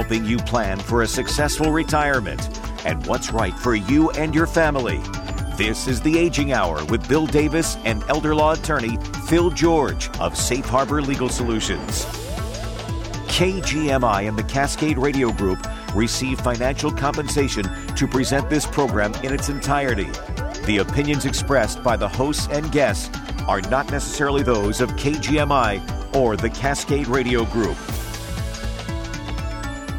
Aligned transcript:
helping 0.00 0.24
you 0.24 0.38
plan 0.38 0.78
for 0.78 1.02
a 1.02 1.06
successful 1.06 1.70
retirement 1.70 2.40
and 2.86 3.06
what's 3.06 3.32
right 3.32 3.52
for 3.58 3.74
you 3.74 4.08
and 4.12 4.34
your 4.34 4.46
family. 4.46 4.96
This 5.58 5.86
is 5.86 6.00
the 6.00 6.18
Aging 6.18 6.54
Hour 6.54 6.82
with 6.86 7.06
Bill 7.06 7.26
Davis 7.26 7.76
and 7.84 8.02
elder 8.04 8.34
law 8.34 8.52
attorney 8.52 8.96
Phil 9.26 9.50
George 9.50 10.08
of 10.18 10.38
Safe 10.38 10.64
Harbor 10.64 11.02
Legal 11.02 11.28
Solutions. 11.28 12.06
KGMI 13.26 14.26
and 14.26 14.38
the 14.38 14.42
Cascade 14.42 14.96
Radio 14.96 15.32
Group 15.32 15.58
receive 15.94 16.40
financial 16.40 16.90
compensation 16.90 17.66
to 17.94 18.08
present 18.08 18.48
this 18.48 18.64
program 18.64 19.12
in 19.16 19.34
its 19.34 19.50
entirety. 19.50 20.08
The 20.64 20.78
opinions 20.78 21.26
expressed 21.26 21.82
by 21.82 21.98
the 21.98 22.08
hosts 22.08 22.48
and 22.50 22.72
guests 22.72 23.14
are 23.46 23.60
not 23.60 23.90
necessarily 23.90 24.42
those 24.42 24.80
of 24.80 24.88
KGMI 24.92 26.16
or 26.16 26.38
the 26.38 26.48
Cascade 26.48 27.06
Radio 27.06 27.44
Group. 27.44 27.76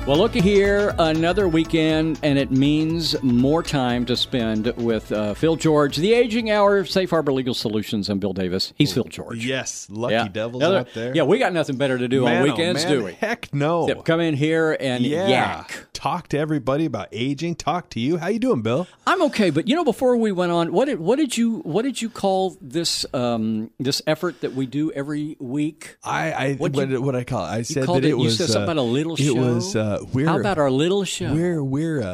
Well, 0.08 0.18
looky 0.18 0.42
here, 0.42 0.96
another 0.98 1.48
weekend, 1.48 2.20
and 2.24 2.38
it 2.38 2.50
means 2.50 3.22
more 3.22 3.62
time 3.62 4.04
to 4.08 4.18
spend 4.18 4.66
with 4.76 5.12
uh, 5.12 5.36
Phil 5.36 5.56
George, 5.56 5.96
the 5.96 6.14
Aging 6.14 6.50
Hour, 6.50 6.84
Safe 6.86 7.10
Harbor 7.12 7.32
Legal 7.32 7.54
Solutions. 7.54 8.10
I'm 8.10 8.18
Bill 8.18 8.34
Davis. 8.34 8.74
He's 8.76 8.92
Phil 8.92 9.04
George. 9.04 9.46
Yes, 9.46 9.88
lucky 9.92 10.16
Yeah. 10.16 10.28
devils 10.28 10.64
Another- 10.64 10.80
out 10.80 10.94
there. 10.96 11.16
Yeah, 11.16 11.24
we 11.24 11.38
got 11.38 11.54
nothing 11.54 11.78
better 11.78 12.00
to 12.00 12.08
do 12.08 12.24
Man, 12.26 12.38
on 12.38 12.42
oh, 12.42 12.52
weekends, 12.52 12.84
man, 12.84 12.92
do 12.94 13.04
we? 13.06 13.14
Heck 13.14 13.54
no. 13.54 13.84
Except 13.86 14.04
come 14.06 14.20
in 14.20 14.36
here 14.36 14.76
and 14.80 15.06
yeah. 15.06 15.28
yak. 15.28 15.86
Talk 15.94 16.30
to 16.30 16.38
everybody 16.40 16.86
about 16.86 17.10
aging. 17.12 17.54
Talk 17.54 17.92
to 17.92 18.00
you. 18.00 18.18
How 18.18 18.28
you 18.28 18.40
doing, 18.40 18.64
Bill? 18.64 18.88
I'm 19.06 19.22
okay, 19.22 19.52
but 19.52 19.68
you 19.68 19.76
know, 19.76 19.84
before 19.84 20.18
we 20.18 20.32
went 20.32 20.52
on, 20.52 20.72
what 20.72 20.86
did 20.86 21.00
what 21.00 21.18
did 21.18 21.38
you 21.38 21.60
what 21.60 21.84
did 21.84 22.02
you 22.02 22.10
call 22.10 22.58
this 22.60 23.06
um, 23.14 23.70
this 23.80 24.02
effort 24.08 24.42
that 24.42 24.54
we 24.54 24.66
do 24.66 24.92
every 24.94 25.38
week? 25.40 25.98
I, 26.04 26.32
I 26.32 26.54
What'd 26.56 27.00
what, 27.04 27.16
I 27.16 27.24
call 27.24 27.46
it? 27.46 27.50
I 27.50 27.62
said 27.62 27.88
that 27.88 27.98
it, 27.98 28.06
it, 28.06 28.08
you 28.10 28.18
was 28.18 28.38
said 28.40 28.48
something 28.48 28.62
uh, 28.62 28.72
about 28.72 28.78
a 28.78 28.82
little 28.82 29.14
it 29.14 29.20
show. 29.20 29.36
was 29.36 29.76
uh, 29.76 29.91
Uh, 29.92 30.06
we're 30.14 30.28
How 30.28 30.40
about 30.40 30.58
our 30.58 30.72
little 30.72 31.04
show? 31.04 31.34
we're 31.34 31.62
we're 31.64 32.00
a, 32.00 32.06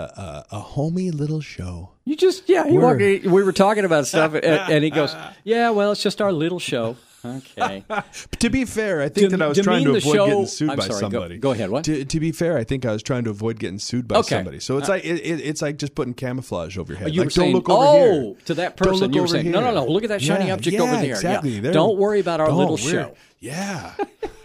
a, 0.52 0.56
a 0.56 0.60
homey 0.60 1.12
little 1.12 1.42
show. 1.42 1.92
You 2.06 2.16
just 2.16 2.50
yeah, 2.50 2.66
he 2.66 2.78
We're- 2.78 3.20
walked, 3.20 3.26
we 3.32 3.44
were 3.44 3.52
talking 3.52 3.86
about 3.86 4.08
stuff, 4.08 4.34
and, 4.36 4.46
and 4.46 4.84
he 4.84 4.90
goes, 4.90 5.16
"Yeah, 5.44 5.70
well, 5.70 5.92
it's 5.92 6.02
just 6.02 6.22
our 6.22 6.32
little 6.32 6.60
show." 6.60 6.96
Okay. 7.26 7.84
To 8.40 8.50
be 8.50 8.66
fair, 8.66 9.02
I 9.02 9.10
think 9.10 9.32
that 9.32 9.42
I 9.42 9.48
was 9.48 9.58
trying 9.60 9.84
to 9.86 9.96
avoid 9.96 10.04
show- 10.16 10.26
getting 10.28 10.46
sued 10.46 10.70
I'm 10.70 10.78
by 10.78 10.88
sorry, 10.88 11.00
somebody. 11.00 11.38
go 11.40 11.52
ahead, 11.52 11.70
what? 11.72 11.84
To, 11.86 12.06
to 12.06 12.20
be 12.20 12.32
fair, 12.32 12.58
I 12.58 12.64
think 12.64 12.86
I 12.86 12.92
was 12.92 13.02
trying 13.02 13.24
to 13.24 13.32
avoid 13.32 13.60
getting 13.60 13.80
sued 13.80 14.08
by 14.08 14.18
Okay. 14.18 14.36
somebody. 14.36 14.60
So 14.60 14.78
it's 14.78 14.88
like 14.88 15.04
it, 15.04 15.20
it, 15.26 15.42
it's 15.42 15.62
like 15.62 15.78
just 15.78 15.96
putting 15.96 16.14
camouflage 16.14 16.78
over 16.78 16.94
your 16.94 17.00
head. 17.00 17.14
You 17.14 17.22
like, 17.22 17.28
were 17.28 17.32
saying, 17.32 17.54
don't 17.54 17.68
look 17.68 17.70
over 17.70 17.84
oh, 17.86 18.04
here. 18.04 18.36
to 18.46 18.54
that 18.56 18.78
person. 18.78 19.12
You 19.14 19.22
were 19.22 19.28
saying, 19.28 19.50
no, 19.50 19.60
no, 19.62 19.74
no, 19.74 19.86
look 19.86 20.04
at 20.04 20.10
that 20.10 20.22
shiny 20.22 20.48
Yeah, 20.48 20.54
object 20.54 20.76
yeah, 20.76 20.82
over 20.84 20.92
there. 20.98 21.06
Yeah. 21.06 21.12
Exactly. 21.16 21.60
They're- 21.60 21.74
Don't 21.74 21.98
worry 21.98 22.20
about 22.20 22.40
our 22.40 22.52
little 22.52 22.76
we're- 22.76 22.92
show. 22.92 23.16
Yeah. 23.40 23.94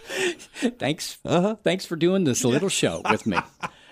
Thanks. 0.79 1.17
Uh-huh. 1.25 1.55
Thanks 1.63 1.85
for 1.85 1.95
doing 1.95 2.23
this 2.23 2.43
little 2.43 2.69
show 2.81 3.01
with 3.09 3.25
me. 3.25 3.37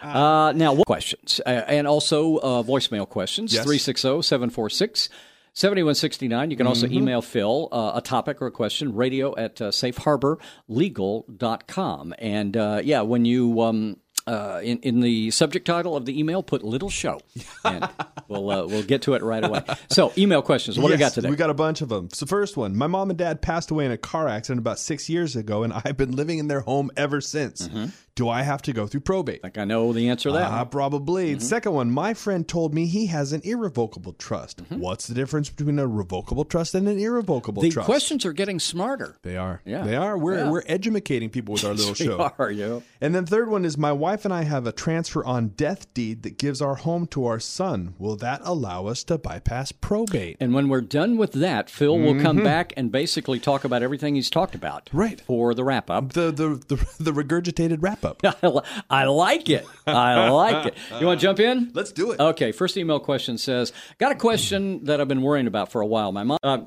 Uh, 0.01 0.51
now, 0.55 0.73
what 0.73 0.87
questions? 0.87 1.39
Uh, 1.45 1.49
and 1.67 1.87
also 1.87 2.37
uh, 2.37 2.63
voicemail 2.63 3.07
questions 3.07 3.53
Yes. 3.53 3.63
360 3.63 4.21
746 4.23 5.09
7169. 5.53 6.51
You 6.51 6.57
can 6.57 6.67
also 6.67 6.87
Mm-hmm. 6.87 6.95
email 6.97 7.21
Phil 7.21 7.69
uh, 7.71 7.91
a 7.95 8.01
topic 8.01 8.41
or 8.41 8.47
a 8.47 8.51
question, 8.51 8.95
radio 8.95 9.35
at 9.35 9.61
uh, 9.61 9.69
safeharborlegal.com. 9.69 12.13
And 12.19 12.57
uh, 12.57 12.81
yeah, 12.83 13.01
when 13.01 13.25
you. 13.25 13.61
Um, 13.61 13.97
uh, 14.27 14.61
in, 14.63 14.77
in 14.81 14.99
the 14.99 15.31
subject 15.31 15.65
title 15.65 15.97
of 15.97 16.05
the 16.05 16.17
email, 16.17 16.43
put 16.43 16.63
"little 16.63 16.91
show," 16.91 17.19
and 17.65 17.89
we'll 18.27 18.51
uh, 18.51 18.67
we'll 18.67 18.83
get 18.83 19.01
to 19.01 19.15
it 19.15 19.23
right 19.23 19.43
away. 19.43 19.63
So, 19.89 20.13
email 20.15 20.43
questions. 20.43 20.77
What 20.77 20.89
do 20.89 20.93
we 20.93 20.99
got 20.99 21.13
today? 21.13 21.27
We 21.27 21.35
got 21.35 21.49
a 21.49 21.55
bunch 21.55 21.81
of 21.81 21.89
them. 21.89 22.07
So, 22.11 22.27
first 22.27 22.55
one 22.55 22.75
My 22.75 22.85
mom 22.85 23.09
and 23.09 23.17
dad 23.17 23.41
passed 23.41 23.71
away 23.71 23.83
in 23.83 23.91
a 23.91 23.97
car 23.97 24.27
accident 24.27 24.59
about 24.59 24.77
six 24.77 25.09
years 25.09 25.35
ago, 25.35 25.63
and 25.63 25.73
I've 25.73 25.97
been 25.97 26.15
living 26.15 26.37
in 26.37 26.49
their 26.49 26.61
home 26.61 26.91
ever 26.95 27.19
since. 27.19 27.67
Mm-hmm. 27.67 27.85
Do 28.15 28.27
I 28.29 28.41
have 28.41 28.61
to 28.63 28.73
go 28.73 28.87
through 28.87 29.01
probate? 29.01 29.43
like 29.43 29.57
I 29.57 29.63
know 29.65 29.93
the 29.93 30.09
answer 30.09 30.29
to 30.29 30.33
that. 30.33 30.51
Uh, 30.51 30.65
probably. 30.65 31.31
Mm-hmm. 31.31 31.39
Second 31.39 31.73
one, 31.73 31.91
my 31.91 32.13
friend 32.13 32.47
told 32.47 32.73
me 32.73 32.85
he 32.85 33.05
has 33.07 33.31
an 33.33 33.41
irrevocable 33.43 34.13
trust. 34.13 34.63
Mm-hmm. 34.63 34.79
What's 34.79 35.07
the 35.07 35.13
difference 35.13 35.49
between 35.49 35.79
a 35.79 35.87
revocable 35.87 36.43
trust 36.45 36.75
and 36.75 36.87
an 36.87 36.99
irrevocable 36.99 37.61
the 37.61 37.69
trust? 37.69 37.87
The 37.87 37.91
questions 37.91 38.25
are 38.25 38.33
getting 38.33 38.59
smarter. 38.59 39.17
They 39.21 39.37
are. 39.37 39.61
Yeah. 39.65 39.83
They 39.83 39.95
are. 39.95 40.17
We're 40.17 40.37
Yeah. 40.39 40.49
we're 40.51 40.63
educating 40.67 41.29
people 41.29 41.53
with 41.53 41.63
our 41.63 41.73
little 41.75 41.93
They 41.93 42.05
show. 42.05 42.31
are, 42.37 42.51
you. 42.51 42.83
And 42.99 43.15
then 43.15 43.25
third 43.25 43.49
one 43.49 43.63
is 43.65 43.77
my 43.77 43.91
wife 43.93 44.25
and 44.25 44.33
I 44.33 44.43
have 44.43 44.67
a 44.67 44.71
transfer 44.71 45.23
on 45.23 45.49
death 45.49 45.93
deed 45.93 46.23
that 46.23 46.37
gives 46.37 46.61
our 46.61 46.75
home 46.75 47.07
to 47.07 47.25
our 47.25 47.39
son. 47.39 47.95
Will 47.97 48.15
that 48.17 48.41
allow 48.43 48.87
us 48.87 49.03
to 49.05 49.17
bypass 49.17 49.71
probate? 49.71 50.37
And 50.39 50.53
when 50.53 50.67
we're 50.69 50.81
done 50.81 51.17
with 51.17 51.31
that, 51.33 51.69
Phil 51.69 51.97
will 51.97 52.19
come 52.21 52.43
back 52.43 52.73
and 52.75 52.91
basically 52.91 53.39
talk 53.39 53.63
about 53.63 53.83
everything 53.83 54.15
he's 54.15 54.29
talked 54.29 54.55
about. 54.55 54.85
Mm-hmm. 54.87 54.97
Right. 54.97 55.21
For 55.21 55.53
the 55.53 55.63
wrap 55.63 55.89
up. 55.89 56.13
The 56.13 56.31
the 56.31 56.61
the, 56.67 56.75
the 56.99 57.11
regurgitated 57.11 57.77
wrap 57.81 58.00
up. 58.05 58.21
I 58.89 59.05
like 59.05 59.49
it. 59.49 59.65
I 59.87 60.29
like 60.29 60.67
it. 60.67 60.77
You 60.99 61.05
want 61.05 61.19
to 61.19 61.25
jump 61.25 61.39
in? 61.39 61.71
Let's 61.73 61.91
do 61.91 62.11
it. 62.11 62.19
Okay. 62.19 62.51
First 62.51 62.77
email 62.77 62.99
question 62.99 63.37
says 63.37 63.73
Got 63.97 64.11
a 64.11 64.15
question 64.15 64.85
that 64.85 65.01
I've 65.01 65.07
been 65.07 65.21
worrying 65.21 65.47
about 65.47 65.71
for 65.71 65.81
a 65.81 65.87
while. 65.87 66.11
My 66.11 66.23
mom. 66.23 66.39
Uh, 66.43 66.59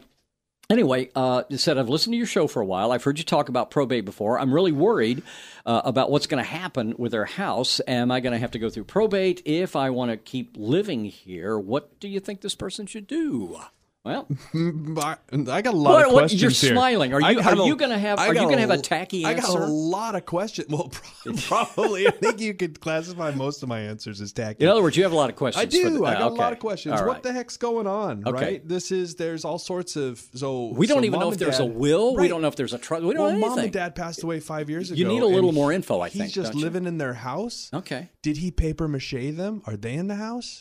Anyway, 0.71 1.11
uh, 1.15 1.43
it 1.51 1.59
said, 1.59 1.77
I've 1.77 1.91
listened 1.91 2.15
to 2.15 2.17
your 2.17 2.27
show 2.27 2.47
for 2.47 2.63
a 2.63 2.65
while. 2.65 2.91
I've 2.91 3.05
heard 3.05 3.19
you 3.19 3.25
talk 3.25 3.51
about 3.51 3.71
probate 3.71 4.07
before. 4.07 4.41
I'm 4.41 4.53
really 4.53 4.73
worried 4.73 5.23
uh, 5.67 5.83
about 5.85 6.11
what's 6.11 6.27
going 6.27 6.43
to 6.43 6.49
happen 6.49 6.95
with 6.97 7.15
our 7.15 7.27
house. 7.27 7.83
Am 7.87 8.11
I 8.11 8.21
going 8.21 8.33
to 8.33 8.39
have 8.39 8.53
to 8.53 8.59
go 8.59 8.71
through 8.71 8.85
probate 8.85 9.43
if 9.45 9.77
I 9.77 9.91
want 9.91 10.11
to 10.11 10.17
keep 10.17 10.57
living 10.57 11.05
here? 11.05 11.59
What 11.59 12.01
do 12.01 12.09
you 12.09 12.19
think 12.19 12.41
this 12.41 12.55
person 12.55 12.87
should 12.87 13.07
do? 13.07 13.61
Well, 14.05 14.27
I 14.55 15.63
got 15.63 15.67
a 15.67 15.71
lot 15.73 15.93
What- 15.95 16.07
of 16.07 16.13
what- 16.13 16.19
questions 16.21 16.43
you're 16.43 16.51
here. 16.51 16.75
smiling. 16.75 17.15
Are 17.15 17.21
you- 17.21 17.41
are 17.41 17.57
you 17.67 17.75
gonna 17.75 17.99
have- 17.99 18.19
are 18.19 18.35
you 18.35 18.41
gonna 18.43 18.59
have 18.59 18.71
a 18.71 18.77
tacky 18.77 19.25
answer? 19.25 19.39
I 19.47 19.55
got 19.55 19.61
a 19.63 19.65
lot 19.65 20.15
of 20.15 20.27
questions. 20.27 20.69
Well, 20.69 20.93
probably. 21.47 22.07
I 22.07 22.11
think 22.11 22.39
you 22.39 22.53
could 22.53 22.81
classify 22.81 23.31
most 23.31 23.63
of 23.63 23.71
my 23.71 23.81
answers 23.81 24.21
as 24.21 24.33
tacky. 24.35 24.63
in 24.63 24.69
other 24.71 24.83
words, 24.83 24.97
you 24.99 25.05
have 25.05 25.13
a 25.13 25.17
lot 25.17 25.31
of 25.31 25.37
questions. 25.37 25.63
I 25.63 25.65
do. 25.67 25.89
the- 25.99 26.05
I 26.05 26.15
got 26.15 26.23
uh, 26.23 26.29
a 26.29 26.37
lot 26.37 26.53
of 26.53 26.59
questions. 26.59 27.01
All 27.01 27.07
What 27.07 27.23
the 27.23 27.33
heck's 27.33 27.57
going 27.57 27.87
on? 27.87 28.25
Okay. 28.29 28.45
Right. 28.45 28.69
This 28.69 28.93
is. 28.93 29.15
There's 29.15 29.43
all 29.47 29.59
sorts 29.59 29.97
of. 29.97 30.23
So 30.35 30.67
We 30.75 30.87
don't 30.87 30.99
so 30.99 31.05
even 31.07 31.21
know 31.21 31.33
if 31.33 31.39
there's 31.39 31.59
a 31.61 31.67
dad- 31.67 31.75
will. 31.75 32.15
We 32.15 32.29
don't 32.29 32.43
know 32.43 32.49
if 32.49 32.57
there's 32.57 32.75
a 32.75 32.79
trust. 32.79 33.05
We 33.05 33.15
don't 33.15 33.23
Well, 33.23 33.33
know 33.33 33.39
mom 33.39 33.59
and 33.59 33.73
dad 33.73 33.95
passed 33.95 34.23
away 34.23 34.39
five 34.41 34.69
years 34.69 34.91
ago. 34.91 34.99
You 34.99 35.07
need 35.09 35.23
a 35.23 35.27
little 35.27 35.53
more 35.53 35.73
info, 35.73 36.01
I 36.01 36.11
He's 36.11 36.21
think, 36.21 36.33
just 36.35 36.53
don't 36.53 36.59
you? 36.59 36.65
living 36.67 36.85
in 36.85 36.99
their 36.99 37.15
house. 37.15 37.71
Okay. 37.73 38.11
Did 38.23 38.37
he 38.37 38.51
paper 38.51 38.87
mache 38.87 39.13
them? 39.35 39.63
Are 39.67 39.79
they 39.79 39.95
in 39.95 40.09
the 40.09 40.17
house? 40.17 40.61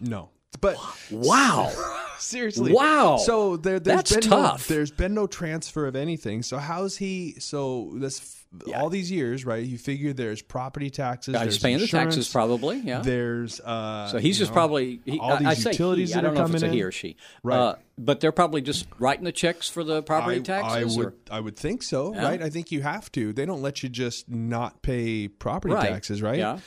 no. 0.00 0.28
But 0.60 0.76
Wow. 1.10 1.72
Seriously, 2.18 2.72
Wow. 2.72 3.16
So 3.18 3.56
there, 3.56 3.78
there's 3.80 3.96
That's 3.96 4.12
been 4.12 4.20
tough. 4.22 4.68
No, 4.70 4.74
there's 4.76 4.90
been 4.90 5.14
no 5.14 5.26
transfer 5.26 5.86
of 5.86 5.96
anything. 5.96 6.42
So 6.42 6.58
how's 6.58 6.96
he? 6.96 7.36
So 7.38 7.92
this 7.94 8.44
all 8.74 8.88
these 8.90 9.10
years, 9.10 9.44
right? 9.44 9.64
You 9.64 9.78
figure 9.78 10.12
there's 10.12 10.42
property 10.42 10.90
taxes. 10.90 11.34
There's 11.34 11.54
he's 11.54 11.62
paying 11.62 11.78
the 11.78 11.86
taxes, 11.86 12.30
probably. 12.30 12.78
Yeah. 12.78 13.00
There's 13.00 13.60
uh, 13.60 14.08
So 14.08 14.18
he's 14.18 14.38
just 14.38 14.50
know, 14.50 14.54
probably 14.54 15.00
he, 15.04 15.18
all 15.18 15.32
I, 15.32 15.38
these 15.38 15.46
I 15.48 15.54
say 15.54 15.70
utilities 15.70 16.08
he, 16.10 16.14
that 16.14 16.20
I 16.20 16.28
don't 16.28 16.38
are 16.38 16.46
coming 16.46 16.62
in. 16.62 16.72
he 16.72 16.82
or 16.82 16.92
she. 16.92 17.16
Right. 17.42 17.58
Uh, 17.58 17.74
but 17.98 18.20
they're 18.20 18.32
probably 18.32 18.60
just 18.60 18.86
writing 18.98 19.24
the 19.24 19.32
checks 19.32 19.68
for 19.68 19.82
the 19.82 20.02
property 20.02 20.40
I, 20.40 20.42
taxes. 20.42 20.96
I 20.96 20.98
would, 20.98 21.06
or, 21.06 21.14
I 21.30 21.40
would 21.40 21.56
think 21.56 21.82
so, 21.82 22.14
right? 22.14 22.42
I 22.42 22.50
think 22.50 22.70
you 22.70 22.82
have 22.82 23.10
to. 23.12 23.32
They 23.32 23.46
don't 23.46 23.62
let 23.62 23.82
you 23.82 23.88
just 23.88 24.28
not 24.28 24.82
pay 24.82 25.28
property 25.28 25.74
right. 25.74 25.88
taxes, 25.88 26.20
right? 26.22 26.38
Yeah. 26.38 26.58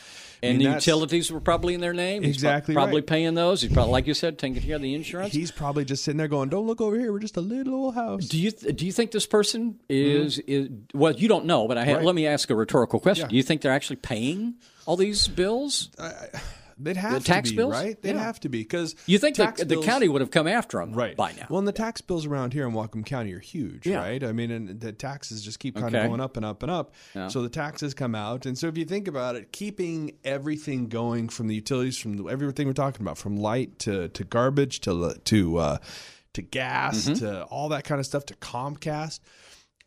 I 0.41 0.45
And 0.47 0.57
mean, 0.57 0.69
the 0.69 0.75
utilities 0.75 1.29
were 1.31 1.41
probably 1.41 1.73
in 1.73 1.81
their 1.81 1.93
name. 1.93 2.23
He's 2.23 2.35
Exactly 2.35 2.73
Probably 2.73 3.01
right. 3.01 3.05
paying 3.07 3.33
those. 3.33 3.61
He's 3.61 3.73
probably, 3.73 3.91
like 3.91 4.07
you 4.07 4.13
said, 4.13 4.39
taking 4.39 4.61
care 4.61 4.77
of 4.77 4.81
the 4.81 4.95
insurance. 4.95 5.33
He's 5.33 5.51
probably 5.51 5.83
just 5.83 6.05
sitting 6.05 6.17
there 6.17 6.29
going, 6.29 6.47
"Don't 6.47 6.65
look 6.65 6.79
over 6.79 6.97
here. 6.97 7.11
We're 7.11 7.19
just 7.19 7.35
a 7.35 7.41
little 7.41 7.73
old 7.75 7.95
house." 7.95 8.25
Do 8.25 8.39
you 8.39 8.49
th- 8.51 8.73
do 8.75 8.85
you 8.85 8.93
think 8.93 9.11
this 9.11 9.25
person 9.27 9.81
is 9.89 10.39
is 10.39 10.69
well? 10.93 11.11
You 11.13 11.27
don't 11.27 11.43
know, 11.43 11.67
but 11.69 11.77
I 11.77 11.85
ha-. 11.85 11.93
Right. 11.93 12.03
let 12.03 12.15
me 12.15 12.27
ask 12.27 12.49
a 12.49 12.55
rhetorical 12.55 12.99
question. 12.99 13.27
Yeah. 13.27 13.29
Do 13.29 13.35
you 13.37 13.43
think 13.43 13.61
they're 13.61 13.71
actually 13.71 13.97
paying 13.97 14.55
all 14.85 14.97
these 14.97 15.27
bills? 15.29 15.89
They'd 16.81 16.95
have 16.95 17.25
tax 17.25 17.49
to 17.49 17.53
be, 17.53 17.57
bills? 17.57 17.73
right? 17.73 18.01
They'd 18.01 18.15
Yeah. 18.15 18.23
have 18.23 18.39
to 18.39 18.47
be 18.49 18.59
because 18.59 18.95
You 19.05 19.17
think 19.17 19.35
the, 19.35 19.43
tax 19.43 19.59
the 19.59 19.65
bills- 19.65 19.85
county 19.85 20.07
would 20.07 20.21
have 20.21 20.31
come 20.31 20.47
after 20.47 20.77
them 20.79 20.93
right 20.93 21.13
by 21.13 21.33
now? 21.33 21.45
Well, 21.49 21.59
and 21.59 21.67
the 21.67 21.73
tax 21.73 21.99
bills 21.99 22.25
around 22.25 22.53
here 22.53 22.65
in 22.65 22.73
Whatcom 22.73 23.05
County 23.05 23.33
are 23.33 23.39
huge, 23.39 23.85
Yeah. 23.85 23.97
right? 23.97 24.23
I 24.23 24.31
mean, 24.31 24.49
and 24.49 24.79
the 24.79 24.93
taxes 24.93 25.41
just 25.41 25.59
keep 25.59 25.75
kind 25.75 25.87
Okay. 25.93 26.05
of 26.05 26.07
going 26.09 26.21
up 26.21 26.37
and 26.37 26.45
up 26.45 26.63
and 26.63 26.71
up. 26.71 26.93
So 27.27 27.41
the 27.41 27.49
taxes 27.49 27.93
come 27.93 28.15
out, 28.15 28.45
and 28.45 28.57
so 28.57 28.67
if 28.67 28.77
you 28.77 28.85
think 28.85 29.09
about 29.09 29.35
it, 29.35 29.51
keeping 29.51 30.13
everything 30.23 30.87
going 30.87 31.27
from 31.27 31.47
the 31.47 31.55
utilities, 31.55 31.97
from 31.97 32.15
the, 32.15 32.23
everything 32.29 32.65
we're 32.65 32.71
talking 32.73 33.01
about, 33.01 33.17
from 33.17 33.35
light 33.35 33.77
to 33.79 34.07
to 34.07 34.23
garbage 34.23 34.79
to 34.81 35.15
to 35.25 35.57
uh, 35.57 35.77
to 36.31 36.41
gas 36.41 37.05
Mm-hmm. 37.09 37.13
to 37.25 37.43
all 37.45 37.67
that 37.69 37.83
kind 37.83 37.99
of 37.99 38.05
stuff 38.05 38.25
to 38.27 38.35
Comcast. 38.35 39.19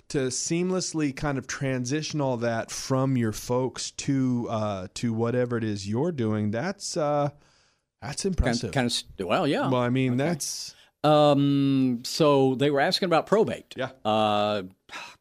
To 0.08 0.28
seamlessly 0.28 1.16
kind 1.16 1.38
of 1.38 1.46
transition 1.46 2.20
all 2.20 2.36
that 2.38 2.70
from 2.70 3.16
your 3.16 3.32
folks 3.32 3.92
to 3.92 4.46
uh, 4.50 4.88
to 4.94 5.12
whatever 5.14 5.56
it 5.56 5.64
is 5.64 5.88
you're 5.88 6.12
doing, 6.12 6.50
that's 6.50 6.96
uh, 6.98 7.30
that's 8.02 8.24
kind, 8.24 8.36
impressive. 8.36 8.72
kind 8.72 8.86
of 9.18 9.26
well, 9.26 9.46
yeah. 9.46 9.70
well, 9.70 9.80
I 9.80 9.88
mean, 9.88 10.18
that's 10.18 10.74
Um, 11.04 12.02
so 12.04 12.54
they 12.54 12.70
were 12.70 12.80
asking 12.80 13.06
about 13.06 13.26
probate. 13.26 13.74
Yeah. 13.76 13.90
Uh, 14.04 14.64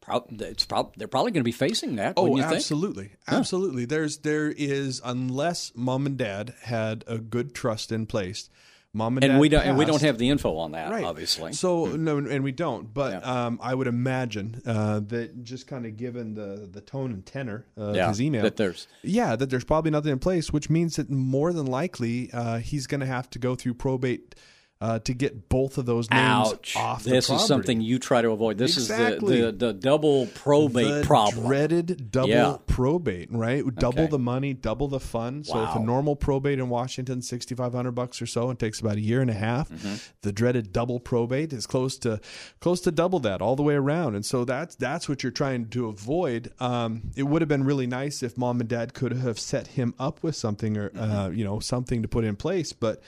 prob- 0.00 0.40
it's 0.40 0.64
prob- 0.64 0.94
they're 0.96 1.08
probably 1.08 1.32
going 1.32 1.40
to 1.40 1.44
be 1.44 1.52
facing 1.52 1.96
that. 1.96 2.14
Oh, 2.16 2.24
wouldn't 2.24 2.48
think? 2.48 2.56
absolutely, 2.56 3.12
absolutely. 3.26 3.84
There's 3.86 4.18
there 4.18 4.50
is 4.50 5.00
unless 5.04 5.72
mom 5.74 6.06
and 6.06 6.16
dad 6.16 6.54
had 6.62 7.04
a 7.06 7.18
good 7.18 7.54
trust 7.54 7.90
in 7.90 8.06
place, 8.06 8.48
Mom 8.94 9.16
and, 9.16 9.24
and 9.24 9.32
dad 9.34 9.40
we 9.40 9.48
don't 9.48 9.64
and 9.64 9.78
we 9.78 9.86
don't 9.86 10.02
have 10.02 10.18
the 10.18 10.28
info 10.28 10.56
on 10.58 10.72
that, 10.72 10.90
Right. 10.90 11.04
obviously. 11.04 11.54
So 11.54 11.86
no, 11.96 12.18
and 12.18 12.44
we 12.44 12.52
don't. 12.52 12.92
But 12.92 13.12
Yeah. 13.22 13.46
um, 13.46 13.58
I 13.62 13.74
would 13.74 13.86
imagine 13.86 14.60
uh, 14.66 15.00
that 15.08 15.42
just 15.42 15.66
kind 15.66 15.86
of 15.86 15.96
given 15.96 16.34
the 16.34 16.68
the 16.70 16.82
tone 16.82 17.10
and 17.10 17.24
tenor 17.24 17.64
of 17.74 17.96
yeah, 17.96 18.08
his 18.08 18.20
email, 18.20 18.42
that 18.42 18.56
there's 18.56 18.86
yeah, 19.02 19.34
that 19.34 19.48
there's 19.48 19.64
probably 19.64 19.90
nothing 19.90 20.12
in 20.12 20.18
place, 20.18 20.52
which 20.52 20.68
means 20.68 20.96
that 20.96 21.08
more 21.08 21.54
than 21.54 21.64
likely 21.66 22.30
uh, 22.34 22.58
he's 22.58 22.86
going 22.86 23.00
to 23.00 23.06
have 23.06 23.30
to 23.30 23.38
go 23.38 23.54
through 23.54 23.74
probate 23.74 24.34
uh, 24.82 24.98
to 24.98 25.14
get 25.14 25.48
both 25.48 25.78
of 25.78 25.86
those 25.86 26.10
names 26.10 26.20
ouch. 26.52 26.74
off. 26.76 27.04
This 27.04 27.30
is 27.30 27.46
something 27.46 27.80
you 27.80 27.98
try 28.00 28.20
to 28.20 28.30
avoid. 28.30 28.58
This 28.58 28.76
Exactly. 28.76 29.38
is 29.38 29.44
the, 29.44 29.52
the 29.52 29.66
the 29.66 29.72
double 29.72 30.26
probate 30.34 30.88
the 30.88 31.06
problem. 31.06 31.46
dreaded 31.46 32.10
double 32.10 32.28
Yeah. 32.28 32.56
probate, 32.66 33.28
right? 33.30 33.62
Double 33.76 34.00
Okay. 34.02 34.10
the 34.10 34.18
money, 34.18 34.52
double 34.54 34.88
the 34.88 34.98
fun. 35.00 35.44
So 35.44 35.62
if 35.62 35.76
a 35.76 35.80
normal 35.80 36.16
probate 36.16 36.58
in 36.58 36.68
Washington, 36.68 37.22
sixty 37.22 37.54
five 37.54 37.72
hundred 37.72 37.92
bucks 37.92 38.20
or 38.20 38.26
so, 38.26 38.50
and 38.50 38.58
takes 38.58 38.80
about 38.80 38.96
a 38.96 39.00
year 39.00 39.20
and 39.20 39.30
a 39.30 39.34
half. 39.34 39.68
Mm-hmm. 39.70 39.94
The 40.22 40.32
dreaded 40.32 40.72
double 40.72 40.98
probate 40.98 41.52
is 41.52 41.66
close 41.66 41.96
to 41.98 42.20
close 42.60 42.80
to 42.82 42.90
double 42.90 43.20
that 43.20 43.40
all 43.40 43.54
the 43.54 43.62
way 43.62 43.74
around, 43.74 44.16
and 44.16 44.26
so 44.26 44.44
that's 44.44 44.74
that's 44.74 45.08
what 45.08 45.22
you're 45.22 45.30
trying 45.32 45.68
to 45.68 45.86
avoid. 45.86 46.52
Um, 46.60 47.02
it 47.16 47.22
would 47.24 47.40
have 47.42 47.48
been 47.48 47.64
really 47.64 47.86
nice 47.86 48.22
if 48.22 48.36
mom 48.36 48.60
and 48.60 48.68
dad 48.68 48.94
could 48.94 49.12
have 49.12 49.38
set 49.38 49.68
him 49.68 49.94
up 49.98 50.22
with 50.22 50.34
something 50.34 50.76
or 50.76 50.90
uh, 50.98 51.30
you 51.32 51.44
know 51.44 51.60
something 51.60 52.02
to 52.02 52.08
put 52.08 52.24
in 52.24 52.34
place, 52.36 52.72
but. 52.72 53.00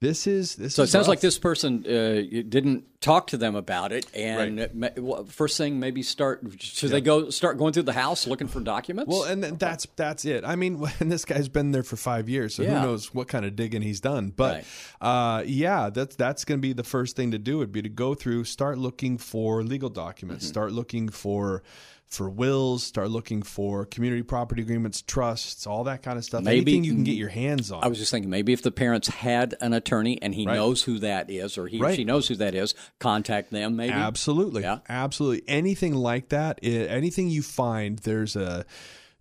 This 0.00 0.28
is 0.28 0.54
this. 0.54 0.76
So 0.76 0.82
it 0.82 0.84
is 0.84 0.90
sounds 0.92 1.08
like 1.08 1.18
this 1.18 1.38
person 1.40 1.84
uh, 1.84 2.22
didn't 2.48 2.84
talk 3.00 3.26
to 3.28 3.36
them 3.36 3.56
about 3.56 3.90
it, 3.90 4.06
and 4.14 4.68
ma- 4.72 4.88
well, 4.96 5.24
first 5.24 5.58
thing 5.58 5.80
maybe 5.80 6.04
start. 6.04 6.40
Should 6.60 6.90
they 6.90 7.00
go 7.00 7.30
start 7.30 7.58
going 7.58 7.72
through 7.72 7.82
the 7.82 7.92
house 7.92 8.24
looking 8.28 8.46
for 8.46 8.60
documents? 8.60 9.10
Well, 9.10 9.24
and 9.24 9.42
then 9.42 9.56
that's 9.56 9.88
that's 9.96 10.24
it. 10.24 10.44
I 10.44 10.54
mean, 10.54 10.80
and 11.00 11.10
this 11.10 11.24
guy's 11.24 11.48
been 11.48 11.72
there 11.72 11.82
for 11.82 11.96
five 11.96 12.28
years, 12.28 12.54
so 12.54 12.62
Yeah. 12.62 12.80
who 12.80 12.86
knows 12.86 13.12
what 13.12 13.26
kind 13.26 13.44
of 13.44 13.56
digging 13.56 13.82
he's 13.82 14.00
done. 14.00 14.30
But 14.36 14.64
uh, 15.00 15.42
yeah, 15.44 15.90
that's 15.90 16.14
that's 16.14 16.44
going 16.44 16.58
to 16.60 16.62
be 16.62 16.72
the 16.74 16.84
first 16.84 17.16
thing 17.16 17.32
to 17.32 17.38
do. 17.38 17.58
Would 17.58 17.72
be 17.72 17.82
to 17.82 17.88
go 17.88 18.14
through, 18.14 18.44
start 18.44 18.78
looking 18.78 19.18
for 19.18 19.64
legal 19.64 19.90
documents, 19.90 20.44
Mm-hmm. 20.44 20.50
start 20.52 20.70
looking 20.72 21.08
for 21.08 21.64
for 22.08 22.30
wills, 22.30 22.82
start 22.82 23.10
looking 23.10 23.42
for 23.42 23.84
community 23.84 24.22
property 24.22 24.62
agreements, 24.62 25.02
trusts, 25.02 25.66
all 25.66 25.84
that 25.84 26.02
kind 26.02 26.16
of 26.18 26.24
stuff. 26.24 26.42
Maybe- 26.42 26.72
Anything 26.72 26.84
you 26.84 26.92
can 26.94 27.04
get 27.04 27.16
your 27.16 27.28
hands 27.28 27.70
on. 27.70 27.84
I 27.84 27.88
was 27.88 27.98
just 27.98 28.10
thinking 28.10 28.30
maybe 28.30 28.52
if 28.54 28.62
the 28.62 28.70
parents 28.70 29.08
had 29.08 29.54
an 29.60 29.74
attorney 29.74 30.18
and 30.22 30.34
he 30.34 30.46
Right. 30.46 30.54
knows 30.54 30.82
who 30.82 30.98
that 31.00 31.30
is, 31.30 31.58
or 31.58 31.66
he 31.66 31.78
Right. 31.78 31.94
she 31.96 32.04
knows 32.04 32.26
who 32.28 32.36
that 32.36 32.54
is, 32.54 32.74
contact 32.98 33.50
them. 33.50 33.76
Maybe 33.76 33.92
Absolutely. 33.92 34.62
Yeah. 34.62 34.78
Absolutely. 34.88 35.42
Anything 35.48 35.94
like 35.94 36.30
that, 36.30 36.60
eh, 36.62 36.86
anything 36.86 37.28
you 37.28 37.42
find, 37.42 37.98
there's 37.98 38.36
a 38.36 38.64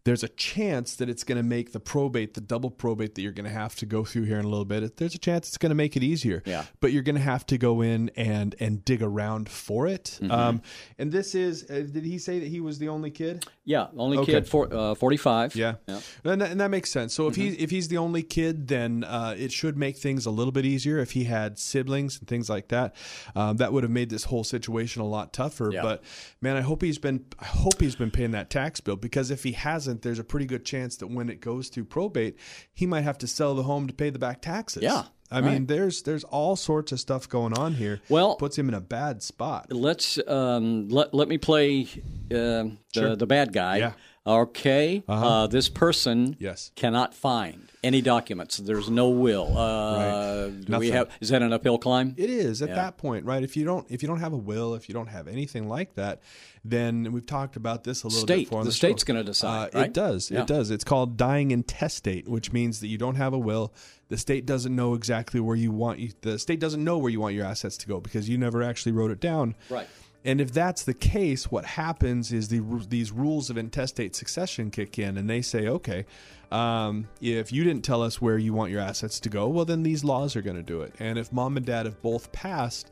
there's 0.07 0.23
a 0.23 0.29
chance 0.29 0.95
that 0.95 1.09
it's 1.09 1.25
going 1.25 1.35
to 1.37 1.43
make 1.43 1.73
the 1.73 1.81
probate, 1.81 2.33
the 2.33 2.39
double 2.39 2.71
probate 2.71 3.15
that 3.15 3.21
you're 3.21 3.33
going 3.33 3.43
to 3.43 3.51
have 3.51 3.75
to 3.75 3.85
go 3.85 4.05
through 4.05 4.23
here 4.23 4.39
in 4.39 4.45
a 4.45 4.47
little 4.47 4.63
bit. 4.63 4.95
There's 4.95 5.13
a 5.15 5.17
chance 5.17 5.49
it's 5.49 5.57
going 5.57 5.71
to 5.71 5.75
make 5.75 5.97
it 5.97 6.01
easier. 6.03 6.41
Yeah. 6.45 6.63
But 6.79 6.93
you're 6.93 7.03
going 7.03 7.17
to 7.17 7.21
have 7.21 7.45
to 7.47 7.57
go 7.57 7.81
in 7.81 8.09
and 8.15 8.55
and 8.61 8.85
dig 8.85 9.03
around 9.03 9.49
for 9.49 9.85
it. 9.85 10.17
Mm-hmm. 10.21 10.31
Um, 10.31 10.61
and 10.97 11.11
this 11.11 11.35
is, 11.35 11.69
uh, 11.69 11.83
did 11.91 12.05
he 12.05 12.19
say 12.19 12.39
that 12.39 12.47
he 12.47 12.61
was 12.61 12.79
the 12.79 12.87
only 12.87 13.11
kid? 13.11 13.45
Yeah, 13.65 13.87
only 13.97 14.17
Okay. 14.19 14.31
kid 14.31 14.47
for 14.47 14.73
uh, 14.73 14.95
forty 14.95 15.17
five. 15.17 15.53
Yeah, 15.57 15.75
And, 16.23 16.41
that, 16.41 16.51
and 16.51 16.61
that 16.61 16.71
makes 16.71 16.89
sense. 16.89 17.13
So 17.13 17.27
if 17.27 17.33
Mm-hmm. 17.35 17.41
he 17.57 17.63
if 17.65 17.69
he's 17.69 17.89
the 17.89 17.97
only 17.97 18.23
kid, 18.23 18.69
then 18.69 19.03
uh, 19.03 19.35
it 19.37 19.51
should 19.51 19.77
make 19.77 19.97
things 19.97 20.25
a 20.25 20.31
little 20.31 20.53
bit 20.53 20.63
easier. 20.65 20.99
If 20.99 21.11
he 21.11 21.25
had 21.25 21.59
siblings 21.59 22.17
and 22.17 22.29
things 22.29 22.49
like 22.49 22.69
that, 22.69 22.95
um, 23.35 23.57
that 23.57 23.73
would 23.73 23.83
have 23.83 23.91
made 23.91 24.09
this 24.09 24.23
whole 24.23 24.45
situation 24.45 25.01
a 25.01 25.05
lot 25.05 25.33
tougher. 25.33 25.69
Yeah. 25.73 25.81
But 25.81 26.01
man, 26.39 26.55
I 26.55 26.61
hope 26.61 26.81
he's 26.81 26.97
been 26.97 27.25
I 27.39 27.45
hope 27.45 27.81
he's 27.81 27.97
been 27.97 28.09
paying 28.11 28.31
that 28.31 28.49
tax 28.49 28.79
bill 28.79 28.95
because 28.95 29.31
if 29.31 29.43
he 29.43 29.51
hasn't, 29.51 29.96
there's 30.01 30.19
a 30.19 30.23
pretty 30.23 30.45
good 30.45 30.65
chance 30.65 30.97
that 30.97 31.07
when 31.07 31.29
it 31.29 31.41
goes 31.41 31.69
through 31.69 31.85
probate, 31.85 32.37
he 32.73 32.85
might 32.85 33.01
have 33.01 33.17
to 33.19 33.27
sell 33.27 33.55
the 33.55 33.63
home 33.63 33.87
to 33.87 33.93
pay 33.93 34.09
the 34.09 34.19
back 34.19 34.41
taxes. 34.41 34.83
Yeah, 34.83 35.03
I 35.31 35.41
mean, 35.41 35.65
there's 35.65 36.03
there's 36.03 36.23
all 36.23 36.55
sorts 36.55 36.91
of 36.91 36.99
stuff 36.99 37.27
going 37.27 37.57
on 37.57 37.73
here. 37.73 38.01
Well- 38.09 38.35
puts 38.35 38.57
him 38.57 38.67
in 38.69 38.73
a 38.75 38.81
bad 38.81 39.21
spot. 39.23 39.71
Let's 39.71 40.19
um, 40.27 40.89
let 40.89 41.13
let 41.13 41.27
me 41.27 41.37
play 41.37 41.87
uh, 42.31 42.71
the 42.93 43.15
the 43.17 43.27
bad 43.27 43.53
guy. 43.53 43.77
Yeah. 43.77 43.91
Okay. 44.27 45.03
uh 45.07 45.47
this 45.47 45.69
person 45.69 46.35
Yes. 46.39 46.71
cannot 46.75 47.13
find 47.13 47.61
any 47.83 48.01
documents. 48.01 48.57
There's 48.57 48.89
no 48.89 49.09
will. 49.09 49.57
Uh, 49.57 50.47
do 50.47 50.77
we 50.79 50.89
have? 50.91 51.09
Is 51.21 51.29
that 51.29 51.41
an 51.41 51.53
uphill 51.53 51.77
climb? 51.77 52.13
It 52.17 52.29
is 52.29 52.61
at 52.61 52.69
that 52.75 52.97
point, 52.97 53.25
right? 53.25 53.43
If 53.43 53.55
you 53.55 53.63
don't 53.65 53.85
if 53.89 54.01
you 54.01 54.07
don't 54.07 54.19
have 54.19 54.33
a 54.33 54.37
will, 54.37 54.75
if 54.75 54.89
you 54.89 54.93
don't 54.93 55.07
have 55.07 55.27
anything 55.27 55.69
like 55.69 55.95
that, 55.95 56.21
then 56.65 57.11
we've 57.13 57.25
talked 57.25 57.55
about 57.55 57.83
this 57.85 58.03
a 58.03 58.07
little 58.07 58.21
State. 58.21 58.35
bit 58.35 58.43
before. 58.49 58.63
The 58.63 58.69
the 58.69 58.73
state's 58.73 59.03
gonna 59.05 59.23
decide, 59.23 59.73
Uh, 59.73 59.79
right? 59.79 59.87
It 59.87 59.93
does. 59.93 60.29
Yeah. 60.29 60.41
It 60.41 60.47
does. 60.47 60.69
It's 60.71 60.83
called 60.83 61.15
dying 61.15 61.51
intestate, 61.51 62.27
which 62.27 62.51
means 62.51 62.81
that 62.81 62.87
you 62.87 62.97
don't 62.97 63.15
have 63.15 63.31
a 63.33 63.39
will. 63.39 63.73
The 64.09 64.17
state 64.17 64.45
doesn't 64.45 64.75
know 64.75 64.93
exactly 64.93 65.39
where 65.39 65.55
you 65.55 65.71
want 65.71 65.99
you. 65.99 66.11
The 66.21 66.39
state 66.39 66.59
doesn't 66.59 66.83
know 66.83 66.97
where 66.97 67.11
you 67.11 67.19
want 67.19 67.35
your 67.35 67.45
assets 67.45 67.77
to 67.77 67.87
go 67.87 67.99
because 68.01 68.27
you 68.27 68.37
never 68.37 68.63
actually 68.63 68.91
wrote 68.93 69.11
it 69.11 69.19
down. 69.19 69.55
Right. 69.69 69.87
And 70.27 70.41
if 70.41 70.51
that's 70.51 70.83
the 70.83 70.93
case, 70.93 71.49
what 71.49 71.63
happens 71.63 72.33
is 72.33 72.49
the, 72.49 72.61
these 72.89 73.13
rules 73.13 73.49
of 73.49 73.57
intestate 73.57 74.13
succession 74.13 74.71
kick 74.71 74.99
in, 74.99 75.17
and 75.17 75.29
they 75.29 75.41
say, 75.41 75.69
okay, 75.69 76.05
um, 76.51 77.07
if 77.21 77.53
you 77.53 77.63
didn't 77.63 77.85
tell 77.85 78.03
us 78.03 78.21
where 78.21 78.37
you 78.37 78.53
want 78.53 78.69
your 78.69 78.81
assets 78.81 79.21
to 79.21 79.29
go, 79.29 79.47
well, 79.47 79.63
then 79.63 79.83
these 79.83 80.03
laws 80.03 80.35
are 80.35 80.41
going 80.41 80.57
to 80.57 80.61
do 80.61 80.81
it. 80.81 80.93
And 80.99 81.17
if 81.17 81.31
mom 81.31 81.55
and 81.55 81.65
dad 81.65 81.85
have 81.85 82.01
both 82.01 82.29
passed, 82.33 82.91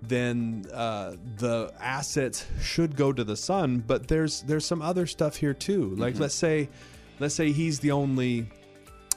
then 0.00 0.64
uh, 0.72 1.16
the 1.38 1.72
assets 1.80 2.46
should 2.62 2.94
go 2.94 3.12
to 3.12 3.24
the 3.24 3.36
son. 3.36 3.82
But 3.84 4.06
there's 4.06 4.42
there's 4.42 4.64
some 4.64 4.80
other 4.80 5.06
stuff 5.06 5.34
here 5.34 5.54
too. 5.54 5.96
Like 5.96 6.20
let's 6.20 6.36
say, 6.36 6.68
let's 7.18 7.34
say 7.34 7.50
he's 7.50 7.80
the 7.80 7.90
only 7.90 8.46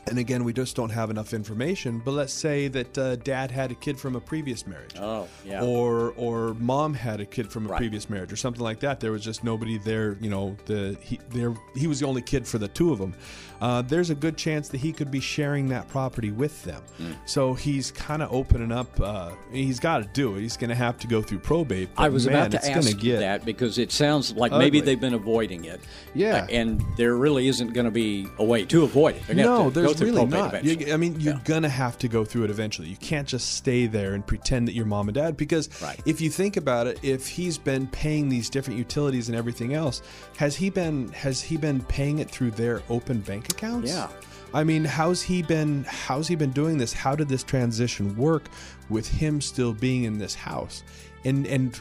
and 0.10 0.20
again, 0.20 0.44
we 0.44 0.54
just 0.54 0.76
don't 0.76 0.90
have 0.90 1.10
enough 1.10 1.34
information. 1.34 2.02
But 2.04 2.12
let's 2.12 2.34
say 2.34 2.68
that 2.70 2.98
uh, 2.98 3.16
dad 3.18 3.52
had 3.52 3.72
a 3.72 3.76
kid 3.76 4.00
from 4.00 4.16
a 4.16 4.20
previous 4.22 4.66
marriage, 4.68 4.96
Oh, 5.00 5.28
yeah. 5.46 5.64
or 5.64 6.14
or 6.18 6.54
mom 6.56 6.94
had 6.94 7.20
a 7.20 7.26
kid 7.26 7.52
from 7.52 7.66
a 7.66 7.70
Right. 7.70 7.78
previous 7.78 8.10
marriage, 8.10 8.32
or 8.32 8.36
something 8.36 8.64
like 8.64 8.80
that. 8.82 9.00
There 9.00 9.12
was 9.12 9.24
just 9.24 9.44
nobody 9.44 9.78
there. 9.78 10.18
You 10.20 10.30
know, 10.30 10.58
the 10.66 10.98
he 11.02 11.20
there 11.30 11.54
he 11.76 11.88
was 11.88 12.00
the 12.00 12.08
only 12.08 12.22
kid 12.22 12.48
for 12.48 12.58
the 12.58 12.68
two 12.68 12.92
of 12.92 13.00
them. 13.00 13.14
Uh, 13.62 13.82
there's 13.82 14.10
a 14.10 14.16
good 14.16 14.38
chance 14.38 14.70
that 14.70 14.78
he 14.78 14.94
could 14.94 15.12
be 15.12 15.20
sharing 15.20 15.68
that 15.68 15.86
property 15.90 16.32
with 16.32 16.64
them. 16.64 16.82
Hmm. 16.98 17.12
So 17.26 17.54
he's 17.54 17.92
kind 17.92 18.22
of 18.24 18.32
opening 18.32 18.72
up. 18.72 18.88
Uh, 19.02 19.32
he's 19.52 19.82
got 19.82 19.98
to 19.98 20.10
do 20.14 20.36
it. 20.36 20.42
He's 20.42 20.56
going 20.56 20.70
to 20.70 20.76
have 20.76 20.98
to 21.00 21.08
go 21.08 21.22
through 21.22 21.40
probate. 21.40 21.90
I 21.98 22.08
was 22.08 22.26
man, 22.26 22.36
about 22.36 22.52
to 22.52 22.72
ask 22.72 22.98
get, 23.00 23.20
that 23.20 23.44
because 23.44 23.78
it 23.78 23.92
sounds 23.92 24.32
like 24.34 24.54
maybe 24.54 24.80
they've 24.80 25.00
been 25.00 25.14
avoiding 25.14 25.66
it. 25.66 25.82
Yeah. 26.16 26.48
And 26.50 26.82
there 26.96 27.16
really 27.16 27.50
isn't 27.50 27.74
going 27.74 27.84
to 27.86 27.92
be 27.92 28.28
a 28.38 28.46
way 28.46 28.64
to 28.66 28.84
avoid 28.86 29.18
it. 29.18 29.24
They're 29.28 29.36
No, 29.36 29.70
there's 29.70 29.99
really 30.02 30.26
not. 30.26 30.64
You, 30.64 30.94
I 30.94 30.98
mean, 30.98 31.20
you're 31.20 31.40
gonna 31.44 31.70
have 31.70 31.98
to 32.00 32.08
go 32.08 32.24
through 32.26 32.46
it 32.46 32.50
eventually. 32.50 32.88
You 32.88 32.98
can't 32.98 33.28
just 33.28 33.56
stay 33.56 33.86
there 33.88 34.14
and 34.14 34.26
pretend 34.26 34.68
that 34.68 34.74
you're 34.74 34.86
mom 34.86 35.08
and 35.08 35.16
dad 35.16 35.38
because 35.38 35.70
Right. 35.82 36.00
if 36.06 36.20
you 36.22 36.30
think 36.30 36.58
about 36.58 36.88
it, 36.88 37.00
if 37.04 37.28
he's 37.28 37.58
been 37.58 37.88
paying 37.88 38.30
these 38.30 38.50
different 38.50 38.78
utilities 38.80 39.30
and 39.30 39.38
everything 39.38 39.74
else, 39.74 40.02
has 40.38 40.56
he 40.56 40.70
been 40.70 41.10
has 41.14 41.42
he 41.42 41.58
been 41.58 41.82
paying 41.84 42.20
it 42.20 42.30
through 42.30 42.52
their 42.52 42.82
open 42.90 43.20
bank 43.20 43.50
accounts? 43.52 43.92
Yeah. 43.92 44.08
I 44.54 44.64
mean, 44.64 44.84
how's 44.84 45.22
he 45.22 45.44
been 45.44 45.84
how's 45.88 46.28
he 46.28 46.36
been 46.36 46.52
doing 46.52 46.78
this? 46.80 46.92
How 46.94 47.16
did 47.16 47.30
this 47.30 47.44
transition 47.44 48.16
work 48.18 48.46
with 48.90 49.08
him 49.08 49.42
still 49.42 49.74
being 49.74 50.04
in 50.06 50.18
this 50.18 50.34
house? 50.34 50.84
And 51.24 51.46
and 51.46 51.76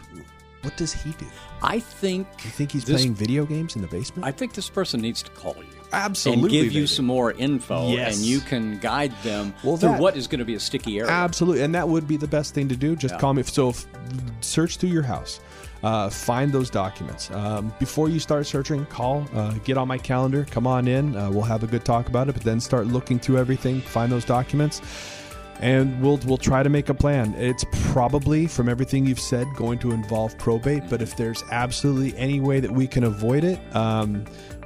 what 0.63 0.77
does 0.77 0.93
he 0.93 1.13
do? 1.13 1.27
I 1.63 1.79
think 1.81 2.27
You 2.45 2.51
think 2.51 2.73
he's 2.73 2.85
this, 2.85 2.97
playing 3.01 3.15
video 3.15 3.47
games 3.47 3.75
in 3.77 3.81
the 3.83 3.89
basement? 3.89 4.27
I 4.27 4.33
think 4.33 4.53
this 4.53 4.69
person 4.69 5.01
needs 5.01 5.23
to 5.23 5.31
call 5.31 5.55
you. 5.57 5.78
Absolutely, 5.93 6.59
and 6.59 6.65
give 6.67 6.73
you 6.73 6.87
some 6.87 7.07
more 7.07 7.33
info, 7.33 7.91
Yes. 7.93 8.17
and 8.17 8.27
you 8.27 8.41
can 8.41 8.79
guide 8.79 9.13
them 9.23 9.55
Well, 9.63 9.77
through 9.77 9.91
that- 9.91 10.01
what 10.01 10.17
is 10.17 10.27
going 10.27 10.41
to 10.41 10.45
be 10.45 10.55
a 10.55 10.61
sticky 10.61 10.99
area. 10.99 11.11
Absolutely, 11.11 11.63
and 11.63 11.75
that 11.75 11.89
would 11.89 12.07
be 12.07 12.17
the 12.17 12.27
best 12.29 12.55
thing 12.55 12.69
to 12.69 12.77
do. 12.77 12.95
Just 12.97 13.15
Yeah. 13.15 13.21
call 13.21 13.35
me. 13.35 13.43
So, 13.45 13.71
if, 13.71 13.87
search 14.41 14.77
through 14.77 14.91
your 14.91 15.03
house, 15.03 15.41
uh, 15.83 16.11
find 16.11 16.53
those 16.53 16.71
documents. 16.71 17.31
Um, 17.33 17.73
before 17.79 18.09
you 18.09 18.19
start 18.19 18.47
searching, 18.47 18.85
call, 18.87 19.27
uh, 19.35 19.53
get 19.65 19.79
on 19.79 19.89
my 19.89 19.99
calendar, 19.99 20.47
come 20.51 20.67
on 20.67 20.89
in. 20.89 21.17
Uh, 21.17 21.31
we'll 21.31 21.43
have 21.43 21.63
a 21.63 21.67
good 21.67 21.85
talk 21.85 22.09
about 22.09 22.29
it. 22.29 22.33
But 22.35 22.43
then 22.43 22.61
start 22.61 22.87
looking 22.89 23.19
through 23.19 23.39
everything, 23.39 23.81
find 23.81 24.11
those 24.13 24.25
documents, 24.25 24.81
and 25.61 26.01
we'll 26.03 26.19
we'll 26.27 26.37
try 26.37 26.63
to 26.63 26.69
make 26.69 26.89
a 26.89 26.95
plan. 26.95 27.35
It's 27.39 27.65
probably 27.93 28.47
from 28.47 28.69
everything 28.69 29.07
you've 29.07 29.21
said 29.21 29.47
going 29.57 29.79
to 29.81 29.93
involve 29.93 30.37
probate. 30.39 30.83
But 30.91 31.01
if 31.01 31.17
there's 31.17 31.43
absolutely 31.51 32.17
any 32.19 32.41
way 32.41 32.61
that 32.61 32.71
we 32.71 32.87
can 32.87 33.05
avoid 33.05 33.45
it, 33.45 33.59
um, 33.75 34.25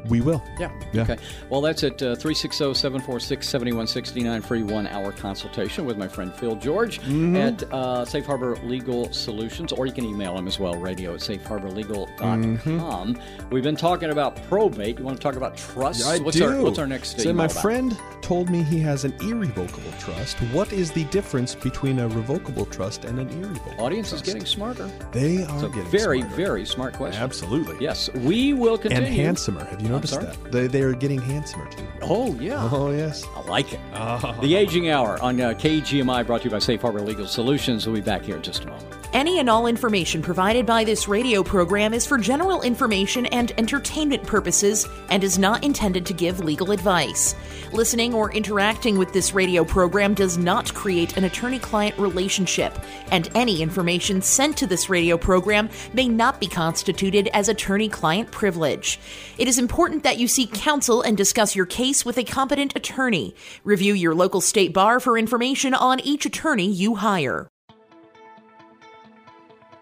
we 0.09 0.21
will. 0.21 0.43
Yeah. 0.59 0.71
Yeah. 0.93 1.03
Okay. 1.03 1.17
Well, 1.49 1.61
that's 1.61 1.83
at 1.85 1.95
uh, 2.03 2.15
360 2.17 2.75
746 2.75 3.49
7169, 3.49 4.43
free 4.43 4.63
one 4.63 4.87
hour 4.87 5.13
consultation 5.13 5.85
with 5.85 5.97
my 5.97 6.09
friend 6.09 6.35
Phil 6.35 6.57
George 6.57 7.01
Mm-hmm. 7.03 7.37
at 7.37 7.63
uh, 7.73 8.05
Safe 8.05 8.25
Harbor 8.27 8.57
Legal 8.65 9.13
Solutions, 9.13 9.73
or 9.73 9.87
you 9.87 9.93
can 9.93 10.05
email 10.05 10.37
him 10.37 10.47
as 10.49 10.59
well, 10.59 10.75
radio 10.75 11.15
at 11.15 11.21
safeharborlegal.com. 11.21 13.19
We've 13.51 13.63
been 13.63 13.77
talking 13.77 14.11
about 14.11 14.37
probate. 14.49 14.99
You 14.99 15.05
want 15.05 15.17
to 15.19 15.23
talk 15.23 15.37
about 15.37 15.57
trust? 15.57 16.05
I 16.07 16.19
what's, 16.19 16.37
do. 16.37 16.47
Our, 16.47 16.63
what's 16.63 16.79
our 16.79 16.87
next 16.87 17.21
So 17.21 17.33
my 17.33 17.45
about? 17.47 17.61
friend 17.63 17.99
told 18.23 18.51
me 18.51 18.63
he 18.63 18.79
has 18.81 19.05
an 19.05 19.13
irrevocable 19.21 19.93
trust. 19.99 20.37
What 20.53 20.73
is 20.73 20.91
the 20.93 21.05
difference 21.05 21.55
between 21.55 21.99
a 21.99 22.09
revocable 22.09 22.67
trust 22.67 23.05
and 23.05 23.19
an 23.19 23.29
irrevocable? 23.31 23.85
Audience 23.85 24.11
trust? 24.11 24.27
is 24.27 24.33
getting 24.33 24.47
smarter. 24.47 24.89
They 25.13 25.45
are 25.45 25.55
It's 25.55 25.63
a 25.65 25.69
getting 25.69 25.85
very, 25.91 26.19
smarter. 26.21 26.37
very 26.37 26.67
smart 26.67 26.95
question. 26.95 27.23
absolutely 27.23 27.77
Yes, 27.81 28.11
we 28.15 28.53
will 28.55 28.79
continue. 28.79 29.07
and 29.07 29.15
handsomer. 29.15 29.65
Have 29.65 29.83
you 29.83 29.89
noticed 29.93 30.21
that. 30.21 30.53
They, 30.53 30.67
they 30.67 30.83
are 30.83 30.95
getting 30.95 31.21
handsomer 31.21 31.69
too. 31.71 31.87
Oh, 32.03 32.35
yeah. 32.35 32.69
Oh, 32.73 32.91
yes. 32.91 33.25
I 33.37 33.43
like 33.43 33.73
it. 33.73 33.81
Oh. 33.95 34.37
The 34.41 34.55
Aging 34.55 34.91
Hour 34.91 35.21
on 35.23 35.41
uh, 35.41 35.51
KGMI 35.51 36.27
brought 36.27 36.43
to 36.43 36.45
you 36.47 36.51
by 36.51 36.59
Safe 36.59 36.81
Harbor 36.81 37.01
Legal 37.01 37.27
Solutions. 37.27 37.87
We'll 37.87 37.97
be 37.97 38.01
back 38.01 38.23
here 38.23 38.37
in 38.37 38.43
just 38.43 38.65
a 38.65 38.67
moment. 38.67 39.03
Any 39.13 39.41
and 39.41 39.51
all 39.51 39.67
information 39.67 40.23
provided 40.23 40.65
by 40.65 40.85
this 40.85 41.07
radio 41.07 41.43
program 41.43 41.93
is 41.93 42.07
for 42.07 42.17
general 42.17 42.63
information 42.63 43.27
and 43.27 43.53
entertainment 43.59 44.23
purposes 44.27 44.89
and 45.11 45.23
is 45.23 45.39
not 45.39 45.63
intended 45.63 46.07
to 46.07 46.15
give 46.15 46.41
legal 46.41 46.71
advice. 46.71 47.35
Listening 47.73 48.15
or 48.15 48.33
interacting 48.33 48.97
with 48.97 49.13
this 49.13 49.35
radio 49.35 49.65
program 49.65 50.15
does 50.15 50.39
not 50.39 50.73
create 50.73 51.19
an 51.19 51.25
attorney 51.25 51.59
client 51.59 51.99
relationship, 51.99 52.79
and 53.11 53.29
any 53.35 53.61
information 53.61 54.23
sent 54.23 54.57
to 54.57 54.67
this 54.67 54.89
radio 54.89 55.19
program 55.19 55.69
may 55.93 56.09
not 56.09 56.41
be 56.41 56.47
constituted 56.47 57.29
as 57.35 57.51
attorney 57.51 57.91
client 57.91 58.31
privilege. 58.31 58.99
It 59.37 59.47
is 59.47 59.59
important 59.59 59.82
that 59.91 60.19
you 60.19 60.29
seek 60.29 60.55
counsel 60.55 61.03
and 61.03 61.17
discuss 61.17 61.57
your 61.57 61.67
case 61.67 62.05
with 62.05 62.17
a 62.17 62.25
competent 62.25 62.77
attorney. 62.77 63.35
Review 63.65 63.95
your 63.95 64.15
local 64.15 64.41
state 64.41 64.73
bar 64.73 65.01
for 65.01 65.19
information 65.19 65.75
on 65.75 65.99
each 66.01 66.25
attorney 66.25 66.71
you 66.71 66.95
hire. 66.95 67.49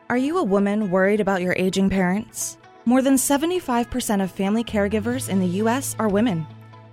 Are 0.08 0.16
you 0.16 0.38
a 0.38 0.42
woman 0.42 0.90
worried 0.90 1.20
about 1.20 1.42
your 1.42 1.54
aging 1.56 1.90
parents? 1.90 2.56
More 2.86 3.02
than 3.02 3.14
75% 3.14 4.22
of 4.22 4.30
family 4.30 4.64
caregivers 4.64 5.28
in 5.28 5.38
the 5.38 5.46
U.S. 5.62 5.94
are 5.98 6.08
women. 6.08 6.46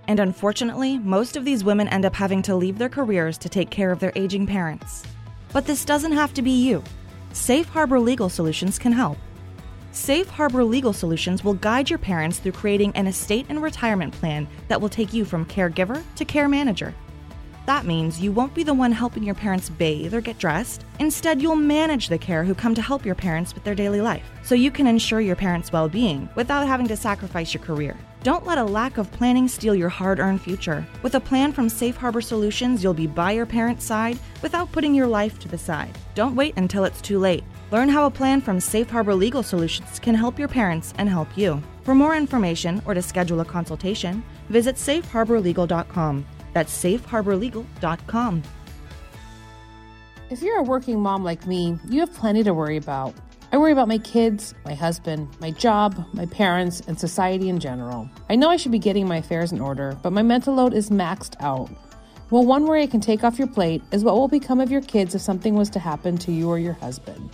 And 0.06 0.20
unfortunately, 0.20 0.98
most 0.98 1.36
of 1.36 1.44
these 1.44 1.64
women 1.64 1.88
end 1.88 2.04
up 2.04 2.14
having 2.14 2.42
to 2.42 2.54
leave 2.54 2.78
their 2.78 2.88
careers 2.88 3.38
to 3.38 3.48
take 3.48 3.70
care 3.70 3.90
of 3.90 4.00
their 4.00 4.12
aging 4.16 4.46
parents. 4.46 5.02
But 5.52 5.66
this 5.66 5.84
doesn't 5.84 6.12
have 6.12 6.34
to 6.34 6.42
be 6.42 6.50
you. 6.50 6.84
Safe 7.32 7.68
Harbor 7.68 7.98
Legal 7.98 8.28
Solutions 8.28 8.78
can 8.78 8.92
help. 8.92 9.18
Safe 9.98 10.28
Harbor 10.28 10.62
Legal 10.62 10.92
Solutions 10.92 11.42
will 11.42 11.54
guide 11.54 11.90
your 11.90 11.98
parents 11.98 12.38
through 12.38 12.52
creating 12.52 12.92
an 12.94 13.08
estate 13.08 13.46
and 13.48 13.60
retirement 13.60 14.14
plan 14.14 14.46
that 14.68 14.80
will 14.80 14.88
take 14.88 15.12
you 15.12 15.24
from 15.24 15.44
caregiver 15.44 16.02
to 16.14 16.24
care 16.24 16.48
manager. 16.48 16.94
That 17.66 17.84
means 17.84 18.20
you 18.20 18.30
won't 18.30 18.54
be 18.54 18.62
the 18.62 18.72
one 18.72 18.92
helping 18.92 19.24
your 19.24 19.34
parents 19.34 19.68
bathe 19.68 20.14
or 20.14 20.20
get 20.20 20.38
dressed. 20.38 20.84
Instead, 21.00 21.42
you'll 21.42 21.56
manage 21.56 22.08
the 22.08 22.16
care 22.16 22.44
who 22.44 22.54
come 22.54 22.76
to 22.76 22.80
help 22.80 23.04
your 23.04 23.16
parents 23.16 23.54
with 23.54 23.64
their 23.64 23.74
daily 23.74 24.00
life, 24.00 24.22
so 24.44 24.54
you 24.54 24.70
can 24.70 24.86
ensure 24.86 25.20
your 25.20 25.36
parents' 25.36 25.72
well 25.72 25.88
being 25.88 26.28
without 26.36 26.66
having 26.66 26.86
to 26.86 26.96
sacrifice 26.96 27.52
your 27.52 27.62
career. 27.64 27.96
Don't 28.22 28.46
let 28.46 28.56
a 28.56 28.64
lack 28.64 28.98
of 28.98 29.10
planning 29.10 29.48
steal 29.48 29.74
your 29.74 29.88
hard 29.88 30.20
earned 30.20 30.40
future. 30.40 30.86
With 31.02 31.16
a 31.16 31.20
plan 31.20 31.52
from 31.52 31.68
Safe 31.68 31.96
Harbor 31.96 32.20
Solutions, 32.20 32.84
you'll 32.84 32.94
be 32.94 33.08
by 33.08 33.32
your 33.32 33.46
parents' 33.46 33.84
side 33.84 34.18
without 34.42 34.70
putting 34.70 34.94
your 34.94 35.08
life 35.08 35.40
to 35.40 35.48
the 35.48 35.58
side. 35.58 35.98
Don't 36.14 36.36
wait 36.36 36.54
until 36.56 36.84
it's 36.84 37.02
too 37.02 37.18
late. 37.18 37.42
Learn 37.70 37.90
how 37.90 38.06
a 38.06 38.10
plan 38.10 38.40
from 38.40 38.60
Safe 38.60 38.88
Harbor 38.88 39.14
Legal 39.14 39.42
Solutions 39.42 39.98
can 39.98 40.14
help 40.14 40.38
your 40.38 40.48
parents 40.48 40.94
and 40.96 41.06
help 41.06 41.28
you. 41.36 41.62
For 41.82 41.94
more 41.94 42.16
information 42.16 42.82
or 42.86 42.94
to 42.94 43.02
schedule 43.02 43.40
a 43.40 43.44
consultation, 43.44 44.24
visit 44.48 44.76
safeharborlegal.com. 44.76 46.26
That's 46.54 46.84
safeharborlegal.com. 46.84 48.42
If 50.30 50.42
you're 50.42 50.58
a 50.58 50.62
working 50.62 51.00
mom 51.00 51.24
like 51.24 51.46
me, 51.46 51.78
you 51.88 52.00
have 52.00 52.12
plenty 52.14 52.42
to 52.44 52.54
worry 52.54 52.78
about. 52.78 53.14
I 53.52 53.58
worry 53.58 53.72
about 53.72 53.88
my 53.88 53.98
kids, 53.98 54.54
my 54.64 54.74
husband, 54.74 55.28
my 55.40 55.50
job, 55.50 56.06
my 56.14 56.24
parents, 56.26 56.80
and 56.86 56.98
society 56.98 57.50
in 57.50 57.60
general. 57.60 58.08
I 58.30 58.36
know 58.36 58.48
I 58.48 58.56
should 58.56 58.72
be 58.72 58.78
getting 58.78 59.06
my 59.06 59.18
affairs 59.18 59.52
in 59.52 59.60
order, 59.60 59.98
but 60.02 60.12
my 60.12 60.22
mental 60.22 60.54
load 60.54 60.72
is 60.72 60.88
maxed 60.88 61.34
out. 61.40 61.70
Well, 62.30 62.44
one 62.44 62.66
worry 62.66 62.82
I 62.82 62.86
can 62.86 63.00
take 63.00 63.24
off 63.24 63.38
your 63.38 63.48
plate 63.48 63.82
is 63.90 64.04
what 64.04 64.14
will 64.14 64.28
become 64.28 64.60
of 64.60 64.70
your 64.70 64.82
kids 64.82 65.14
if 65.14 65.22
something 65.22 65.54
was 65.54 65.70
to 65.70 65.78
happen 65.78 66.18
to 66.18 66.32
you 66.32 66.48
or 66.48 66.58
your 66.58 66.74
husband. 66.74 67.30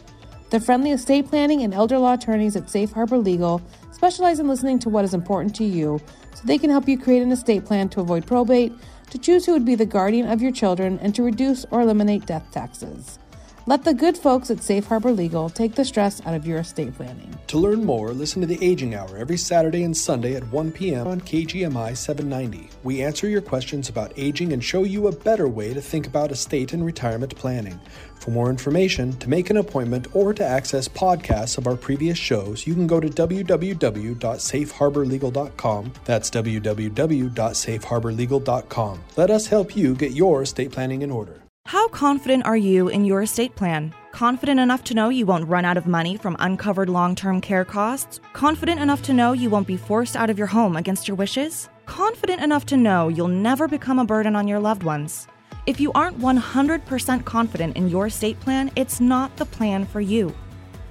The 0.54 0.60
friendly 0.60 0.92
estate 0.92 1.26
planning 1.26 1.62
and 1.62 1.74
elder 1.74 1.98
law 1.98 2.12
attorneys 2.12 2.54
at 2.54 2.70
Safe 2.70 2.92
Harbor 2.92 3.18
Legal 3.18 3.60
specialize 3.90 4.38
in 4.38 4.46
listening 4.46 4.78
to 4.78 4.88
what 4.88 5.04
is 5.04 5.12
important 5.12 5.52
to 5.56 5.64
you 5.64 6.00
so 6.32 6.42
they 6.44 6.58
can 6.58 6.70
help 6.70 6.86
you 6.86 6.96
create 6.96 7.24
an 7.24 7.32
estate 7.32 7.64
plan 7.64 7.88
to 7.88 8.00
avoid 8.00 8.24
probate, 8.24 8.72
to 9.10 9.18
choose 9.18 9.44
who 9.44 9.52
would 9.52 9.64
be 9.64 9.74
the 9.74 9.84
guardian 9.84 10.28
of 10.30 10.40
your 10.40 10.52
children, 10.52 11.00
and 11.02 11.12
to 11.16 11.24
reduce 11.24 11.64
or 11.72 11.80
eliminate 11.80 12.26
death 12.26 12.48
taxes. 12.52 13.18
Let 13.66 13.84
the 13.84 13.94
good 13.94 14.18
folks 14.18 14.50
at 14.50 14.62
Safe 14.62 14.84
Harbor 14.84 15.10
Legal 15.10 15.48
take 15.48 15.74
the 15.74 15.86
stress 15.86 16.20
out 16.26 16.34
of 16.34 16.46
your 16.46 16.58
estate 16.58 16.94
planning. 16.94 17.34
To 17.46 17.56
learn 17.56 17.82
more, 17.82 18.12
listen 18.12 18.42
to 18.42 18.46
the 18.46 18.62
Aging 18.62 18.94
Hour 18.94 19.16
every 19.16 19.38
Saturday 19.38 19.84
and 19.84 19.96
Sunday 19.96 20.34
at 20.34 20.46
1 20.52 20.72
p.m. 20.72 21.06
on 21.06 21.22
KGMI 21.22 21.96
790. 21.96 22.68
We 22.82 23.02
answer 23.02 23.26
your 23.26 23.40
questions 23.40 23.88
about 23.88 24.12
aging 24.18 24.52
and 24.52 24.62
show 24.62 24.84
you 24.84 25.06
a 25.06 25.12
better 25.12 25.48
way 25.48 25.72
to 25.72 25.80
think 25.80 26.06
about 26.06 26.30
estate 26.30 26.74
and 26.74 26.84
retirement 26.84 27.34
planning. 27.36 27.80
For 28.16 28.32
more 28.32 28.50
information, 28.50 29.16
to 29.16 29.30
make 29.30 29.48
an 29.48 29.56
appointment, 29.56 30.14
or 30.14 30.34
to 30.34 30.44
access 30.44 30.86
podcasts 30.86 31.56
of 31.56 31.66
our 31.66 31.76
previous 31.76 32.18
shows, 32.18 32.66
you 32.66 32.74
can 32.74 32.86
go 32.86 33.00
to 33.00 33.08
www.safeharborlegal.com. 33.08 35.92
That's 36.04 36.30
www.safeharborlegal.com. 36.30 39.04
Let 39.16 39.30
us 39.30 39.46
help 39.46 39.74
you 39.74 39.94
get 39.94 40.12
your 40.12 40.42
estate 40.42 40.70
planning 40.70 41.00
in 41.00 41.10
order. 41.10 41.43
How 41.74 41.88
confident 41.88 42.44
are 42.44 42.56
you 42.56 42.88
in 42.88 43.06
your 43.06 43.22
estate 43.22 43.56
plan? 43.56 43.94
Confident 44.12 44.60
enough 44.60 44.84
to 44.84 44.94
know 44.94 45.08
you 45.08 45.24
won't 45.24 45.48
run 45.48 45.64
out 45.64 45.76
of 45.76 45.86
money 45.86 46.16
from 46.16 46.36
uncovered 46.38 46.90
long 46.90 47.16
term 47.16 47.40
care 47.40 47.64
costs? 47.64 48.20
Confident 48.34 48.80
enough 48.80 49.02
to 49.02 49.14
know 49.14 49.32
you 49.32 49.48
won't 49.48 49.66
be 49.66 49.76
forced 49.76 50.14
out 50.14 50.28
of 50.28 50.38
your 50.38 50.46
home 50.46 50.76
against 50.76 51.08
your 51.08 51.16
wishes? 51.16 51.68
Confident 51.86 52.42
enough 52.42 52.64
to 52.66 52.76
know 52.76 53.08
you'll 53.08 53.28
never 53.28 53.66
become 53.66 53.98
a 53.98 54.04
burden 54.04 54.36
on 54.36 54.46
your 54.46 54.60
loved 54.60 54.82
ones? 54.82 55.26
If 55.66 55.80
you 55.80 55.90
aren't 55.94 56.20
100% 56.20 57.24
confident 57.24 57.76
in 57.76 57.88
your 57.88 58.06
estate 58.06 58.38
plan, 58.40 58.70
it's 58.76 59.00
not 59.00 59.34
the 59.36 59.46
plan 59.46 59.86
for 59.86 60.02
you. 60.02 60.34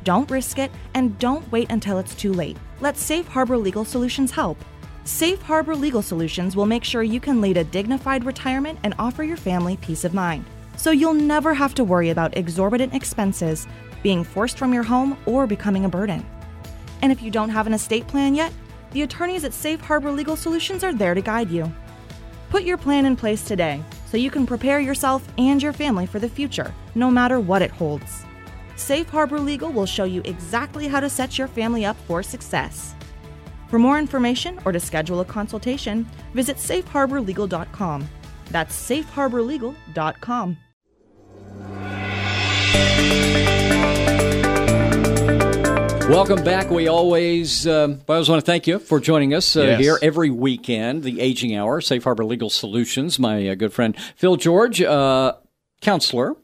Don't 0.03 0.29
risk 0.31 0.57
it 0.57 0.71
and 0.95 1.17
don't 1.19 1.49
wait 1.51 1.71
until 1.71 1.99
it's 1.99 2.15
too 2.15 2.33
late. 2.33 2.57
Let 2.81 2.97
Safe 2.97 3.27
Harbor 3.27 3.57
Legal 3.57 3.85
Solutions 3.85 4.31
help. 4.31 4.57
Safe 5.05 5.41
Harbor 5.43 5.75
Legal 5.75 6.01
Solutions 6.01 6.55
will 6.55 6.65
make 6.65 6.83
sure 6.83 7.03
you 7.03 7.19
can 7.19 7.41
lead 7.41 7.57
a 7.57 7.63
dignified 7.63 8.25
retirement 8.25 8.79
and 8.83 8.95
offer 8.97 9.23
your 9.23 9.37
family 9.37 9.77
peace 9.77 10.03
of 10.03 10.13
mind 10.13 10.43
so 10.77 10.91
you'll 10.91 11.13
never 11.13 11.53
have 11.53 11.73
to 11.75 11.83
worry 11.83 12.09
about 12.09 12.35
exorbitant 12.37 12.93
expenses, 12.93 13.67
being 14.01 14.23
forced 14.23 14.57
from 14.57 14.73
your 14.73 14.83
home, 14.83 15.17
or 15.25 15.47
becoming 15.47 15.85
a 15.85 15.89
burden. 15.89 16.25
And 17.01 17.11
if 17.11 17.21
you 17.21 17.31
don't 17.31 17.49
have 17.49 17.67
an 17.67 17.73
estate 17.73 18.07
plan 18.07 18.35
yet, 18.35 18.53
the 18.91 19.01
attorneys 19.01 19.43
at 19.43 19.53
Safe 19.53 19.81
Harbor 19.81 20.11
Legal 20.11 20.35
Solutions 20.35 20.83
are 20.83 20.93
there 20.93 21.13
to 21.13 21.21
guide 21.21 21.49
you. 21.49 21.71
Put 22.49 22.63
your 22.63 22.77
plan 22.77 23.05
in 23.05 23.15
place 23.15 23.43
today 23.43 23.81
so 24.05 24.17
you 24.17 24.29
can 24.29 24.45
prepare 24.45 24.79
yourself 24.79 25.27
and 25.37 25.61
your 25.61 25.73
family 25.73 26.05
for 26.05 26.19
the 26.19 26.29
future, 26.29 26.73
no 26.93 27.09
matter 27.09 27.39
what 27.39 27.63
it 27.63 27.71
holds. 27.71 28.25
Safe 28.75 29.09
Harbor 29.09 29.39
Legal 29.39 29.71
will 29.71 29.85
show 29.85 30.03
you 30.03 30.21
exactly 30.25 30.87
how 30.87 30.99
to 30.99 31.09
set 31.09 31.37
your 31.37 31.47
family 31.47 31.85
up 31.85 31.97
for 32.07 32.21
success. 32.21 32.93
For 33.69 33.79
more 33.79 33.97
information 33.97 34.59
or 34.65 34.71
to 34.71 34.79
schedule 34.79 35.21
a 35.21 35.25
consultation, 35.25 36.07
visit 36.35 36.57
safeharborlegal.com. 36.57 38.07
That's 38.51 38.75
safeharborlegal.com. 38.89 40.57
Welcome 46.09 46.43
back. 46.43 46.69
We 46.69 46.89
always, 46.89 47.65
um, 47.65 48.01
I 48.07 48.13
always 48.13 48.27
want 48.27 48.39
to 48.39 48.45
thank 48.45 48.67
you 48.67 48.77
for 48.77 48.99
joining 48.99 49.33
us 49.33 49.55
uh, 49.55 49.61
yes. 49.61 49.79
here 49.79 49.99
every 50.01 50.29
weekend, 50.29 51.03
the 51.03 51.21
Aging 51.21 51.55
Hour, 51.55 51.79
Safe 51.79 52.03
Harbor 52.03 52.25
Legal 52.25 52.49
Solutions. 52.49 53.17
My 53.17 53.47
uh, 53.47 53.55
good 53.55 53.71
friend 53.71 53.97
Phil 54.15 54.35
George, 54.35 54.81
uh, 54.81 55.33
counselor, 55.81 56.35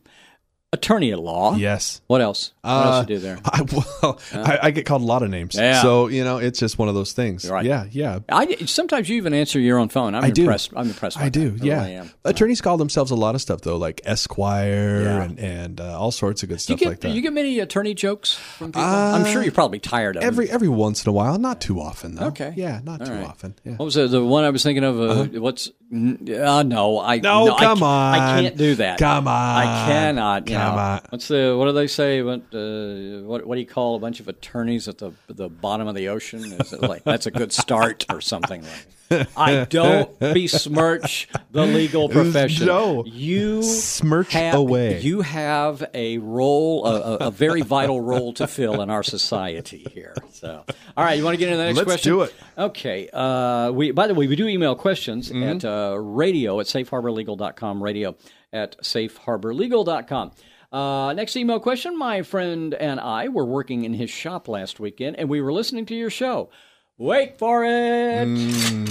attorney 0.72 1.12
at 1.12 1.20
law. 1.20 1.56
Yes. 1.56 2.02
What 2.08 2.22
else? 2.22 2.54
What 2.62 2.70
uh, 2.70 2.84
else 2.84 3.10
you 3.10 3.16
do 3.16 3.20
there? 3.20 3.40
I, 3.46 3.62
well, 3.62 4.20
uh, 4.34 4.38
I, 4.40 4.60
I, 4.64 4.72
get 4.72 4.86
called 4.86 5.02
a 5.02 5.06
lot 5.06 5.24
of 5.24 5.30
names. 5.30 5.56
Yeah. 5.56 5.82
So 5.82 6.08
you 6.08 6.24
know, 6.24 6.38
it's 6.38 6.60
just 6.60 6.78
one 6.78 6.88
of 6.90 6.96
those 6.96 7.14
things. 7.14 7.50
Right. 7.50 7.66
Yeah, 7.66 7.86
yeah. 7.90 8.20
I 8.30 8.56
sometimes 8.66 9.10
you 9.10 9.18
even 9.18 9.34
answer 9.34 9.60
your 9.60 9.80
own 9.80 9.90
phone. 9.90 10.14
I'm 10.14 10.24
I 10.24 10.28
impressed. 10.28 10.72
Do. 10.72 10.78
I'm 10.78 10.88
impressed. 10.88 11.18
I 11.18 11.30
do. 11.30 11.52
That. 11.52 11.66
Yeah. 11.66 11.82
I 11.82 11.86
really 11.86 12.10
Attorneys 12.26 12.62
call 12.62 12.78
themselves 12.78 13.12
a 13.12 13.16
lot 13.16 13.36
of 13.36 13.42
stuff 13.42 13.62
though, 13.62 13.78
like 13.78 14.02
Esquire 14.06 15.02
yeah. 15.04 15.24
and 15.24 15.40
and 15.40 15.82
uh, 15.82 16.00
all 16.00 16.12
sorts 16.12 16.44
of 16.44 16.50
good 16.50 16.62
stuff 16.62 16.80
get, 16.80 16.90
like 16.90 17.00
that. 17.00 17.10
Do 17.10 17.14
you 17.16 17.22
get 17.22 17.34
many 17.34 17.60
attorney 17.60 17.94
jokes 17.94 18.34
from 18.34 18.72
people? 18.72 18.88
I'm 18.88 19.26
sure 19.26 19.42
you're 19.42 19.52
probably 19.52 19.80
tired 19.80 20.18
of 20.18 20.24
every 20.24 20.46
them. 20.48 20.56
every 20.56 20.70
once 20.70 21.04
in 21.04 21.10
a 21.10 21.14
while. 21.14 21.38
Not 21.40 21.62
too 21.62 21.80
often 21.80 22.16
though. 22.16 22.28
Okay. 22.28 22.54
Yeah, 22.56 22.82
not 22.84 23.02
all 23.02 23.08
too 23.08 23.14
right. 23.14 23.26
often. 23.26 23.56
Yeah. 23.64 23.74
What 23.74 23.86
was 23.86 23.96
the, 23.96 24.08
the 24.08 24.24
one 24.24 24.44
I 24.44 24.52
was 24.52 24.62
thinking 24.64 24.84
of? 24.84 25.00
Uh, 25.00 25.04
uh-huh. 25.04 25.42
What's 25.42 25.70
uh, 25.92 26.64
no, 26.64 27.00
I 27.00 27.18
no, 27.18 27.46
no 27.48 27.56
come 27.56 27.82
I, 27.82 27.88
on, 27.88 28.14
I 28.14 28.42
can't 28.42 28.58
do 28.58 28.76
that. 28.76 29.00
Come 29.00 29.28
on, 29.28 29.58
I 29.58 29.88
cannot. 29.88 30.46
come 30.46 30.59
know. 30.60 30.78
on. 30.78 31.02
What's 31.10 31.28
the 31.28 31.56
what 31.58 31.66
do 31.66 31.72
they 31.74 31.88
say? 31.88 32.22
What 32.22 32.42
uh, 32.54 33.24
what 33.28 33.46
what 33.46 33.56
do 33.56 33.62
you 33.62 33.68
call 33.68 33.96
a 33.96 34.00
bunch 34.00 34.20
of 34.20 34.28
attorneys 34.28 34.88
at 34.88 34.98
the 34.98 35.12
the 35.28 35.50
bottom 35.50 35.88
of 35.88 35.96
the 35.96 36.10
ocean? 36.10 36.44
Is 36.44 36.74
it 36.74 36.82
like 36.82 37.04
that's 37.04 37.26
a 37.26 37.32
good 37.32 37.52
start 37.52 38.06
or 38.10 38.22
something 38.22 38.62
like? 38.62 38.88
I 39.36 39.66
don't 39.66 40.20
besmirch 40.20 41.28
the 41.52 41.66
legal 41.66 42.10
profession. 42.10 42.68
No, 42.68 43.04
you 43.06 43.64
smirch 43.64 44.34
have, 44.34 44.54
away. 44.54 45.02
You 45.02 45.22
have 45.22 45.84
a 45.94 46.20
role, 46.20 46.86
a, 46.86 47.16
a, 47.16 47.32
very 47.32 47.62
vital 47.62 48.02
role 48.02 48.34
to 48.34 48.48
fill 48.48 48.82
in 48.82 48.90
our 48.90 49.04
society 49.04 49.86
here. 49.92 50.14
So, 50.32 50.64
all 50.96 51.04
right, 51.04 51.18
you 51.18 51.24
want 51.24 51.34
to 51.34 51.38
get 51.38 51.48
into 51.48 51.58
the 51.58 51.66
next 51.66 51.78
Let's 51.78 51.88
question? 51.88 52.18
Let's 52.18 52.34
do 52.34 52.38
it. 52.38 52.64
Okay. 52.66 53.10
Uh, 53.12 53.72
we, 53.72 53.92
by 53.92 54.08
the 54.08 54.14
way, 54.14 54.28
we 54.28 54.36
do 54.36 54.48
email 54.48 54.76
questions 54.76 55.32
mm-hmm. 55.32 55.44
at 55.44 55.66
uh, 55.66 55.98
radio 56.00 56.60
at 56.60 56.68
safeharborlegal.com. 56.68 57.84
Radio 57.84 58.16
at 58.54 58.78
safeharborlegal.com. 58.80 60.32
Uh, 60.72 61.14
next 61.14 61.36
email 61.36 61.60
question. 61.60 61.98
My 61.98 62.22
friend 62.22 62.74
and 62.76 63.00
I 63.00 63.28
were 63.28 63.46
working 63.46 63.86
in 63.86 63.94
his 63.94 64.10
shop 64.10 64.48
last 64.48 64.80
weekend, 64.80 65.16
and 65.18 65.28
we 65.30 65.42
were 65.42 65.52
listening 65.52 65.86
to 65.88 65.96
your 65.96 66.10
show. 66.12 66.50
Wait 66.98 67.40
for 67.40 67.64
it. 67.66 68.28
Mm. 68.28 68.90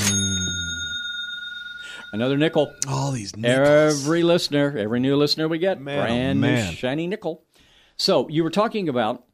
Another 2.13 2.37
nickel. 2.37 2.73
All 2.89 3.13
these 3.13 3.37
nickels. 3.37 4.03
Every 4.03 4.23
listener, 4.23 4.77
every 4.77 4.99
new 4.99 5.15
listener 5.17 5.47
we 5.47 5.59
get, 5.59 5.81
Man, 5.81 5.99
oh, 5.99 6.03
brand 6.03 6.41
man. 6.41 6.71
new 6.71 6.73
shiny 6.75 7.07
nickel. 7.07 7.45
So 7.97 8.29
you 8.29 8.43
were 8.45 8.51
talking 8.51 8.89
about 8.89 9.25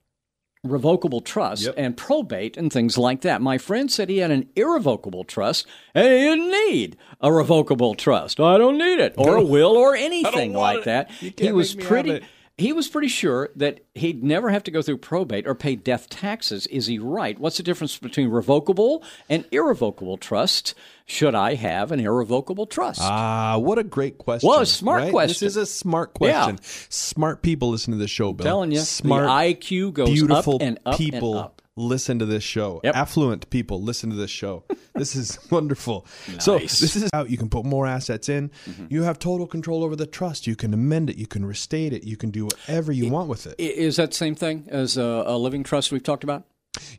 revocable 0.64 1.20
trust 1.20 1.64
Yep. 1.66 1.74
and 1.76 1.96
probate 1.96 2.56
and 2.56 2.72
things 2.72 2.96
like 2.98 3.20
that. 3.20 3.40
My 3.42 3.58
friend 3.58 3.90
said 3.90 4.08
he 4.08 4.18
had 4.18 4.30
an 4.30 4.48
irrevocable 4.56 5.24
trust 5.24 5.66
and 5.94 6.06
he 6.06 6.10
didn't 6.20 6.50
need 6.50 6.96
a 7.20 7.32
revocable 7.32 7.94
trust. 7.94 8.40
I 8.40 8.58
don't 8.58 8.78
need 8.78 8.98
it 8.98 9.14
or 9.16 9.36
a 9.36 9.44
will 9.44 9.76
or 9.76 9.94
anything 9.96 10.54
like 10.54 10.78
it. 10.80 10.84
that. 10.86 11.10
He 11.10 11.52
was 11.52 11.76
make 11.76 11.78
me 11.78 11.82
have 11.82 11.88
pretty. 11.88 12.26
He 12.56 12.72
was 12.72 12.86
pretty 12.88 13.08
sure 13.08 13.50
that 13.56 13.80
he'd 13.94 14.22
never 14.22 14.50
have 14.50 14.62
to 14.64 14.70
go 14.70 14.80
through 14.80 14.98
probate 14.98 15.46
or 15.46 15.54
pay 15.56 15.74
death 15.74 16.08
taxes. 16.08 16.66
Is 16.68 16.86
he 16.86 16.98
right? 17.00 17.38
What's 17.38 17.56
the 17.56 17.62
difference 17.64 17.98
between 17.98 18.28
revocable 18.28 19.02
and 19.28 19.44
irrevocable 19.50 20.16
trust? 20.16 20.74
Should 21.06 21.34
I 21.34 21.54
have 21.54 21.90
an 21.92 22.00
irrevocable 22.00 22.66
trust? 22.66 23.00
Ah, 23.02 23.58
what 23.58 23.78
a 23.78 23.84
great 23.84 24.18
question. 24.18 24.48
Well, 24.48 24.60
a 24.60 24.66
smart 24.66 25.02
right? 25.02 25.10
question. 25.12 25.46
This 25.46 25.52
is 25.52 25.56
a 25.56 25.66
smart 25.66 26.12
Yeah. 26.20 26.44
question. 26.44 26.58
Smart 26.90 27.42
people 27.42 27.70
listen 27.70 27.92
to 27.92 27.98
this 27.98 28.10
show, 28.10 28.32
Bill. 28.32 28.44
telling 28.44 28.72
you, 28.72 28.78
smart, 28.78 29.24
the 29.24 29.28
IQ 29.30 29.92
goes 29.92 30.08
beautiful 30.10 30.54
up 30.56 30.62
and 30.62 30.78
up 30.86 30.94
and 30.94 30.98
people 30.98 31.36
up. 31.36 31.60
Listen 31.76 32.18
to 32.20 32.26
this 32.26 32.44
show. 32.44 32.80
Yep. 32.84 32.94
Affluent 32.96 33.50
people 33.50 33.82
listen 33.82 34.10
to 34.10 34.16
this 34.16 34.30
show. 34.30 34.64
this 34.94 35.16
is 35.16 35.38
wonderful. 35.50 36.06
So 36.38 36.58
Nice. 36.58 36.76
Mm-hmm. 36.76 36.84
this 36.84 36.96
is 36.96 37.10
how 37.12 37.24
you 37.24 37.36
can 37.36 37.48
put 37.48 37.64
more 37.64 37.86
assets 37.86 38.28
in. 38.28 38.50
You 38.88 39.02
have 39.02 39.18
total 39.18 39.46
control 39.46 39.82
over 39.84 39.96
the 39.96 40.06
trust. 40.06 40.46
You 40.46 40.56
can 40.56 40.72
amend 40.72 41.10
it. 41.10 41.16
You 41.16 41.26
can 41.26 41.44
restate 41.44 41.92
it. 41.92 42.04
You 42.04 42.16
can 42.16 42.30
do 42.30 42.44
whatever 42.44 42.92
you 42.92 43.10
want 43.10 43.28
with 43.28 43.46
it. 43.46 43.54
Is 43.58 43.96
that 43.96 44.14
same 44.14 44.34
thing 44.34 44.68
as 44.70 44.96
a, 44.96 45.02
a 45.26 45.36
living 45.36 45.64
trust 45.64 45.90
we've 45.92 46.02
talked 46.02 46.24
about? 46.24 46.44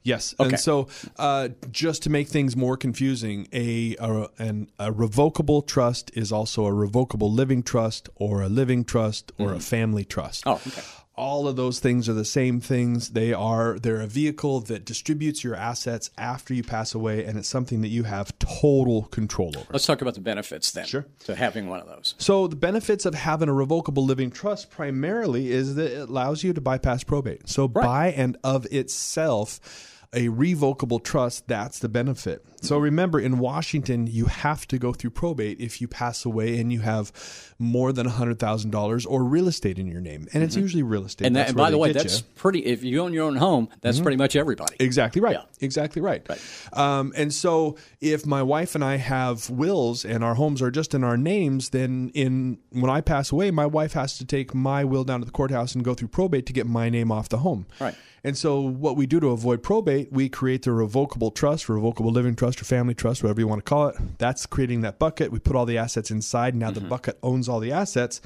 Yes, 0.03 0.33
Okay. 0.39 0.51
and 0.51 0.59
so 0.59 0.87
uh, 1.19 1.49
just 1.69 2.03
to 2.03 2.09
make 2.09 2.29
things 2.29 2.55
more 2.55 2.77
confusing, 2.77 3.45
a, 3.51 3.97
a 3.99 4.29
an, 4.37 4.69
a 4.79 4.89
revocable 4.89 5.61
trust 5.61 6.11
is 6.13 6.31
also 6.31 6.65
a 6.65 6.71
revocable 6.73 7.29
living 7.29 7.61
trust, 7.61 8.07
or 8.15 8.41
a 8.41 8.47
living 8.47 8.85
trust, 8.85 9.33
or 9.37 9.51
a 9.53 9.59
family 9.59 10.05
trust. 10.05 10.43
Oh, 10.45 10.61
okay. 10.65 10.81
All 11.17 11.47
of 11.47 11.55
those 11.55 11.79
things 11.79 12.09
are 12.09 12.13
the 12.13 12.25
same 12.25 12.59
things. 12.59 13.09
They 13.09 13.31
are 13.33 13.79
they're 13.79 14.01
a 14.01 14.07
vehicle 14.07 14.59
that 14.61 14.83
distributes 14.83 15.43
your 15.43 15.55
assets 15.55 16.11
after 16.17 16.53
you 16.53 16.63
pass 16.63 16.93
away, 16.93 17.23
and 17.23 17.37
it's 17.37 17.47
something 17.47 17.81
that 17.81 17.87
you 17.87 18.03
have 18.03 18.37
total 18.39 19.03
control 19.03 19.53
over. 19.57 19.67
Let's 19.71 19.85
talk 19.85 20.01
about 20.01 20.15
the 20.15 20.21
benefits 20.21 20.71
then. 20.71 20.85
Sure. 20.85 21.05
To 21.25 21.35
having 21.35 21.69
one 21.69 21.79
of 21.79 21.87
those. 21.87 22.15
So 22.17 22.47
the 22.47 22.55
benefits 22.55 23.05
of 23.05 23.13
having 23.13 23.49
a 23.49 23.53
revocable 23.53 24.03
living 24.05 24.29
trust 24.29 24.69
primarily 24.69 25.51
is 25.51 25.75
that 25.75 25.91
it 25.91 26.09
allows 26.09 26.43
you 26.43 26.53
to 26.53 26.61
bypass 26.61 27.03
probate. 27.03 27.47
So 27.47 27.67
by 27.67 28.11
and 28.11 28.37
of 28.43 28.65
itself, 28.71 29.94
a 30.15 30.29
revocable 30.29 30.99
trust, 30.99 31.47
that's 31.47 31.79
the 31.79 31.89
benefit. 31.89 32.43
So 32.61 32.77
remember, 32.77 33.19
in 33.19 33.37
Washington, 33.37 34.07
you 34.07 34.25
have 34.25 34.67
to 34.67 34.79
go 34.79 34.93
through 34.93 35.11
probate 35.11 35.59
if 35.59 35.81
you 35.81 35.87
pass 35.87 36.25
away 36.25 36.59
and 36.59 36.73
you 36.73 36.79
have 36.79 37.11
more 37.59 37.93
than 37.93 38.07
$100,000 38.07 39.05
or 39.07 39.23
real 39.23 39.47
estate 39.47 39.77
in 39.77 39.87
your 39.87 40.01
name. 40.01 40.27
And 40.33 40.41
it's 40.41 40.55
usually 40.55 40.81
real 40.81 41.05
estate. 41.05 41.27
And, 41.27 41.35
that, 41.35 41.49
and 41.49 41.57
by 41.57 41.69
the 41.69 41.77
way, 41.77 41.91
that's 41.91 42.21
you. 42.21 42.25
pretty. 42.35 42.59
If 42.65 42.83
you 42.83 43.01
own 43.01 43.13
your 43.13 43.25
own 43.25 43.35
home, 43.35 43.69
that's 43.81 43.99
pretty 43.99 44.17
much 44.17 44.35
everybody. 44.35 44.75
Exactly 44.79 45.21
right. 45.21 45.35
Yeah. 45.35 45.43
Exactly 45.61 46.01
right. 46.01 46.27
Um, 46.73 47.13
and 47.15 47.33
so, 47.33 47.77
if 48.01 48.25
my 48.25 48.41
wife 48.41 48.73
and 48.73 48.83
I 48.83 48.97
have 48.97 49.49
wills 49.49 50.05
and 50.05 50.23
our 50.23 50.35
homes 50.35 50.61
are 50.61 50.71
just 50.71 50.93
in 50.93 51.03
our 51.03 51.17
names, 51.17 51.69
then 51.69 52.11
in 52.13 52.57
when 52.71 52.89
I 52.89 53.01
pass 53.01 53.31
away, 53.31 53.51
my 53.51 53.65
wife 53.65 53.93
has 53.93 54.17
to 54.17 54.25
take 54.25 54.53
my 54.55 54.83
will 54.83 55.03
down 55.03 55.19
to 55.19 55.25
the 55.25 55.31
courthouse 55.31 55.75
and 55.75 55.83
go 55.83 55.93
through 55.93 56.09
probate 56.09 56.45
to 56.47 56.53
get 56.53 56.65
my 56.65 56.89
name 56.89 57.11
off 57.11 57.29
the 57.29 57.39
home. 57.39 57.67
Right. 57.79 57.95
And 58.25 58.35
so, 58.35 58.59
what 58.59 58.97
we 58.97 59.05
do 59.05 59.19
to 59.19 59.27
avoid 59.27 59.61
probate, 59.61 60.11
we 60.11 60.29
create 60.29 60.63
the 60.63 60.71
revocable 60.71 61.29
trust, 61.29 61.69
revocable 61.69 62.09
living 62.09 62.35
trust, 62.35 62.59
or 62.59 62.65
family 62.65 62.95
trust, 62.95 63.21
whatever 63.21 63.39
you 63.39 63.47
want 63.47 63.63
to 63.63 63.69
call 63.69 63.89
it. 63.89 63.97
That's 64.17 64.47
creating 64.47 64.81
that 64.81 64.97
bucket. 64.97 65.31
We 65.31 65.37
put 65.37 65.55
all 65.55 65.67
the 65.67 65.77
assets 65.77 66.09
inside. 66.09 66.55
Now 66.55 66.71
the 66.71 66.79
mm-hmm. 66.79 66.89
bucket 66.89 67.19
owns 67.21 67.47
all 67.47 67.59
the 67.59 67.71
assets. 67.71 68.21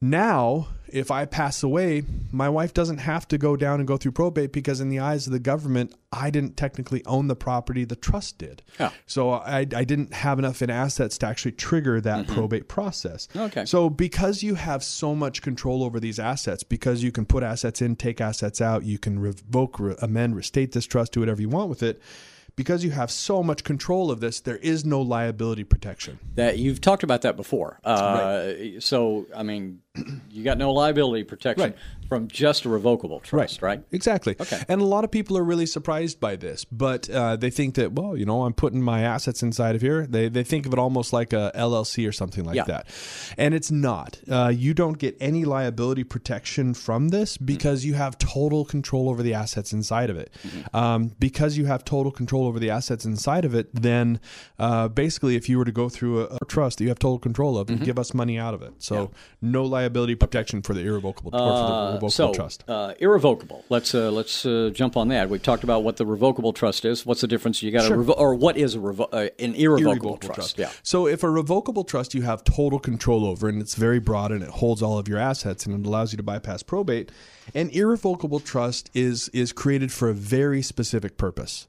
Now, 0.00 0.68
if 0.88 1.10
I 1.10 1.24
pass 1.24 1.62
away, 1.62 2.02
my 2.30 2.48
wife 2.48 2.74
doesn't 2.74 2.98
have 2.98 3.26
to 3.28 3.38
go 3.38 3.56
down 3.56 3.80
and 3.80 3.88
go 3.88 3.96
through 3.96 4.12
probate 4.12 4.52
because, 4.52 4.80
in 4.80 4.90
the 4.90 4.98
eyes 4.98 5.26
of 5.26 5.32
the 5.32 5.38
government, 5.38 5.94
I 6.12 6.30
didn't 6.30 6.56
technically 6.56 7.04
own 7.06 7.26
the 7.26 7.34
property, 7.34 7.84
the 7.84 7.96
trust 7.96 8.38
did. 8.38 8.62
Yeah. 8.78 8.90
So 9.06 9.30
I, 9.30 9.60
I 9.60 9.84
didn't 9.84 10.12
have 10.12 10.38
enough 10.38 10.62
in 10.62 10.70
assets 10.70 11.18
to 11.18 11.26
actually 11.26 11.52
trigger 11.52 12.00
that 12.02 12.28
probate 12.28 12.68
process. 12.68 13.28
Okay. 13.34 13.64
So 13.64 13.88
because 13.88 14.42
you 14.42 14.54
have 14.56 14.84
so 14.84 15.14
much 15.14 15.42
control 15.42 15.82
over 15.82 15.98
these 15.98 16.18
assets, 16.18 16.62
because 16.62 17.02
you 17.02 17.10
can 17.10 17.24
put 17.24 17.42
assets 17.42 17.80
in, 17.80 17.96
take 17.96 18.20
assets 18.20 18.60
out, 18.60 18.84
you 18.84 18.98
can 18.98 19.18
revoke, 19.18 19.80
re- 19.80 19.96
amend, 20.00 20.36
restate 20.36 20.72
this 20.72 20.86
trust, 20.86 21.12
do 21.12 21.20
whatever 21.20 21.40
you 21.40 21.48
want 21.48 21.70
with 21.70 21.82
it. 21.82 22.00
Because 22.56 22.84
you 22.84 22.92
have 22.92 23.10
so 23.10 23.42
much 23.42 23.64
control 23.64 24.12
of 24.12 24.20
this, 24.20 24.38
there 24.38 24.58
is 24.58 24.84
no 24.84 25.00
liability 25.00 25.64
protection. 25.64 26.20
That 26.36 26.56
you've 26.56 26.80
talked 26.80 27.02
about 27.02 27.22
that 27.22 27.36
before. 27.36 27.80
Uh, 27.82 28.52
So 28.78 29.26
I 29.34 29.42
mean, 29.42 29.80
you 30.30 30.42
got 30.42 30.58
no 30.58 30.72
liability 30.72 31.22
protection 31.24 31.70
Right. 31.70 31.76
from 32.08 32.26
just 32.26 32.64
a 32.64 32.68
revocable 32.68 33.20
trust, 33.20 33.62
right? 33.62 33.80
Exactly. 33.92 34.34
Okay. 34.40 34.60
And 34.68 34.80
a 34.80 34.84
lot 34.84 35.04
of 35.04 35.10
people 35.12 35.38
are 35.38 35.44
really 35.44 35.66
surprised 35.66 36.18
by 36.18 36.34
this, 36.34 36.64
but 36.64 37.08
uh, 37.08 37.36
they 37.36 37.50
think 37.50 37.76
that, 37.76 37.92
well, 37.92 38.16
you 38.16 38.26
know, 38.26 38.42
I'm 38.42 38.54
putting 38.54 38.82
my 38.82 39.02
assets 39.02 39.42
inside 39.42 39.76
of 39.76 39.82
here. 39.82 40.04
They, 40.06 40.28
they 40.28 40.42
think 40.42 40.66
of 40.66 40.72
it 40.72 40.78
almost 40.80 41.12
like 41.12 41.32
a 41.32 41.52
LLC 41.54 42.08
or 42.08 42.12
something 42.12 42.44
like 42.44 42.56
Yeah. 42.56 42.64
that. 42.64 42.88
And 43.38 43.54
it's 43.54 43.70
not. 43.70 44.18
Uh, 44.28 44.52
you 44.54 44.74
don't 44.74 44.98
get 44.98 45.16
any 45.20 45.44
liability 45.44 46.02
protection 46.02 46.74
from 46.74 47.10
this 47.10 47.36
because 47.36 47.84
you 47.84 47.94
have 47.94 48.18
total 48.18 48.64
control 48.64 49.08
over 49.08 49.22
the 49.22 49.34
assets 49.34 49.72
inside 49.72 50.10
of 50.10 50.16
it. 50.16 50.34
Um, 50.72 51.12
because 51.20 51.56
you 51.56 51.66
have 51.66 51.84
total 51.84 52.10
control 52.10 52.46
over 52.48 52.58
the 52.58 52.70
assets 52.70 53.04
inside 53.04 53.44
of 53.44 53.54
it, 53.54 53.72
then 53.72 54.18
uh, 54.58 54.88
basically, 54.88 55.36
if 55.36 55.48
you 55.48 55.56
were 55.58 55.64
to 55.64 55.72
go 55.72 55.88
through 55.88 56.22
a, 56.22 56.38
a 56.42 56.44
trust 56.48 56.78
that 56.78 56.84
you 56.84 56.88
have 56.90 56.98
total 56.98 57.20
control 57.20 57.56
of, 57.56 57.70
and 57.70 57.80
give 57.80 57.98
us 57.98 58.12
money 58.12 58.38
out 58.38 58.54
of 58.54 58.62
it. 58.62 58.72
So 58.78 59.12
no 59.40 59.62
liability 59.64 59.83
protection 59.88 60.62
for 60.62 60.74
the 60.74 60.80
irrevocable 60.80 61.30
for 61.30 61.38
the 61.38 61.44
revocable 61.44 62.10
so 62.10 62.32
trust. 62.32 62.64
Uh, 62.68 62.94
irrevocable. 62.98 63.64
Let's 63.68 63.94
uh, 63.94 64.10
let's 64.10 64.44
uh, 64.46 64.70
jump 64.72 64.96
on 64.96 65.08
that. 65.08 65.28
We've 65.28 65.42
talked 65.42 65.64
about 65.64 65.82
what 65.84 65.96
the 65.96 66.06
revocable 66.06 66.52
trust 66.52 66.84
is. 66.84 67.04
What's 67.04 67.20
the 67.20 67.26
difference? 67.26 67.62
You 67.62 67.70
got 67.70 67.90
a 67.90 67.94
revo- 67.94 68.18
or 68.18 68.34
what 68.34 68.56
is 68.56 68.74
a 68.74 68.78
revo- 68.78 69.08
uh, 69.12 69.28
an 69.38 69.54
irrevocable, 69.54 70.16
trust? 70.18 70.58
Yeah. 70.58 70.70
So 70.82 71.06
if 71.06 71.22
a 71.22 71.30
revocable 71.30 71.84
trust 71.84 72.14
you 72.14 72.22
have 72.22 72.44
total 72.44 72.78
control 72.78 73.24
over 73.24 73.48
and 73.48 73.60
it's 73.60 73.74
very 73.74 73.98
broad 73.98 74.32
and 74.32 74.42
it 74.42 74.50
holds 74.50 74.82
all 74.82 74.98
of 74.98 75.08
your 75.08 75.18
assets 75.18 75.66
and 75.66 75.74
it 75.78 75.88
allows 75.88 76.12
you 76.12 76.16
to 76.16 76.22
bypass 76.22 76.62
probate, 76.62 77.10
an 77.54 77.70
irrevocable 77.70 78.40
trust 78.40 78.90
is 78.94 79.28
is 79.30 79.52
created 79.52 79.92
for 79.92 80.08
a 80.08 80.14
very 80.14 80.62
specific 80.62 81.16
purpose. 81.16 81.66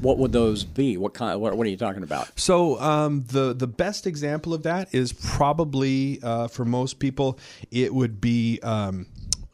What 0.00 0.18
would 0.18 0.32
those 0.32 0.64
be? 0.64 0.96
What 0.96 1.14
kind? 1.14 1.40
What, 1.40 1.56
what 1.56 1.66
are 1.66 1.70
you 1.70 1.76
talking 1.76 2.02
about? 2.02 2.38
So 2.38 2.80
um, 2.80 3.24
the 3.28 3.54
the 3.54 3.66
best 3.66 4.06
example 4.06 4.52
of 4.52 4.64
that 4.64 4.94
is 4.94 5.12
probably 5.12 6.20
uh, 6.22 6.48
for 6.48 6.64
most 6.64 6.98
people 6.98 7.38
it 7.70 7.94
would 7.94 8.20
be 8.20 8.60
um, 8.62 9.06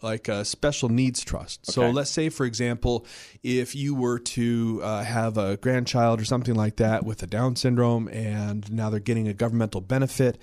like 0.07 0.29
a 0.29 0.45
special 0.45 0.88
needs 0.88 1.25
trust. 1.25 1.66
So 1.66 1.90
let's 1.90 2.11
say, 2.11 2.29
for 2.29 2.47
example, 2.47 3.05
if 3.42 3.75
you 3.75 3.92
were 3.92 4.21
to 4.21 4.81
uh, 4.83 5.03
have 5.03 5.37
a 5.37 5.57
grandchild 5.57 6.21
or 6.21 6.25
something 6.25 6.55
like 6.55 6.77
that 6.77 7.05
with 7.05 7.25
a 7.25 7.27
Down 7.27 7.57
syndrome, 7.57 8.07
and 8.09 8.71
now 8.73 8.88
they're 8.88 9.01
getting 9.01 9.27
a 9.27 9.35
governmental 9.35 9.81
benefit. 9.81 10.38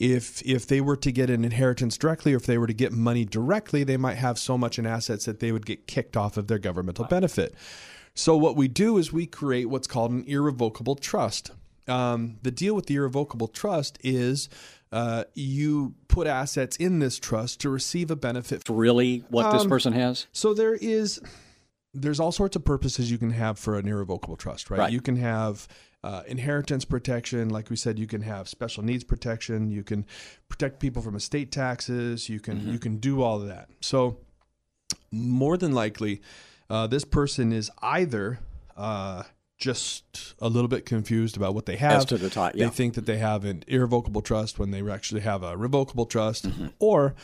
If 0.00 0.42
if 0.42 0.66
they 0.66 0.80
were 0.80 0.96
to 0.96 1.12
get 1.12 1.30
an 1.30 1.44
inheritance 1.44 1.96
directly, 1.96 2.34
or 2.34 2.36
if 2.36 2.46
they 2.46 2.58
were 2.58 2.66
to 2.66 2.74
get 2.74 2.92
money 2.92 3.24
directly, 3.24 3.84
they 3.84 3.96
might 3.96 4.16
have 4.16 4.36
so 4.36 4.58
much 4.58 4.80
in 4.80 4.84
assets 4.86 5.26
that 5.26 5.38
they 5.38 5.52
would 5.52 5.64
get 5.64 5.86
kicked 5.86 6.16
off 6.16 6.36
of 6.36 6.48
their 6.48 6.58
governmental 6.58 7.04
benefit. 7.04 7.54
So 8.16 8.36
what 8.36 8.56
we 8.56 8.66
do 8.66 8.98
is 8.98 9.12
we 9.12 9.26
create 9.26 9.66
what's 9.66 9.86
called 9.86 10.10
an 10.10 10.24
irrevocable 10.26 10.96
trust. 10.96 11.52
Um, 11.86 12.38
the 12.42 12.50
deal 12.50 12.74
with 12.74 12.86
the 12.86 12.96
irrevocable 12.96 13.48
trust 13.48 13.98
is 14.02 14.48
uh, 14.92 15.24
you 15.34 15.94
put 16.08 16.26
assets 16.26 16.76
in 16.76 16.98
this 16.98 17.18
trust 17.18 17.60
to 17.60 17.68
receive 17.68 18.10
a 18.10 18.16
benefit. 18.16 18.62
Really, 18.68 19.24
what 19.28 19.46
Um, 19.46 19.52
this 19.58 19.66
person 19.66 19.92
has? 19.92 20.26
So 20.32 20.54
there 20.54 20.74
is 20.74 21.20
there's 21.92 22.18
all 22.18 22.32
sorts 22.32 22.56
of 22.56 22.64
purposes 22.64 23.10
you 23.10 23.18
can 23.18 23.30
have 23.30 23.58
for 23.58 23.78
an 23.78 23.86
irrevocable 23.86 24.36
trust, 24.36 24.68
right? 24.70 24.78
Right. 24.78 24.92
You 24.92 25.00
can 25.00 25.16
have 25.16 25.68
uh, 26.02 26.22
inheritance 26.26 26.84
protection, 26.84 27.48
like 27.50 27.70
we 27.70 27.76
said. 27.76 27.98
You 27.98 28.06
can 28.06 28.22
have 28.22 28.48
special 28.48 28.82
needs 28.82 29.04
protection. 29.04 29.70
You 29.70 29.82
can 29.82 30.04
protect 30.48 30.80
people 30.80 31.02
from 31.02 31.14
estate 31.16 31.50
taxes. 31.52 32.28
You 32.28 32.40
can 32.40 32.72
you 32.72 32.78
can 32.78 32.96
do 32.98 33.22
all 33.22 33.40
of 33.40 33.48
that. 33.48 33.68
So 33.80 34.18
more 35.10 35.56
than 35.56 35.72
likely, 35.72 36.20
uh, 36.68 36.86
this 36.86 37.04
person 37.04 37.52
is 37.52 37.70
either 37.82 38.40
uh, 38.76 39.22
just 39.64 40.34
a 40.40 40.48
little 40.48 40.68
bit 40.68 40.84
confused 40.84 41.38
about 41.38 41.54
what 41.54 41.64
they 41.64 41.76
have. 41.76 41.92
As 41.92 42.04
to 42.06 42.18
the 42.18 42.28
type, 42.28 42.54
yeah. 42.54 42.66
They 42.66 42.70
think 42.70 42.94
that 42.94 43.06
they 43.06 43.16
have 43.16 43.46
an 43.46 43.64
irrevocable 43.66 44.20
trust 44.20 44.58
when 44.58 44.72
they 44.72 44.88
actually 44.90 45.22
have 45.22 45.42
a 45.42 45.56
revocable 45.56 46.04
trust. 46.04 46.46
Mm-hmm. 46.46 46.66
Or 46.78 47.14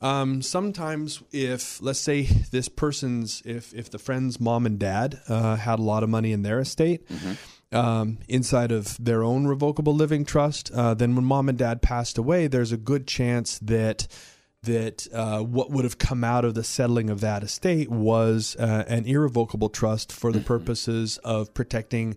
um, 0.00 0.40
sometimes, 0.40 1.22
if 1.30 1.82
let's 1.82 1.98
say 1.98 2.22
this 2.22 2.70
person's, 2.70 3.42
if 3.44 3.74
if 3.74 3.90
the 3.90 3.98
friend's 3.98 4.40
mom 4.40 4.64
and 4.64 4.78
dad 4.78 5.20
uh, 5.28 5.56
had 5.56 5.78
a 5.78 5.82
lot 5.82 6.02
of 6.02 6.08
money 6.08 6.32
in 6.32 6.42
their 6.42 6.60
estate. 6.60 7.06
Mm-hmm. 7.08 7.32
Um, 7.72 8.18
inside 8.26 8.72
of 8.72 8.96
their 8.98 9.22
own 9.22 9.46
revocable 9.46 9.94
living 9.94 10.24
trust, 10.24 10.72
uh, 10.72 10.92
then 10.92 11.14
when 11.14 11.24
mom 11.24 11.48
and 11.48 11.56
dad 11.56 11.82
passed 11.82 12.18
away, 12.18 12.48
there's 12.48 12.72
a 12.72 12.76
good 12.76 13.06
chance 13.06 13.60
that 13.60 14.08
that 14.62 15.06
uh, 15.12 15.40
what 15.40 15.70
would 15.70 15.84
have 15.84 15.98
come 15.98 16.22
out 16.22 16.44
of 16.44 16.54
the 16.54 16.64
settling 16.64 17.08
of 17.08 17.20
that 17.20 17.42
estate 17.42 17.88
was 17.90 18.56
uh, 18.56 18.84
an 18.88 19.06
irrevocable 19.06 19.68
trust 19.68 20.12
for 20.12 20.32
the 20.32 20.38
mm-hmm. 20.38 20.48
purposes 20.48 21.18
of 21.18 21.52
protecting 21.54 22.16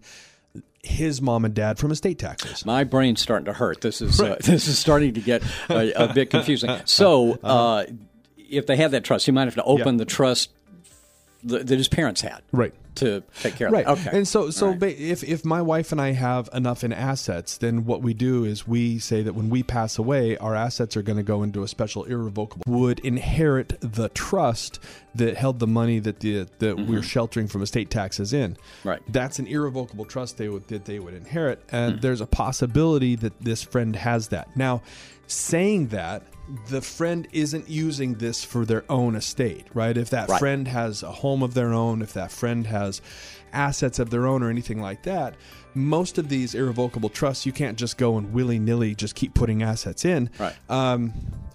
his 0.82 1.21
mom 1.21 1.45
and 1.45 1.53
dad 1.53 1.79
from 1.79 1.91
estate 1.91 2.19
taxes. 2.19 2.65
My 2.65 2.84
brain's 2.84 3.21
starting 3.21 3.45
to 3.45 3.53
hurt. 3.53 3.79
This 3.79 4.01
is 4.01 4.19
uh, 4.19 4.36
this 4.41 4.67
is 4.67 4.77
starting 4.77 5.13
to 5.13 5.21
get 5.21 5.41
a, 5.69 5.93
a 5.93 6.13
bit 6.13 6.29
confusing. 6.29 6.69
So, 6.86 7.34
uh-huh. 7.43 7.47
uh, 7.47 7.86
if 8.38 8.67
they 8.67 8.75
have 8.75 8.91
that 8.91 9.06
trust, 9.06 9.25
he 9.25 9.32
might 9.32 9.45
have 9.45 9.56
to 9.56 9.63
open 9.63 9.95
yeah. 9.95 9.99
the 9.99 10.06
trust 10.06 10.51
that 11.43 11.69
his 11.69 11.88
parents 11.88 12.21
had. 12.21 12.41
Right 12.51 12.73
to 12.95 13.23
take 13.41 13.56
care 13.56 13.67
of 13.67 13.73
right. 13.73 13.86
That. 13.86 13.99
Okay. 13.99 14.17
And 14.17 14.27
so, 14.27 14.49
so 14.49 14.71
right. 14.71 14.97
if 14.99 15.23
if 15.23 15.45
my 15.45 15.62
wife 15.62 15.91
and 15.91 16.01
I 16.01 16.12
have 16.12 16.49
enough 16.53 16.84
in 16.84 16.93
assets, 16.93 17.58
then 17.58 17.86
what 17.86 18.01
we 18.01 18.13
do 18.13 18.45
is 18.45 18.67
we 18.67 18.99
say 18.99 19.21
that 19.21 19.34
when 19.34 19.49
we 19.49 19.63
pass 19.63 19.97
away, 19.97 20.38
our 20.38 20.56
assets 20.56 20.95
are 20.97 21.01
going 21.01 21.17
to 21.17 21.23
go 21.23 21.43
into 21.43 21.63
a 21.63 21.67
special 21.67 22.03
irrevocable 22.06 22.63
would 22.67 22.99
inherit 22.99 23.79
the 23.82 24.10
trust 24.10 24.79
that 25.15 25.38
held 25.38 25.60
the 25.60 25.67
money 25.67 25.99
that 25.99 26.19
the 26.19 26.47
that 26.60 26.75
mm-hmm. 26.75 26.89
we're 26.89 27.03
sheltering 27.03 27.47
from 27.47 27.62
estate 27.62 27.89
taxes 27.89 28.34
in. 28.34 28.58
Right. 28.84 29.01
That's 29.08 29.39
an 29.39 29.47
irrevocable 29.47 30.06
trust 30.06 30.38
they 30.38 30.49
would 30.49 30.67
that 30.67 30.86
they 30.86 30.99
would 30.99 31.13
inherit, 31.13 31.63
and 31.71 31.93
mm-hmm. 31.93 32.01
there's 32.01 32.21
a 32.21 32.27
possibility 32.27 33.15
that 33.17 33.39
this 33.41 33.63
friend 33.63 33.95
has 33.95 34.29
that 34.29 34.56
now. 34.56 34.82
Saying 35.25 35.88
that 35.88 36.21
the 36.67 36.82
friend 36.82 37.27
isn't 37.32 37.69
using 37.69 38.15
this 38.15 38.43
for 38.43 38.65
their 38.65 38.84
own 38.89 39.15
estate, 39.15 39.67
right? 39.73 39.95
If 39.95 40.10
that 40.10 40.29
right. 40.29 40.39
friend 40.39 40.67
has 40.67 41.03
a 41.03 41.12
home 41.12 41.41
of 41.41 41.53
their 41.53 41.73
own, 41.73 42.01
if 42.01 42.13
that 42.13 42.32
friend 42.32 42.67
has 42.67 43.01
assets 43.53 43.99
of 43.99 44.10
their 44.10 44.27
own 44.27 44.43
or 44.43 44.49
anything 44.49 44.82
like 44.82 45.03
that, 45.03 45.36
most 45.73 46.17
of 46.17 46.29
these 46.29 46.53
irrevocable 46.53 47.10
trusts, 47.10 47.45
you 47.45 47.51
can't 47.51 47.77
just 47.77 47.97
go 47.97 48.17
and 48.17 48.34
willy 48.34 48.60
nilly 48.60 48.93
just 48.95 49.15
keep 49.15 49.34
putting 49.34 49.63
assets 49.63 50.06
in. 50.06 50.29
Right. 50.38 50.56
Um, 50.69 51.13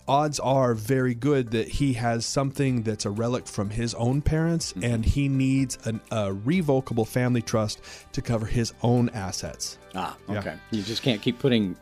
odds 0.08 0.40
are 0.40 0.74
very 0.74 1.14
good 1.14 1.50
that 1.50 1.68
he 1.68 1.92
has 1.92 2.24
something 2.24 2.82
that's 2.82 3.04
a 3.04 3.10
relic 3.10 3.46
from 3.46 3.70
his 3.70 3.94
own 3.94 4.22
parents 4.22 4.72
mm-hmm. 4.72 4.84
and 4.84 5.04
he 5.04 5.28
needs 5.28 5.78
an, 5.84 6.00
a 6.10 6.32
revocable 6.32 7.04
family 7.04 7.42
trust 7.42 7.82
to 8.12 8.22
cover 8.22 8.46
his 8.46 8.72
own 8.82 9.10
assets. 9.10 9.78
Ah, 9.94 10.16
okay. 10.28 10.50
Yeah. 10.70 10.78
You 10.78 10.82
just 10.82 11.02
can't 11.02 11.20
keep 11.22 11.38
putting 11.38 11.76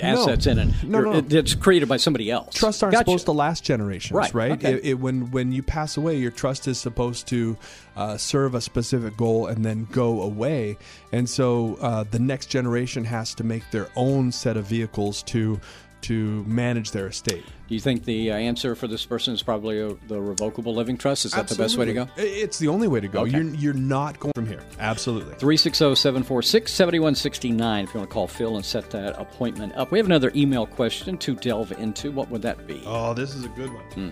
assets 0.00 0.46
no. 0.46 0.52
in 0.52 0.58
it. 0.58 0.84
No, 0.84 1.00
no, 1.00 1.20
no. 1.20 1.38
It's 1.38 1.54
created 1.54 1.88
by 1.88 1.96
somebody 1.96 2.30
else. 2.30 2.54
Trusts 2.54 2.82
aren't 2.82 2.92
gotcha. 2.92 3.04
supposed 3.04 3.24
to 3.26 3.32
last 3.32 3.64
generations, 3.64 4.16
right? 4.16 4.34
right? 4.34 4.52
Okay. 4.52 4.74
It, 4.74 4.84
it, 4.84 4.94
when 4.94 5.30
when 5.30 5.52
you 5.52 5.62
pass 5.62 5.96
away, 5.96 6.16
your 6.16 6.30
trust 6.30 6.68
is 6.68 6.78
supposed 6.78 7.26
to 7.28 7.56
uh, 7.96 8.16
serve 8.16 8.54
a 8.54 8.60
specific 8.60 9.16
goal 9.16 9.46
and 9.46 9.64
then 9.64 9.88
go 9.90 10.22
away. 10.22 10.78
And 11.12 11.28
so 11.28 11.76
uh, 11.80 12.04
the 12.10 12.20
next 12.20 12.46
generation 12.46 13.04
has 13.04 13.34
to 13.34 13.44
make 13.44 13.68
their 13.70 13.88
own 13.96 14.30
set 14.30 14.56
of 14.56 14.66
vehicles 14.66 15.22
to 15.24 15.60
to 16.02 16.44
manage 16.44 16.90
their 16.90 17.08
estate. 17.08 17.44
Do 17.68 17.74
you 17.74 17.80
think 17.80 18.04
the 18.04 18.32
uh, 18.32 18.36
answer 18.36 18.74
for 18.74 18.86
this 18.86 19.04
person 19.04 19.34
is 19.34 19.42
probably 19.42 19.78
a, 19.80 19.94
the 20.06 20.20
revocable 20.20 20.74
living 20.74 20.96
trust? 20.96 21.24
Is 21.24 21.32
that 21.32 21.40
Absolutely. 21.40 21.64
the 21.64 21.68
best 21.68 21.78
way 21.78 21.84
to 21.86 21.92
go? 21.92 22.08
It's 22.16 22.58
the 22.58 22.68
only 22.68 22.88
way 22.88 23.00
to 23.00 23.08
go. 23.08 23.22
Okay. 23.22 23.32
You're, 23.32 23.54
you're 23.54 23.74
not 23.74 24.18
going 24.18 24.32
from 24.34 24.46
here. 24.46 24.62
Absolutely. 24.78 25.34
360 25.34 25.94
746 25.94 26.72
7169 26.72 27.84
if 27.84 27.94
you 27.94 28.00
want 28.00 28.10
to 28.10 28.14
call 28.14 28.26
Phil 28.26 28.56
and 28.56 28.64
set 28.64 28.90
that 28.90 29.20
appointment 29.20 29.74
up. 29.76 29.90
We 29.92 29.98
have 29.98 30.06
another 30.06 30.32
email 30.34 30.66
question 30.66 31.18
to 31.18 31.34
delve 31.34 31.72
into. 31.72 32.10
What 32.10 32.30
would 32.30 32.42
that 32.42 32.66
be? 32.66 32.82
Oh, 32.86 33.12
this 33.12 33.34
is 33.34 33.44
a 33.44 33.48
good 33.48 33.72
one. 33.72 33.84
Hmm. 33.92 34.08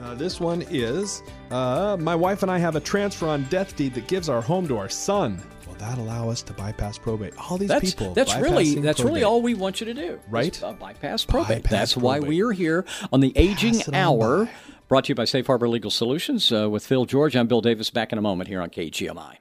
Uh, 0.00 0.14
this 0.14 0.40
one 0.40 0.62
is 0.70 1.22
uh, 1.50 1.96
My 2.00 2.14
wife 2.14 2.42
and 2.42 2.50
I 2.50 2.58
have 2.58 2.76
a 2.76 2.80
transfer 2.80 3.26
on 3.28 3.44
death 3.44 3.76
deed 3.76 3.94
that 3.94 4.06
gives 4.06 4.28
our 4.28 4.40
home 4.40 4.66
to 4.68 4.78
our 4.78 4.88
son 4.88 5.42
that 5.80 5.98
allow 5.98 6.28
us 6.28 6.42
to 6.42 6.52
bypass 6.52 6.98
probate? 6.98 7.34
All 7.36 7.58
these 7.58 7.68
that's, 7.68 7.94
people. 7.94 8.14
That's 8.14 8.36
really 8.36 8.76
that's 8.76 9.00
probate. 9.00 9.14
really 9.14 9.24
all 9.24 9.42
we 9.42 9.54
want 9.54 9.80
you 9.80 9.86
to 9.86 9.94
do, 9.94 10.20
right? 10.28 10.54
Is, 10.54 10.62
uh, 10.62 10.72
bypass 10.72 11.24
probate. 11.24 11.62
Bypass 11.62 11.70
that's 11.70 11.92
probate. 11.94 12.22
why 12.22 12.28
we 12.28 12.42
are 12.42 12.52
here 12.52 12.84
on 13.12 13.20
the 13.20 13.32
Aging 13.36 13.82
Hour, 13.94 14.48
brought 14.88 15.04
to 15.04 15.08
you 15.08 15.14
by 15.14 15.24
Safe 15.24 15.46
Harbor 15.46 15.68
Legal 15.68 15.90
Solutions 15.90 16.52
uh, 16.52 16.70
with 16.70 16.86
Phil 16.86 17.04
George. 17.06 17.34
I'm 17.34 17.46
Bill 17.46 17.60
Davis. 17.60 17.90
Back 17.90 18.12
in 18.12 18.18
a 18.18 18.22
moment 18.22 18.48
here 18.48 18.60
on 18.60 18.70
KGMI. 18.70 19.36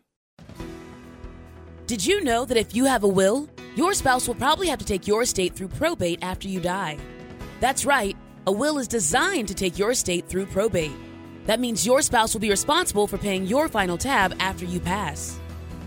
Did 1.87 2.05
you 2.05 2.23
know 2.23 2.45
that 2.45 2.57
if 2.57 2.75
you 2.75 2.85
have 2.85 3.03
a 3.03 3.07
will, 3.07 3.49
your 3.75 3.93
spouse 3.93 4.27
will 4.27 4.35
probably 4.35 4.67
have 4.67 4.79
to 4.79 4.85
take 4.85 5.07
your 5.07 5.23
estate 5.23 5.55
through 5.55 5.69
probate 5.69 6.19
after 6.21 6.47
you 6.47 6.59
die? 6.59 6.97
That's 7.59 7.85
right. 7.85 8.15
A 8.47 8.51
will 8.51 8.77
is 8.77 8.87
designed 8.87 9.47
to 9.47 9.53
take 9.53 9.77
your 9.77 9.91
estate 9.91 10.27
through 10.27 10.45
probate. 10.45 10.91
That 11.45 11.59
means 11.59 11.85
your 11.85 12.01
spouse 12.01 12.33
will 12.33 12.41
be 12.41 12.49
responsible 12.51 13.07
for 13.07 13.17
paying 13.17 13.45
your 13.45 13.67
final 13.67 13.97
tab 13.97 14.35
after 14.39 14.65
you 14.65 14.79
pass. 14.79 15.38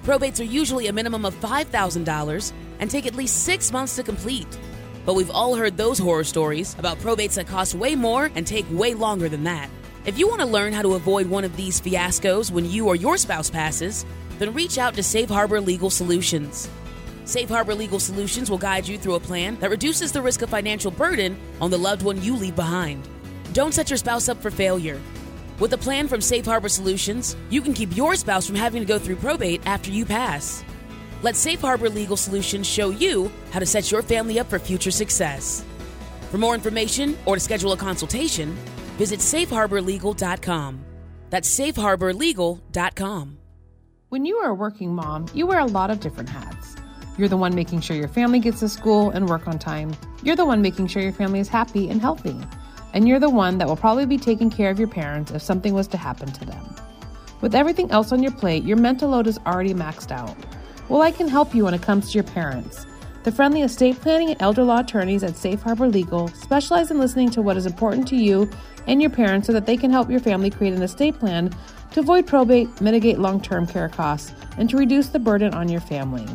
Probates 0.04 0.40
are 0.40 0.44
usually 0.44 0.88
a 0.88 0.92
minimum 0.92 1.24
of 1.24 1.34
$5,000 1.40 2.52
and 2.80 2.90
take 2.90 3.06
at 3.06 3.14
least 3.14 3.44
six 3.44 3.70
months 3.70 3.94
to 3.96 4.02
complete. 4.02 4.58
But 5.06 5.14
we've 5.14 5.30
all 5.30 5.54
heard 5.54 5.76
those 5.76 5.98
horror 5.98 6.24
stories 6.24 6.74
about 6.78 6.98
probates 6.98 7.34
that 7.34 7.46
cost 7.46 7.76
way 7.76 7.94
more 7.94 8.30
and 8.34 8.44
take 8.44 8.66
way 8.70 8.94
longer 8.94 9.28
than 9.28 9.44
that. 9.44 9.70
If 10.04 10.18
you 10.18 10.26
want 10.26 10.40
to 10.40 10.46
learn 10.46 10.72
how 10.72 10.82
to 10.82 10.94
avoid 10.94 11.28
one 11.28 11.44
of 11.44 11.56
these 11.56 11.80
fiascos 11.80 12.50
when 12.50 12.68
you 12.68 12.88
or 12.88 12.96
your 12.96 13.16
spouse 13.16 13.48
passes, 13.48 14.04
then 14.40 14.52
reach 14.52 14.76
out 14.76 14.94
to 14.94 15.02
Safe 15.04 15.28
Harbor 15.28 15.60
Legal 15.60 15.90
Solutions. 15.90 16.68
Safe 17.24 17.48
Harbor 17.48 17.74
Legal 17.74 18.00
Solutions 18.00 18.50
will 18.50 18.58
guide 18.58 18.88
you 18.88 18.98
through 18.98 19.14
a 19.14 19.20
plan 19.20 19.56
that 19.60 19.70
reduces 19.70 20.10
the 20.10 20.20
risk 20.20 20.42
of 20.42 20.50
financial 20.50 20.90
burden 20.90 21.38
on 21.60 21.70
the 21.70 21.78
loved 21.78 22.02
one 22.02 22.20
you 22.20 22.34
leave 22.34 22.56
behind. 22.56 23.08
Don't 23.52 23.72
set 23.72 23.90
your 23.90 23.96
spouse 23.96 24.28
up 24.28 24.42
for 24.42 24.50
failure. 24.50 25.00
With 25.62 25.74
a 25.74 25.78
plan 25.78 26.08
from 26.08 26.20
Safe 26.20 26.44
Harbor 26.44 26.68
Solutions, 26.68 27.36
you 27.48 27.62
can 27.62 27.72
keep 27.72 27.96
your 27.96 28.16
spouse 28.16 28.48
from 28.48 28.56
having 28.56 28.82
to 28.82 28.84
go 28.84 28.98
through 28.98 29.14
probate 29.14 29.64
after 29.64 29.92
you 29.92 30.04
pass. 30.04 30.64
Let 31.22 31.36
Safe 31.36 31.60
Harbor 31.60 31.88
Legal 31.88 32.16
Solutions 32.16 32.66
show 32.66 32.90
you 32.90 33.30
how 33.52 33.60
to 33.60 33.66
set 33.66 33.88
your 33.88 34.02
family 34.02 34.40
up 34.40 34.50
for 34.50 34.58
future 34.58 34.90
success. 34.90 35.64
For 36.32 36.38
more 36.38 36.54
information 36.54 37.16
or 37.26 37.36
to 37.36 37.40
schedule 37.40 37.70
a 37.70 37.76
consultation, 37.76 38.56
visit 38.98 39.20
safeharborlegal.com. 39.20 40.84
That's 41.30 41.60
safeharborlegal.com. 41.60 43.38
When 44.08 44.24
you 44.24 44.38
are 44.38 44.50
a 44.50 44.54
working 44.54 44.92
mom, 44.92 45.26
you 45.32 45.46
wear 45.46 45.60
a 45.60 45.66
lot 45.66 45.92
of 45.92 46.00
different 46.00 46.28
hats. 46.28 46.74
You're 47.16 47.28
the 47.28 47.36
one 47.36 47.54
making 47.54 47.82
sure 47.82 47.96
your 47.96 48.08
family 48.08 48.40
gets 48.40 48.58
to 48.60 48.68
school 48.68 49.10
and 49.10 49.28
work 49.28 49.46
on 49.46 49.60
time. 49.60 49.96
You're 50.24 50.34
the 50.34 50.44
one 50.44 50.60
making 50.60 50.88
sure 50.88 51.02
your 51.02 51.12
family 51.12 51.38
is 51.38 51.46
happy 51.46 51.88
and 51.88 52.00
healthy 52.00 52.36
and 52.92 53.08
you're 53.08 53.20
the 53.20 53.30
one 53.30 53.58
that 53.58 53.68
will 53.68 53.76
probably 53.76 54.06
be 54.06 54.18
taking 54.18 54.50
care 54.50 54.70
of 54.70 54.78
your 54.78 54.88
parents 54.88 55.32
if 55.32 55.42
something 55.42 55.74
was 55.74 55.88
to 55.88 55.96
happen 55.96 56.30
to 56.32 56.44
them. 56.44 56.74
With 57.40 57.54
everything 57.54 57.90
else 57.90 58.12
on 58.12 58.22
your 58.22 58.32
plate, 58.32 58.64
your 58.64 58.76
mental 58.76 59.10
load 59.10 59.26
is 59.26 59.38
already 59.46 59.74
maxed 59.74 60.10
out. 60.10 60.36
Well, 60.88 61.02
I 61.02 61.10
can 61.10 61.28
help 61.28 61.54
you 61.54 61.64
when 61.64 61.74
it 61.74 61.82
comes 61.82 62.08
to 62.08 62.14
your 62.14 62.24
parents. 62.24 62.86
The 63.24 63.32
friendly 63.32 63.62
estate 63.62 64.00
planning 64.00 64.30
and 64.30 64.42
elder 64.42 64.64
law 64.64 64.80
attorneys 64.80 65.22
at 65.22 65.36
Safe 65.36 65.62
Harbor 65.62 65.88
Legal 65.88 66.28
specialize 66.28 66.90
in 66.90 66.98
listening 66.98 67.30
to 67.30 67.42
what 67.42 67.56
is 67.56 67.66
important 67.66 68.06
to 68.08 68.16
you 68.16 68.50
and 68.86 69.00
your 69.00 69.10
parents 69.10 69.46
so 69.46 69.52
that 69.52 69.64
they 69.64 69.76
can 69.76 69.92
help 69.92 70.10
your 70.10 70.20
family 70.20 70.50
create 70.50 70.74
an 70.74 70.82
estate 70.82 71.18
plan 71.18 71.54
to 71.92 72.00
avoid 72.00 72.26
probate, 72.26 72.80
mitigate 72.80 73.18
long 73.18 73.40
term 73.40 73.66
care 73.66 73.88
costs, 73.88 74.32
and 74.58 74.68
to 74.70 74.76
reduce 74.76 75.08
the 75.08 75.18
burden 75.18 75.54
on 75.54 75.68
your 75.68 75.80
family. 75.80 76.26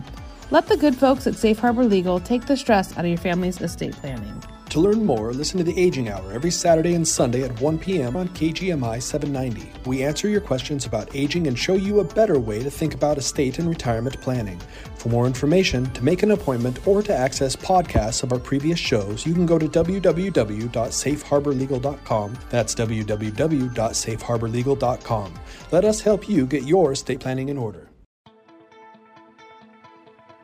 Let 0.49 0.67
the 0.67 0.77
good 0.77 0.95
folks 0.95 1.27
at 1.27 1.35
Safe 1.35 1.59
Harbor 1.59 1.83
Legal 1.83 2.21
take 2.21 2.45
the 2.45 2.55
stress 2.55 2.93
out 2.93 3.03
of 3.03 3.09
your 3.09 3.17
family's 3.17 3.59
estate 3.59 3.93
planning. 3.93 4.41
To 4.77 4.81
learn 4.81 5.03
more, 5.03 5.33
listen 5.33 5.57
to 5.57 5.63
the 5.63 5.75
Aging 5.75 6.07
Hour 6.07 6.31
every 6.31 6.51
Saturday 6.51 6.93
and 6.93 7.07
Sunday 7.07 7.41
at 7.41 7.59
1 7.59 7.79
p.m. 7.79 8.15
on 8.15 8.27
KGMI 8.27 9.01
790. 9.01 9.71
We 9.89 10.03
answer 10.03 10.29
your 10.29 10.39
questions 10.39 10.85
about 10.85 11.15
aging 11.15 11.47
and 11.47 11.57
show 11.57 11.73
you 11.73 11.99
a 11.99 12.03
better 12.03 12.39
way 12.39 12.61
to 12.61 12.69
think 12.69 12.93
about 12.93 13.17
estate 13.17 13.57
and 13.57 13.67
retirement 13.67 14.21
planning. 14.21 14.61
For 14.97 15.09
more 15.09 15.25
information, 15.25 15.91
to 15.93 16.03
make 16.03 16.21
an 16.21 16.29
appointment, 16.29 16.85
or 16.85 17.01
to 17.01 17.11
access 17.11 17.55
podcasts 17.55 18.21
of 18.21 18.31
our 18.31 18.37
previous 18.37 18.77
shows, 18.77 19.25
you 19.25 19.33
can 19.33 19.47
go 19.47 19.57
to 19.57 19.67
www.safeharborlegal.com. 19.67 22.37
That's 22.51 22.75
www.safeharborlegal.com. 22.75 25.33
Let 25.71 25.85
us 25.85 26.01
help 26.01 26.29
you 26.29 26.45
get 26.45 26.63
your 26.65 26.91
estate 26.91 27.19
planning 27.19 27.49
in 27.49 27.57
order. 27.57 27.89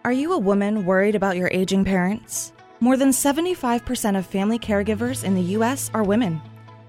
Are 0.04 0.12
you 0.12 0.34
a 0.34 0.40
woman 0.40 0.88
worried 0.88 1.14
about 1.14 1.38
your 1.38 1.52
aging 1.54 1.86
parents? 1.86 2.52
More 2.84 2.98
than 2.98 3.12
75% 3.12 4.18
of 4.18 4.26
family 4.26 4.60
caregivers 4.60 5.24
in 5.24 5.36
the 5.36 5.56
US 5.56 5.90
are 5.94 6.04
women. 6.04 6.42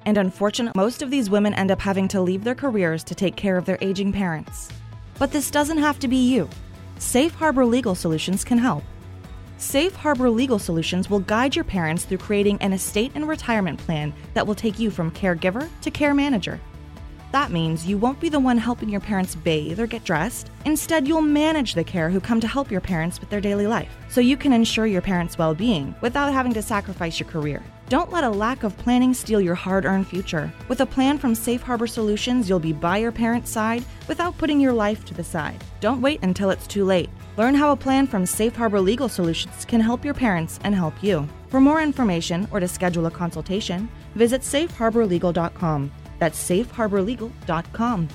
And 0.05 0.19
unfortunately, 0.19 0.77
most 0.77 1.03
of 1.03 1.11
these 1.13 1.31
women 1.31 1.55
end 1.55 1.71
up 1.71 1.81
having 1.81 2.09
to 2.09 2.21
leave 2.21 2.43
their 2.43 2.57
careers 2.57 3.05
to 3.05 3.15
take 3.15 3.37
care 3.37 3.57
of 3.57 3.65
their 3.65 3.79
aging 3.81 4.11
parents. 4.13 4.71
But 5.21 5.31
this 5.31 5.53
doesn't 5.53 5.79
have 5.79 6.01
to 6.01 6.09
be 6.09 6.17
you. 6.17 6.49
Safe 6.99 7.33
Harbor 7.33 7.65
Legal 7.65 7.95
Solutions 7.95 8.43
can 8.43 8.59
help. 8.59 8.83
Safe 9.59 9.95
Harbor 9.95 10.29
Legal 10.31 10.59
Solutions 10.59 11.09
will 11.09 11.21
guide 11.21 11.55
your 11.55 11.65
parents 11.65 12.05
through 12.05 12.19
creating 12.19 12.59
an 12.61 12.73
estate 12.73 13.13
and 13.15 13.29
retirement 13.29 13.79
plan 13.79 14.13
that 14.35 14.45
will 14.45 14.57
take 14.57 14.81
you 14.81 14.91
from 14.91 15.13
caregiver 15.13 15.71
to 15.83 15.93
care 15.93 16.13
manager. 16.13 16.59
That 17.35 17.51
means 17.51 17.85
you 17.85 17.99
won't 17.99 18.21
be 18.21 18.29
the 18.29 18.39
one 18.39 18.59
helping 18.59 18.89
your 18.89 19.01
parents 19.01 19.35
bathe 19.35 19.81
or 19.81 19.89
get 19.89 20.05
dressed. 20.05 20.53
Instead, 20.67 21.09
you'll 21.09 21.21
manage 21.21 21.75
the 21.75 21.83
care 21.83 22.09
who 22.09 22.21
come 22.21 22.41
to 22.41 22.47
help 22.47 22.71
your 22.71 22.81
parents 22.81 23.19
with 23.19 23.29
their 23.29 23.41
daily 23.41 23.67
life, 23.67 23.91
so 24.09 24.21
you 24.21 24.37
can 24.37 24.53
ensure 24.53 24.87
your 24.87 25.03
parents' 25.03 25.37
well 25.37 25.53
being 25.53 25.97
without 26.01 26.33
having 26.33 26.55
to 26.55 26.63
sacrifice 26.63 27.19
your 27.19 27.29
career. 27.29 27.61
Don't 27.89 28.13
let 28.13 28.23
a 28.23 28.31
lack 28.31 28.63
of 28.63 28.79
planning 28.79 29.13
steal 29.13 29.41
your 29.41 29.57
hard 29.57 29.85
earned 29.85 30.07
future. 30.07 30.53
With 30.69 30.83
a 30.83 30.87
plan 30.87 31.19
from 31.19 31.35
Safe 31.35 31.61
Harbor 31.61 31.89
Solutions, 31.89 32.49
you'll 32.49 32.61
be 32.61 32.73
by 32.73 32.99
your 32.99 33.11
parents' 33.11 33.51
side 33.51 33.85
without 34.07 34.39
putting 34.39 34.61
your 34.61 34.73
life 34.73 35.05
to 35.07 35.13
the 35.13 35.25
side. 35.25 35.61
Don't 35.81 36.01
wait 36.01 36.21
until 36.23 36.51
it's 36.51 36.69
too 36.69 36.85
late. 36.85 37.11
Learn 37.37 37.57
how 37.57 37.73
a 37.73 37.77
plan 37.77 38.07
from 38.07 38.27
Safe 38.27 38.55
Harbor 38.55 38.81
Legal 38.81 39.09
Solutions 39.09 39.65
can 39.65 39.81
help 39.81 40.05
your 40.05 40.15
parents 40.15 40.61
and 40.63 40.73
help 40.73 41.03
you. 41.03 41.29
For 41.49 41.61
more 41.61 41.83
information 41.83 42.47
or 42.53 42.61
to 42.61 42.69
schedule 42.69 43.07
a 43.07 43.11
consultation, 43.11 43.89
visit 44.15 44.43
safeharborlegal.com. 44.43 45.91
That's 46.19 46.39
safeharborlegal.com. 46.51 48.09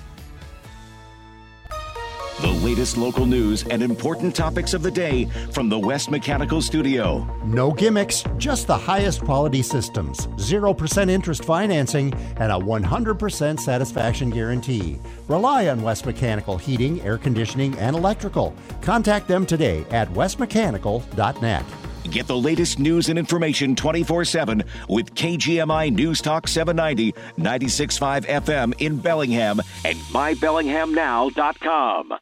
The 2.42 2.48
latest 2.48 2.96
local 2.96 3.26
news 3.26 3.66
and 3.66 3.84
important 3.84 4.34
topics 4.34 4.74
of 4.74 4.82
the 4.82 4.90
day 4.90 5.26
from 5.52 5.68
the 5.68 5.78
West 5.78 6.10
Mechanical 6.10 6.62
Studio. 6.62 7.28
No 7.44 7.74
gimmicks, 7.74 8.24
just 8.38 8.66
the 8.66 8.78
highest 8.78 9.26
quality 9.26 9.62
systems, 9.62 10.28
0% 10.38 11.10
interest 11.10 11.44
financing, 11.44 12.14
and 12.38 12.50
a 12.50 12.56
100% 12.56 13.60
satisfaction 13.60 14.30
guarantee. 14.30 15.00
Rely 15.28 15.68
on 15.68 15.82
West 15.82 16.06
Mechanical 16.06 16.58
Heating, 16.58 17.02
Air 17.02 17.18
Conditioning, 17.18 17.78
and 17.78 17.94
Electrical. 17.94 18.56
Contact 18.82 19.28
them 19.28 19.46
today 19.46 19.84
at 19.92 20.08
westmechanical.net. 20.14 21.66
Get 22.04 22.28
the 22.28 22.38
latest 22.38 22.78
news 22.80 23.10
and 23.10 23.20
information 23.20 23.76
24 23.76 24.26
7 24.26 24.64
with 24.88 25.14
KGMI 25.16 25.92
News 25.94 26.22
Talk 26.22 26.48
790, 26.48 27.12
96.5 27.38 28.26
FM 28.26 28.74
in 28.80 28.98
Bellingham 28.98 29.60
and 29.86 29.98
mybellinghamnow.com. 29.98 32.14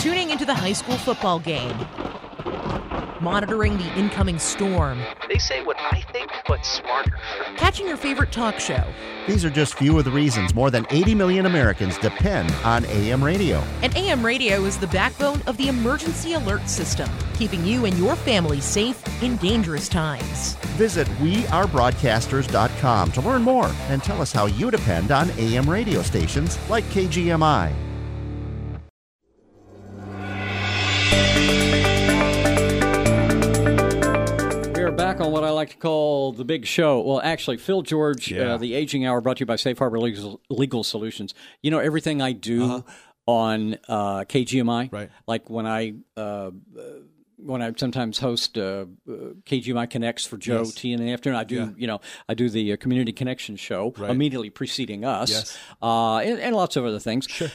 Tuning 0.00 0.30
into 0.30 0.44
the 0.44 0.54
high 0.54 0.72
school 0.72 0.96
football 0.96 1.38
game. 1.38 1.76
Monitoring 3.22 3.78
the 3.78 3.88
incoming 3.96 4.36
storm. 4.36 5.00
They 5.28 5.38
say 5.38 5.62
what 5.62 5.76
I 5.78 6.00
think, 6.12 6.32
but 6.48 6.66
smarter. 6.66 7.16
Catching 7.56 7.86
your 7.86 7.96
favorite 7.96 8.32
talk 8.32 8.58
show. 8.58 8.84
These 9.28 9.44
are 9.44 9.50
just 9.50 9.74
few 9.74 9.96
of 9.96 10.04
the 10.04 10.10
reasons 10.10 10.56
more 10.56 10.72
than 10.72 10.84
80 10.90 11.14
million 11.14 11.46
Americans 11.46 11.96
depend 11.98 12.50
on 12.64 12.84
AM 12.86 13.22
radio. 13.22 13.62
And 13.82 13.96
AM 13.96 14.26
radio 14.26 14.64
is 14.64 14.76
the 14.76 14.88
backbone 14.88 15.40
of 15.46 15.56
the 15.56 15.68
emergency 15.68 16.32
alert 16.32 16.68
system, 16.68 17.08
keeping 17.34 17.64
you 17.64 17.84
and 17.84 17.96
your 17.96 18.16
family 18.16 18.60
safe 18.60 19.00
in 19.22 19.36
dangerous 19.36 19.88
times. 19.88 20.54
Visit 20.74 21.06
wearebroadcasters.com 21.20 23.12
to 23.12 23.20
learn 23.20 23.42
more 23.42 23.70
and 23.88 24.02
tell 24.02 24.20
us 24.20 24.32
how 24.32 24.46
you 24.46 24.68
depend 24.72 25.12
on 25.12 25.30
AM 25.38 25.70
radio 25.70 26.02
stations 26.02 26.58
like 26.68 26.82
KGMI. 26.86 27.91
Back 34.96 35.20
on 35.20 35.32
what 35.32 35.44
I 35.44 35.50
like 35.50 35.70
to 35.70 35.76
call 35.76 36.32
the 36.32 36.44
big 36.44 36.66
show. 36.66 37.00
Well, 37.00 37.20
actually, 37.22 37.56
Phil 37.56 37.82
George, 37.82 38.30
Yeah. 38.30 38.54
uh, 38.54 38.56
the 38.58 38.74
Aging 38.74 39.04
Hour, 39.06 39.20
brought 39.20 39.38
to 39.38 39.40
you 39.42 39.46
by 39.46 39.56
Safe 39.56 39.78
Harbor 39.78 39.98
Legal, 39.98 40.40
Legal 40.48 40.84
Solutions. 40.84 41.34
You 41.62 41.70
know 41.70 41.78
everything 41.78 42.20
I 42.22 42.32
do 42.32 42.84
on 43.26 43.74
uh, 43.88 44.24
KGMI, 44.24 44.90
Right. 44.92 45.10
Like 45.26 45.48
when 45.50 45.66
I. 45.66 45.94
Uh, 46.16 46.50
when 47.44 47.60
I 47.60 47.72
sometimes 47.76 48.20
host 48.20 48.56
uh, 48.56 48.84
uh, 49.08 49.12
KGMI 49.46 49.90
Connects 49.90 50.24
for 50.24 50.36
Joe 50.36 50.58
Yes. 50.58 50.74
T 50.76 50.92
in 50.92 51.04
the 51.04 51.10
afternoon, 51.12 51.36
I 51.36 51.42
do 51.42 51.54
Yeah. 51.56 51.68
you 51.76 51.86
know 51.88 52.00
I 52.28 52.34
do 52.34 52.48
the 52.48 52.72
uh, 52.72 52.76
Community 52.76 53.10
Connection 53.12 53.56
show 53.56 53.92
Right. 53.98 54.10
immediately 54.12 54.48
preceding 54.48 55.04
us, 55.04 55.28
Yes. 55.30 55.58
uh, 55.82 56.18
and, 56.18 56.38
and 56.38 56.54
lots 56.54 56.76
of 56.76 56.84
other 56.84 57.00
things. 57.00 57.26
Sure. 57.28 57.48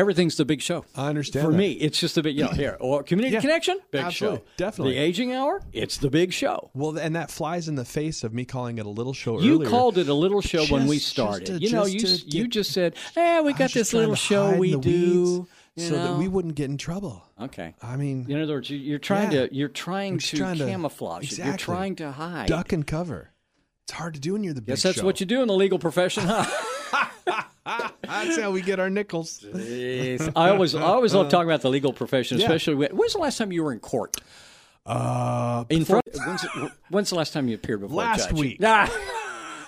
Everything's 0.00 0.36
the 0.38 0.46
big 0.46 0.62
show. 0.62 0.86
I 0.96 1.08
understand 1.08 1.44
For 1.44 1.52
that. 1.52 1.58
me, 1.58 1.72
it's 1.72 2.00
just 2.00 2.16
a 2.16 2.22
big, 2.22 2.34
you 2.36 2.44
know, 2.44 2.50
here, 2.50 2.78
or 2.80 3.02
Community 3.02 3.34
Yeah, 3.34 3.40
Connection, 3.42 3.78
big 3.90 4.00
absolutely, 4.00 4.38
show. 4.38 4.44
definitely. 4.56 4.94
The 4.94 5.00
Aging 5.00 5.34
Hour, 5.34 5.60
it's 5.74 5.98
the 5.98 6.08
big 6.08 6.32
show. 6.32 6.70
Well, 6.72 6.96
and 6.96 7.14
that 7.16 7.30
flies 7.30 7.68
in 7.68 7.74
the 7.74 7.84
face 7.84 8.24
of 8.24 8.32
me 8.32 8.46
calling 8.46 8.78
it 8.78 8.86
a 8.86 8.88
little 8.88 9.12
show 9.12 9.38
You 9.40 9.56
earlier. 9.56 9.68
called 9.68 9.98
it 9.98 10.08
a 10.08 10.14
little 10.14 10.40
show 10.40 10.64
when 10.66 10.86
we 10.86 10.96
Just- 10.96 11.04
just 11.06 11.12
started. 11.12 11.46
to- 11.46 11.58
you 11.60 11.70
know, 11.70 11.84
you 11.84 12.00
to 12.00 12.06
s- 12.06 12.24
you 12.26 12.48
just 12.48 12.72
said, 12.72 12.94
"Eh, 13.14 13.40
we 13.42 13.52
got 13.52 13.72
this 13.72 13.92
little 13.92 14.14
show 14.14 14.56
we 14.56 14.74
do." 14.76 15.46
so 15.76 15.90
that 15.94 16.16
we 16.18 16.28
wouldn't 16.28 16.54
get 16.56 16.68
in 16.70 16.76
trouble. 16.76 17.22
Okay. 17.40 17.74
I 17.82 17.96
mean, 17.96 18.26
In 18.28 18.42
other 18.42 18.54
words, 18.54 18.68
you- 18.70 18.76
you're 18.78 18.98
trying 18.98 19.32
Yeah. 19.32 19.46
to 19.46 19.54
you're 19.54 19.68
trying 19.68 20.18
to 20.18 20.20
just 20.20 20.36
trying 20.36 20.58
to- 20.58 20.66
camouflage 20.66 21.32
it. 21.32 21.44
You're 21.44 21.56
trying 21.56 21.96
to 21.96 22.12
hide. 22.12 22.48
duck 22.48 22.72
and 22.72 22.86
cover. 22.86 23.30
It's 23.84 23.92
hard 23.92 24.14
to 24.14 24.20
do 24.20 24.32
when 24.34 24.44
you're 24.44 24.54
the 24.54 24.60
big 24.62 24.74
Guess 24.76 24.82
that's 24.82 24.98
show. 24.98 25.04
what 25.04 25.20
you 25.20 25.26
do 25.26 25.42
in 25.42 25.48
the 25.48 25.54
legal 25.54 25.78
profession, 25.78 26.24
huh? 26.26 26.44
That's 28.02 28.38
how 28.38 28.50
we 28.50 28.60
get 28.62 28.80
our 28.80 28.90
nickels. 28.90 29.40
Jeez. 29.40 30.32
I 30.36 30.50
always 30.50 30.74
I 30.74 30.82
always 30.82 31.14
love 31.14 31.28
talking 31.28 31.48
about 31.48 31.62
the 31.62 31.70
legal 31.70 31.92
profession, 31.92 32.38
Yeah. 32.38 32.46
especially 32.46 32.74
when, 32.74 32.90
when's 32.96 33.12
the 33.12 33.18
last 33.18 33.38
time 33.38 33.52
you 33.52 33.62
were 33.64 33.72
in 33.72 33.80
court? 33.80 34.16
Uh, 34.86 35.64
In 35.68 35.84
front. 35.84 36.04
When's, 36.26 36.42
when's 36.88 37.10
the 37.10 37.16
last 37.16 37.32
time 37.32 37.48
you 37.48 37.54
appeared 37.54 37.80
before 37.80 37.96
Last 37.96 38.32
week. 38.32 38.60
Nah. 38.60 38.88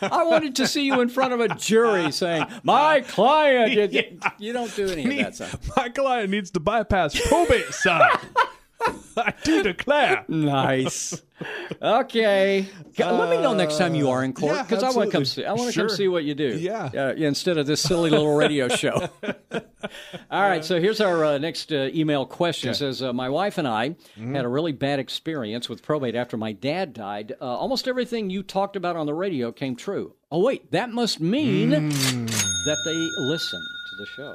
I 0.00 0.24
wanted 0.24 0.56
to 0.56 0.66
see 0.66 0.84
you 0.84 1.00
in 1.00 1.08
front 1.08 1.32
of 1.32 1.38
a 1.40 1.54
jury 1.54 2.10
saying, 2.10 2.44
"My 2.64 3.02
client." 3.02 3.92
You, 3.92 4.18
you 4.38 4.52
don't 4.52 4.74
do 4.74 4.88
any 4.88 5.20
of 5.20 5.36
that 5.38 5.50
stuff. 5.50 5.76
my 5.76 5.88
client 5.90 6.30
needs 6.30 6.50
to 6.52 6.60
bypass 6.60 7.14
probate 7.28 7.66
side. 7.72 8.18
I 9.16 9.34
do 9.44 9.62
declare. 9.62 10.24
Nice. 10.28 11.22
Okay. 11.80 12.66
G- 12.92 13.04
Let 13.04 13.30
me 13.30 13.36
know 13.42 13.52
next 13.54 13.76
time 13.78 13.94
you 13.94 14.10
are 14.10 14.22
in 14.24 14.32
court 14.32 14.54
yeah, 14.56 14.62
because 14.62 14.82
I 14.82 14.90
want 14.90 15.10
to 15.10 15.16
come 15.16 15.24
see. 15.24 15.44
I 15.44 15.52
want 15.52 15.72
to 15.72 15.78
come 15.80 15.88
see 15.88 16.08
what 16.08 16.24
you 16.24 16.34
do. 16.34 16.56
Yeah. 16.58 16.90
Uh, 16.94 17.12
instead 17.16 17.58
of 17.58 17.66
this 17.66 17.80
silly 17.80 18.10
little 18.10 18.34
radio 18.34 18.68
show. 18.76 19.08
All 20.30 20.42
right. 20.42 20.64
So 20.64 20.80
here's 20.80 21.00
our 21.00 21.24
uh, 21.24 21.38
next 21.38 21.72
uh, 21.72 21.90
email 21.92 22.24
question. 22.26 22.70
It 22.70 22.74
says 22.74 23.02
uh, 23.02 23.12
my 23.12 23.28
wife 23.28 23.58
and 23.58 23.68
I 23.68 23.90
Mm-hmm. 23.92 24.34
had 24.34 24.44
a 24.44 24.48
really 24.48 24.72
bad 24.72 24.98
experience 24.98 25.68
with 25.68 25.82
probate 25.82 26.14
after 26.14 26.36
my 26.36 26.52
dad 26.52 26.92
died. 26.92 27.32
Uh, 27.40 27.44
almost 27.44 27.88
everything 27.88 28.30
you 28.30 28.42
talked 28.42 28.76
about 28.76 28.96
on 28.96 29.06
the 29.06 29.14
radio 29.14 29.50
came 29.52 29.74
true. 29.76 30.14
Oh 30.30 30.40
wait, 30.40 30.70
that 30.72 30.90
must 30.90 31.20
mean 31.20 31.70
that 31.70 32.78
they 32.84 33.22
listened 33.24 33.62
to 33.90 33.96
the 33.96 34.06
show. 34.16 34.34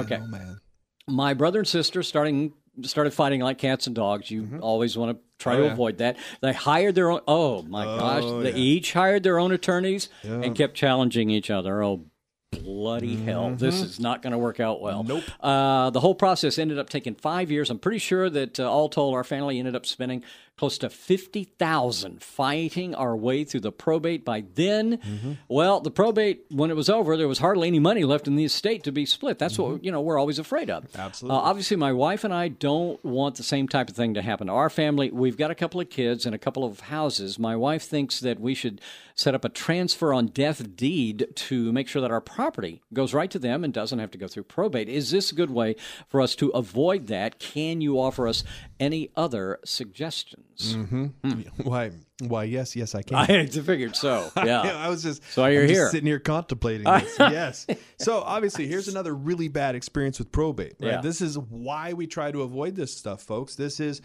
okay 0.00 0.18
Oh 0.22 0.26
man. 0.26 0.60
my 1.08 1.34
brother 1.34 1.58
and 1.60 1.68
sister 1.68 2.02
starting 2.02 2.52
started 2.82 3.12
fighting 3.12 3.40
like 3.40 3.58
cats 3.58 3.86
and 3.86 3.94
dogs. 3.96 4.30
You 4.30 4.58
always 4.60 4.96
want 4.96 5.16
to 5.16 5.22
try 5.38 5.54
Mm-hmm. 5.54 5.60
Oh, 5.60 5.62
to 5.62 5.66
yeah. 5.68 5.72
avoid 5.72 5.98
that. 5.98 6.16
They 6.40 6.52
hired 6.52 6.94
their 6.94 7.10
own. 7.10 7.20
Oh 7.28 7.62
my 7.62 7.84
gosh! 7.84 8.24
They 8.42 8.54
each 8.54 8.92
hired 8.92 9.22
their 9.22 9.38
own 9.38 9.52
attorneys 9.52 10.08
and 10.22 10.54
kept 10.54 10.74
challenging 10.74 11.30
each 11.30 11.50
other. 11.50 11.82
Oh. 11.82 12.04
Bloody 12.52 13.16
hell! 13.16 13.50
This 13.54 13.80
is 13.82 14.00
not 14.00 14.22
going 14.22 14.30
to 14.30 14.38
work 14.38 14.60
out 14.60 14.80
well. 14.80 15.00
Mm-hmm. 15.02 15.08
Nope. 15.08 15.24
Uh, 15.40 15.90
the 15.90 16.00
whole 16.00 16.14
process 16.14 16.58
ended 16.58 16.78
up 16.78 16.88
taking 16.88 17.14
five 17.14 17.50
years. 17.50 17.70
I'm 17.70 17.78
pretty 17.78 17.98
sure 17.98 18.30
that 18.30 18.58
uh, 18.60 18.70
all 18.70 18.88
told, 18.88 19.14
our 19.14 19.24
family 19.24 19.58
ended 19.58 19.74
up 19.76 19.84
spending 19.84 20.22
close 20.58 20.78
to 20.78 20.88
fifty 20.88 21.44
thousand 21.44 22.22
fighting 22.22 22.94
our 22.94 23.14
way 23.16 23.44
through 23.44 23.60
the 23.60 23.72
probate. 23.72 24.24
By 24.24 24.44
then, 24.54 24.96
Mm-hmm. 24.98 25.32
well, 25.48 25.80
the 25.80 25.90
probate 25.90 26.44
when 26.50 26.70
it 26.70 26.76
was 26.76 26.88
over, 26.88 27.16
there 27.16 27.28
was 27.28 27.38
hardly 27.38 27.68
any 27.68 27.78
money 27.78 28.04
left 28.04 28.26
in 28.26 28.36
the 28.36 28.44
estate 28.44 28.82
to 28.84 28.92
be 28.92 29.04
split. 29.04 29.38
That's 29.38 29.58
what 29.58 29.84
you 29.84 29.92
know 29.92 30.00
we're 30.00 30.18
always 30.18 30.38
afraid 30.38 30.70
of. 30.70 30.84
Mm-hmm. 30.84 31.00
Absolutely. 31.00 31.36
Uh, 31.38 31.42
obviously, 31.42 31.76
my 31.76 31.92
wife 31.92 32.24
and 32.24 32.32
I 32.32 32.48
don't 32.48 33.02
want 33.04 33.36
the 33.36 33.42
same 33.42 33.68
type 33.68 33.90
of 33.90 33.96
thing 33.96 34.14
to 34.14 34.22
happen 34.22 34.46
to 34.46 34.52
our 34.54 34.70
family. 34.70 35.10
We've 35.10 35.36
got 35.36 35.50
a 35.50 35.54
couple 35.54 35.80
of 35.80 35.90
kids 35.90 36.24
and 36.26 36.34
a 36.34 36.38
couple 36.38 36.64
of 36.64 36.80
houses. 36.80 37.38
My 37.38 37.54
wife 37.56 37.82
thinks 37.84 38.20
that 38.20 38.40
we 38.40 38.54
should 38.54 38.80
set 39.14 39.34
up 39.34 39.44
a 39.44 39.48
transfer 39.48 40.12
on 40.12 40.26
death 40.26 40.76
deed 40.76 41.26
to 41.34 41.72
make 41.72 41.88
sure 41.88 42.02
that 42.02 42.10
our 42.10 42.20
property 42.20 42.82
goes 42.92 43.14
right 43.14 43.30
to 43.30 43.38
them 43.38 43.64
and 43.64 43.72
doesn't 43.72 43.98
have 43.98 44.10
to 44.10 44.18
go 44.18 44.28
through 44.28 44.42
probate. 44.44 44.88
Is 44.88 45.10
this 45.10 45.32
a 45.32 45.34
good 45.34 45.50
way 45.50 45.76
for 46.08 46.20
us 46.20 46.34
to 46.36 46.48
avoid 46.50 47.06
that? 47.08 47.38
Can 47.38 47.80
you 47.80 47.98
offer 47.98 48.26
us 48.28 48.44
any 48.80 49.10
other 49.16 49.58
suggestions? 49.64 50.45
Mm-hmm. 50.58 51.40
Why? 51.62 51.90
Why? 52.20 52.44
Yes, 52.44 52.74
yes, 52.76 52.94
I 52.94 53.02
can. 53.02 53.16
I 53.30 53.46
figured 53.46 53.94
so. 53.96 54.30
Yeah. 54.36 54.60
I 54.62 54.88
was 54.88 55.02
just 55.02 55.22
So 55.32 55.44
you're 55.46 55.62
I'm 55.62 55.68
just 55.68 55.78
here. 55.78 55.88
sitting 55.90 56.06
here 56.06 56.18
contemplating 56.18 56.84
this. 56.84 57.16
yes. 57.18 57.66
So 57.98 58.20
obviously, 58.20 58.66
here's 58.66 58.88
another 58.88 59.14
really 59.14 59.48
bad 59.48 59.74
experience 59.74 60.18
with 60.18 60.32
probate. 60.32 60.76
Right. 60.80 60.92
Yeah. 60.92 61.00
This 61.00 61.20
is 61.20 61.38
why 61.38 61.92
we 61.92 62.06
try 62.06 62.30
to 62.32 62.42
avoid 62.42 62.74
this 62.76 62.96
stuff, 62.96 63.22
folks. 63.22 63.54
This 63.56 63.80
is 63.80 64.00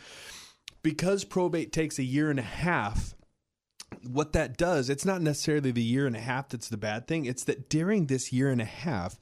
because 0.84 1.24
probate 1.24 1.72
takes 1.72 2.00
a 2.00 2.04
year 2.04 2.30
and 2.30 2.40
a 2.40 2.44
half. 2.44 3.16
What 4.10 4.34
that 4.34 4.58
does, 4.58 4.90
it's 4.90 5.06
not 5.06 5.22
necessarily 5.22 5.72
the 5.72 5.84
year 5.84 6.08
and 6.08 6.16
a 6.16 6.20
half 6.22 6.50
that's 6.50 6.70
the 6.70 6.78
bad 6.78 7.08
thing. 7.08 7.26
It's 7.26 7.44
that 7.44 7.70
during 7.70 8.08
this 8.08 8.32
year 8.32 8.50
and 8.50 8.62
a 8.62 8.66
half, 8.66 9.18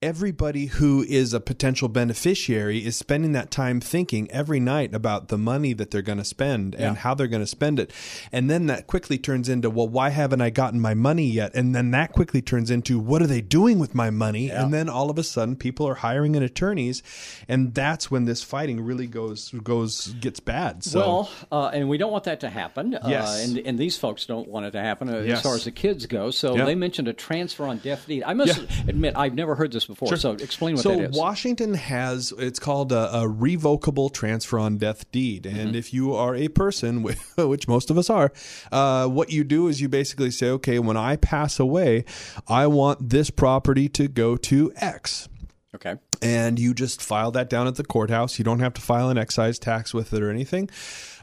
everybody 0.00 0.66
who 0.66 1.04
is 1.08 1.34
a 1.34 1.40
potential 1.40 1.88
beneficiary 1.88 2.78
is 2.86 2.96
spending 2.96 3.32
that 3.32 3.50
time 3.50 3.80
thinking 3.80 4.30
every 4.30 4.60
night 4.60 4.94
about 4.94 5.26
the 5.26 5.36
money 5.36 5.72
that 5.72 5.90
they're 5.90 6.02
going 6.02 6.18
to 6.18 6.24
spend 6.24 6.72
and 6.76 6.98
how 6.98 7.14
they're 7.14 7.26
going 7.26 7.42
to 7.42 7.46
spend 7.46 7.80
it. 7.80 7.90
And 8.30 8.48
then 8.48 8.66
that 8.66 8.86
quickly 8.86 9.18
turns 9.18 9.48
into, 9.48 9.68
well, 9.68 9.88
why 9.88 10.10
haven't 10.10 10.40
I 10.40 10.50
gotten 10.50 10.78
my 10.80 10.94
money 10.94 11.26
yet? 11.26 11.52
And 11.54 11.74
then 11.74 11.90
that 11.90 12.12
quickly 12.12 12.40
turns 12.40 12.70
into, 12.70 12.96
what 13.00 13.22
are 13.22 13.26
they 13.26 13.40
doing 13.40 13.80
with 13.80 13.92
my 13.92 14.08
money? 14.10 14.50
And 14.50 14.72
then 14.72 14.88
all 14.88 15.10
of 15.10 15.18
a 15.18 15.24
sudden 15.24 15.56
people 15.56 15.88
are 15.88 15.96
hiring 15.96 16.36
an 16.36 16.44
attorneys 16.44 17.02
and 17.48 17.74
that's 17.74 18.08
when 18.08 18.24
this 18.24 18.42
fighting 18.42 18.80
really 18.80 19.06
goes 19.08 19.50
goes 19.64 20.08
gets 20.20 20.38
bad. 20.38 20.84
So 20.84 21.00
Well, 21.00 21.30
uh, 21.50 21.70
and 21.74 21.88
we 21.88 21.98
don't 21.98 22.12
want 22.12 22.24
that 22.24 22.40
to 22.40 22.50
happen. 22.50 22.92
Yes. 23.06 23.28
Uh, 23.28 23.42
and, 23.42 23.66
and 23.66 23.78
these 23.78 23.96
folks 23.98 24.26
don't 24.26 24.46
want 24.48 24.64
it 24.66 24.70
to 24.72 24.80
happen 24.80 25.08
uh, 25.08 25.14
as 25.14 25.42
far 25.42 25.56
as 25.56 25.64
the 25.64 25.72
kids 25.72 26.06
go. 26.06 26.30
So 26.30 26.56
Yeah. 26.56 26.66
they 26.66 26.76
mentioned 26.76 27.08
a 27.08 27.12
transfer 27.12 27.64
on 27.64 27.78
death 27.78 28.06
deed. 28.06 28.22
I 28.22 28.34
must 28.34 28.60
Yeah. 28.60 28.82
admit, 28.86 29.14
I've 29.16 29.34
never 29.34 29.56
heard 29.56 29.72
this 29.72 29.87
before. 29.88 30.16
So 30.16 30.32
explain 30.32 30.76
what 30.76 30.82
so 30.84 30.96
that 30.96 31.10
is. 31.10 31.16
Washington 31.18 31.74
has 31.74 32.32
it's 32.38 32.60
called 32.60 32.92
a, 32.92 33.12
a 33.16 33.28
revocable 33.28 34.08
transfer 34.10 34.58
on 34.60 34.78
death 34.78 35.10
deed, 35.10 35.44
and 35.46 35.56
Mm-hmm. 35.70 35.74
if 35.76 35.92
you 35.92 36.14
are 36.14 36.36
a 36.36 36.46
person, 36.48 37.02
which 37.36 37.66
most 37.66 37.90
of 37.90 37.98
us 37.98 38.08
are, 38.08 38.32
uh, 38.70 39.08
what 39.08 39.32
you 39.32 39.42
do 39.42 39.66
is 39.66 39.80
you 39.80 39.88
basically 39.88 40.30
say, 40.30 40.48
okay, 40.50 40.78
when 40.78 40.96
I 40.96 41.16
pass 41.16 41.58
away, 41.58 42.04
I 42.46 42.68
want 42.68 43.08
this 43.10 43.30
property 43.30 43.88
to 43.90 44.06
go 44.06 44.36
to 44.36 44.72
X. 44.76 45.28
okay. 45.74 45.96
and 46.22 46.58
you 46.58 46.74
just 46.74 47.02
file 47.02 47.30
that 47.32 47.48
down 47.50 47.66
at 47.66 47.74
the 47.76 47.84
courthouse. 47.84 48.38
You 48.38 48.44
don't 48.44 48.60
have 48.60 48.74
to 48.74 48.80
file 48.80 49.08
an 49.10 49.18
excise 49.18 49.58
tax 49.58 49.92
with 49.92 50.12
it 50.12 50.22
or 50.22 50.30
anything. 50.30 50.68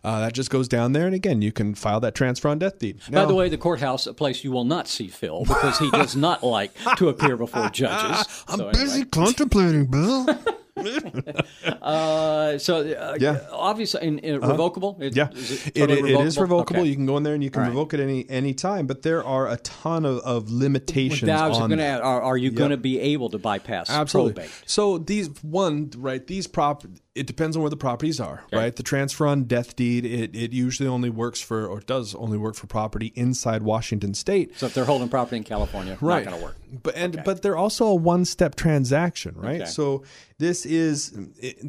Uh, 0.06 0.20
that 0.20 0.34
just 0.34 0.52
goes 0.52 0.68
down 0.68 0.92
there, 0.92 1.08
and 1.08 1.16
again, 1.16 1.42
you 1.42 1.52
can 1.52 1.74
file 1.74 2.00
that 2.00 2.14
transfer 2.14 2.48
on 2.48 2.60
death 2.60 2.78
deed. 2.78 3.00
By 3.12 3.26
the 3.26 3.34
way, 3.34 3.50
the 3.50 3.58
courthouse, 3.58 4.06
a 4.06 4.14
place 4.14 4.44
you 4.44 4.52
will 4.52 4.64
not 4.64 4.88
see 4.88 5.08
Phil 5.08 5.46
because 5.46 5.80
he 5.80 5.90
does 5.90 6.16
not 6.16 6.44
like 6.44 6.72
to 6.98 7.10
appear 7.10 7.36
before 7.36 7.70
judges. 7.70 8.44
I'm 8.48 8.60
So 8.60 8.72
busy 8.72 9.04
contemplating, 9.06 9.88
Bill. 9.88 10.28
Uh, 11.82 12.58
so 12.58 12.80
uh, 12.80 13.16
Yeah. 13.20 13.42
obviously, 13.52 14.02
in, 14.06 14.20
in 14.20 14.42
revocable. 14.42 14.98
It, 15.00 15.16
Yeah, 15.16 15.30
is 15.32 15.68
it, 15.68 15.76
totally 15.76 16.14
it, 16.14 16.20
it 16.20 16.26
is 16.26 16.38
revocable. 16.38 16.82
Okay. 16.82 16.90
You 16.90 16.96
can 16.96 17.06
go 17.06 17.16
in 17.18 17.24
there 17.24 17.36
and 17.36 17.44
you 17.44 17.52
can 17.52 17.62
right. 17.62 17.68
revoke 17.70 17.94
it 17.94 18.00
any 18.00 18.26
any 18.28 18.54
time. 18.54 18.88
But 18.88 19.04
there 19.04 19.24
are 19.24 19.48
a 19.48 19.58
ton 19.58 20.04
of, 20.06 20.20
of 20.20 20.50
limitations. 20.50 21.24
Now, 21.24 21.46
I 21.46 21.48
was 21.48 21.58
on 21.58 21.70
going 21.70 21.78
to 21.78 21.84
that. 21.84 22.00
add, 22.00 22.02
are, 22.02 22.22
are 22.22 22.38
you 22.38 22.50
going 22.50 22.72
to 22.72 22.78
be 22.78 23.00
able 23.00 23.30
to 23.30 23.38
bypass 23.38 23.90
Absolutely. 23.90 24.34
probate? 24.34 24.52
So 24.66 24.98
these 24.98 25.30
one 25.44 25.92
right 25.96 26.26
these 26.26 26.48
prop 26.48 26.86
it 27.16 27.28
depends 27.28 27.56
on 27.56 27.64
where 27.64 27.70
the 27.70 27.78
properties 27.78 28.20
are, 28.20 28.44
right? 28.52 28.76
The 28.76 28.84
transfer 28.84 29.26
on 29.26 29.46
death 29.46 29.78
deed 29.78 30.06
it, 30.06 30.36
it 30.36 30.52
usually 30.52 30.90
only 30.90 31.10
works 31.10 31.40
for 31.40 31.66
or 31.66 31.80
does 31.80 32.14
only 32.16 32.38
work 32.38 32.56
for 32.56 32.68
property 32.68 33.14
inside 33.16 33.64
Washington 33.64 34.14
state. 34.14 34.58
So 34.58 34.66
if 34.66 34.74
they're 34.74 34.84
holding 34.86 35.08
property 35.08 35.38
in 35.38 35.46
California, 35.46 35.98
right. 36.02 36.26
not 36.26 36.32
going 36.32 36.42
to 36.42 36.46
work. 36.46 36.58
But 36.84 36.96
and 36.96 37.22
but 37.24 37.42
they're 37.42 37.56
also 37.56 37.88
a 37.88 37.96
one 37.96 38.26
step 38.26 38.56
transaction, 38.56 39.36
right? 39.38 39.62
Okay. 39.62 39.70
So 39.70 40.04
this 40.38 40.66
is 40.66 41.18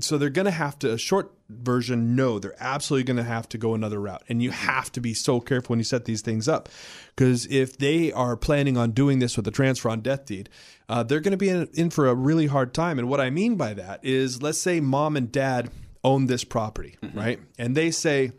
so 0.00 0.18
they're 0.18 0.28
going 0.30 0.46
to 0.46 0.50
have 0.50 0.78
to 0.80 0.92
a 0.92 0.98
short 0.98 1.32
version. 1.48 2.16
No, 2.16 2.38
they're 2.38 2.56
absolutely 2.58 3.04
going 3.04 3.16
to 3.16 3.22
have 3.22 3.48
to 3.50 3.58
go 3.58 3.74
another 3.74 4.00
route, 4.00 4.24
and 4.28 4.42
you 4.42 4.50
have 4.50 4.90
to 4.92 5.00
be 5.00 5.14
so 5.14 5.40
careful 5.40 5.74
when 5.74 5.78
you 5.78 5.84
set 5.84 6.04
these 6.04 6.20
things 6.20 6.48
up, 6.48 6.68
because 7.14 7.46
if 7.46 7.78
they 7.78 8.12
are 8.12 8.36
planning 8.36 8.76
on 8.76 8.90
doing 8.90 9.20
this 9.20 9.36
with 9.36 9.46
a 9.46 9.52
transfer 9.52 9.88
on 9.88 10.00
death 10.00 10.26
deed, 10.26 10.48
uh, 10.88 11.02
they're 11.02 11.20
going 11.20 11.30
to 11.30 11.36
be 11.36 11.48
in, 11.48 11.68
in 11.74 11.90
for 11.90 12.08
a 12.08 12.14
really 12.14 12.46
hard 12.46 12.74
time. 12.74 12.98
And 12.98 13.08
what 13.08 13.20
I 13.20 13.30
mean 13.30 13.56
by 13.56 13.74
that 13.74 14.04
is, 14.04 14.42
let's 14.42 14.58
say 14.58 14.80
mom 14.80 15.16
and 15.16 15.30
dad 15.30 15.70
own 16.02 16.26
this 16.26 16.44
property, 16.44 16.96
right, 17.14 17.38
and 17.58 17.76
they 17.76 17.90
say 17.90 18.32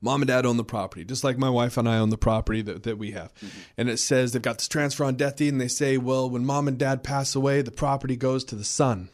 mom 0.00 0.22
and 0.22 0.28
dad 0.28 0.46
own 0.46 0.56
the 0.56 0.64
property, 0.64 1.04
just 1.04 1.24
like 1.24 1.38
my 1.38 1.50
wife 1.50 1.76
and 1.76 1.88
I 1.88 1.98
own 1.98 2.10
the 2.10 2.18
property 2.18 2.62
that, 2.62 2.82
that 2.84 2.98
we 2.98 3.12
have. 3.12 3.32
And 3.76 3.88
it 3.88 3.98
says 3.98 4.32
they've 4.32 4.42
got 4.42 4.58
this 4.58 4.68
transfer 4.68 5.04
on 5.04 5.16
death 5.16 5.36
deed, 5.36 5.52
and 5.52 5.60
they 5.60 5.68
say, 5.68 5.96
well, 5.98 6.28
when 6.28 6.44
mom 6.44 6.68
and 6.68 6.78
dad 6.78 7.02
pass 7.02 7.34
away, 7.34 7.62
the 7.62 7.70
property 7.70 8.16
goes 8.16 8.44
to 8.44 8.54
the 8.54 8.64
son. 8.64 9.08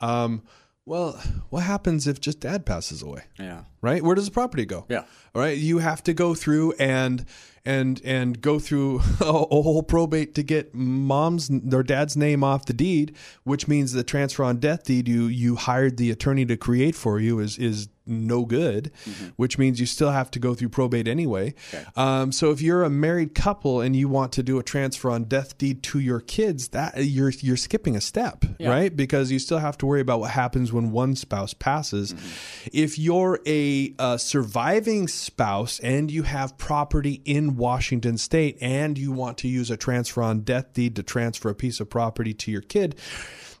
Um, 0.00 0.42
well, 0.84 1.20
what 1.50 1.64
happens 1.64 2.06
if 2.06 2.20
just 2.20 2.40
dad 2.40 2.64
passes 2.64 3.02
away? 3.02 3.24
Yeah. 3.38 3.62
Right? 3.86 4.02
Where 4.02 4.14
does 4.16 4.26
the 4.26 4.32
property 4.32 4.64
go? 4.66 4.84
Yeah. 4.88 5.04
All 5.34 5.40
right. 5.42 5.56
You 5.56 5.78
have 5.78 6.02
to 6.04 6.12
go 6.14 6.34
through 6.34 6.72
and 6.78 7.24
and 7.64 8.00
and 8.04 8.40
go 8.40 8.58
through 8.58 9.00
a, 9.20 9.24
a 9.58 9.62
whole 9.62 9.82
probate 9.82 10.34
to 10.36 10.42
get 10.42 10.74
mom's 10.74 11.50
or 11.72 11.82
dad's 11.82 12.16
name 12.16 12.42
off 12.44 12.64
the 12.66 12.72
deed, 12.72 13.14
which 13.44 13.66
means 13.68 13.92
the 13.92 14.04
transfer 14.04 14.44
on 14.44 14.58
death 14.58 14.84
deed 14.84 15.08
you 15.08 15.24
you 15.26 15.56
hired 15.56 15.96
the 15.96 16.10
attorney 16.10 16.44
to 16.46 16.56
create 16.56 16.94
for 16.94 17.20
you 17.20 17.38
is 17.38 17.58
is 17.58 17.88
no 18.08 18.44
good, 18.44 18.92
which 19.34 19.58
means 19.58 19.80
you 19.80 19.86
still 19.86 20.12
have 20.12 20.30
to 20.30 20.38
go 20.38 20.54
through 20.54 20.68
probate 20.68 21.08
anyway. 21.08 21.52
Um, 21.96 22.30
so 22.30 22.52
if 22.52 22.62
you're 22.62 22.84
a 22.84 22.88
married 22.88 23.34
couple 23.34 23.80
and 23.80 23.96
you 23.96 24.08
want 24.08 24.30
to 24.34 24.44
do 24.44 24.60
a 24.60 24.62
transfer 24.62 25.10
on 25.10 25.24
death 25.24 25.58
deed 25.58 25.82
to 25.90 25.98
your 25.98 26.20
kids, 26.20 26.68
that 26.68 26.92
you're 27.04 27.32
you're 27.40 27.56
skipping 27.56 27.96
a 27.96 28.00
step, 28.00 28.44
Yeah. 28.60 28.70
right? 28.70 28.94
Because 28.94 29.32
you 29.32 29.40
still 29.40 29.58
have 29.58 29.76
to 29.78 29.86
worry 29.86 30.00
about 30.00 30.20
what 30.20 30.30
happens 30.30 30.72
when 30.72 30.92
one 30.92 31.16
spouse 31.16 31.52
passes. 31.52 32.14
If 32.72 32.96
you're 32.96 33.40
a, 33.44 33.58
uh 33.98 34.16
surviving 34.16 35.08
spouse 35.08 35.78
and 35.80 36.10
you 36.10 36.22
have 36.22 36.56
property 36.58 37.20
in 37.24 37.56
Washington 37.56 38.18
State 38.18 38.58
and 38.60 38.98
you 38.98 39.12
want 39.12 39.38
to 39.38 39.48
use 39.48 39.70
a 39.70 39.76
transfer 39.76 40.22
on 40.22 40.40
death 40.40 40.72
deed 40.72 40.96
to 40.96 41.02
transfer 41.02 41.48
a 41.50 41.54
piece 41.54 41.80
of 41.80 41.88
property 41.90 42.34
to 42.34 42.50
your 42.50 42.62
kid, 42.62 42.94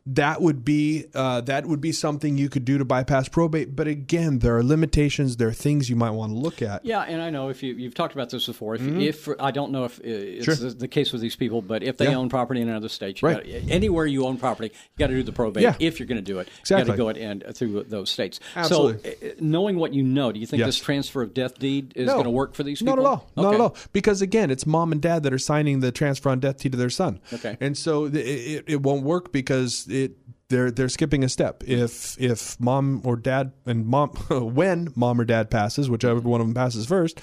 that 0.06 0.40
would 0.40 0.64
be 0.64 1.06
uh, 1.14 1.40
that 1.42 1.66
would 1.66 1.80
be 1.80 1.92
something 1.92 2.38
you 2.38 2.48
could 2.48 2.64
do 2.64 2.78
to 2.78 2.84
bypass 2.84 3.28
probate. 3.28 3.74
But 3.74 3.88
again, 3.88 4.38
there 4.38 4.56
are 4.56 4.62
limitations. 4.62 5.36
There 5.36 5.48
are 5.48 5.52
things 5.52 5.90
you 5.90 5.96
might 5.96 6.10
want 6.12 6.32
to 6.32 6.38
look 6.38 6.62
at. 6.62 6.84
Yeah, 6.84 7.00
and 7.02 7.20
I 7.20 7.30
know 7.30 7.48
if 7.48 7.62
you 7.62 7.74
you've 7.74 7.94
talked 7.94 8.14
about 8.14 8.30
this 8.30 8.46
before. 8.46 8.76
If, 8.76 8.82
if 8.82 9.28
I 9.40 9.50
don't 9.50 9.72
know 9.72 9.84
if 9.84 9.98
uh, 9.98 10.02
it's 10.04 10.44
Sure. 10.44 10.54
the, 10.54 10.86
case 10.88 11.12
with 11.12 11.20
these 11.20 11.34
people, 11.36 11.60
but 11.62 11.82
if 11.82 11.96
they 11.96 12.06
Yeah. 12.06 12.14
own 12.16 12.28
property 12.28 12.60
in 12.60 12.68
another 12.68 12.88
state, 12.88 13.20
Right. 13.22 13.36
gotta, 13.38 13.48
anywhere 13.72 14.06
you 14.06 14.24
own 14.26 14.36
property, 14.36 14.68
you 14.72 14.98
got 14.98 15.08
to 15.08 15.14
do 15.14 15.22
the 15.24 15.32
probate. 15.32 15.62
Yeah. 15.64 15.74
If 15.80 15.98
you're 15.98 16.06
going 16.06 16.16
to 16.16 16.22
do 16.22 16.38
it, 16.38 16.46
you 16.48 16.52
Exactly. 16.60 16.86
got 16.86 16.92
to 16.92 16.96
go 16.96 17.08
it 17.08 17.16
and 17.16 17.44
through 17.56 17.84
those 17.88 18.08
states. 18.10 18.38
Absolutely. 18.54 19.10
So, 19.20 19.26
uh, 19.26 19.30
knowing 19.40 19.76
what 19.76 19.92
you 19.92 20.02
know, 20.02 20.30
do 20.32 20.38
you 20.38 20.46
think 20.46 20.60
Yes. 20.60 20.68
this 20.68 20.78
transfer 20.78 21.22
of 21.22 21.34
death 21.34 21.58
deed 21.58 21.92
is 21.96 22.06
No. 22.06 22.12
going 22.14 22.24
to 22.24 22.30
work 22.30 22.54
for 22.54 22.62
these 22.62 22.78
people? 22.78 22.96
Not 22.96 23.02
at 23.02 23.06
all. 23.08 23.30
Not 23.36 23.54
at 23.54 23.60
all. 23.60 23.76
Because 23.92 24.22
again, 24.22 24.50
it's 24.50 24.64
mom 24.66 24.92
and 24.92 25.00
dad 25.02 25.24
that 25.24 25.32
are 25.32 25.38
signing 25.38 25.80
the 25.80 25.90
transfer 25.90 26.28
on 26.30 26.38
death 26.40 26.58
deed 26.58 26.72
to 26.72 26.78
their 26.78 26.90
son. 26.90 27.18
Okay. 27.32 27.56
And 27.60 27.76
so 27.76 28.08
th- 28.08 28.24
it, 28.24 28.64
it 28.68 28.82
won't 28.82 29.02
work 29.02 29.32
because 29.32 29.86
it 30.04 30.12
they're 30.48 30.70
they're 30.70 30.88
skipping 30.88 31.24
a 31.24 31.28
step. 31.28 31.64
If 31.66 32.20
if 32.20 32.58
mom 32.60 33.02
or 33.04 33.16
dad 33.16 33.52
and 33.64 33.86
mom 33.86 34.10
when 34.30 34.92
mom 34.94 35.20
or 35.20 35.24
dad 35.24 35.50
passes, 35.50 35.90
whichever 35.90 36.20
mm-hmm. 36.20 36.28
one 36.28 36.40
of 36.40 36.46
them 36.46 36.54
passes 36.54 36.86
first. 36.86 37.20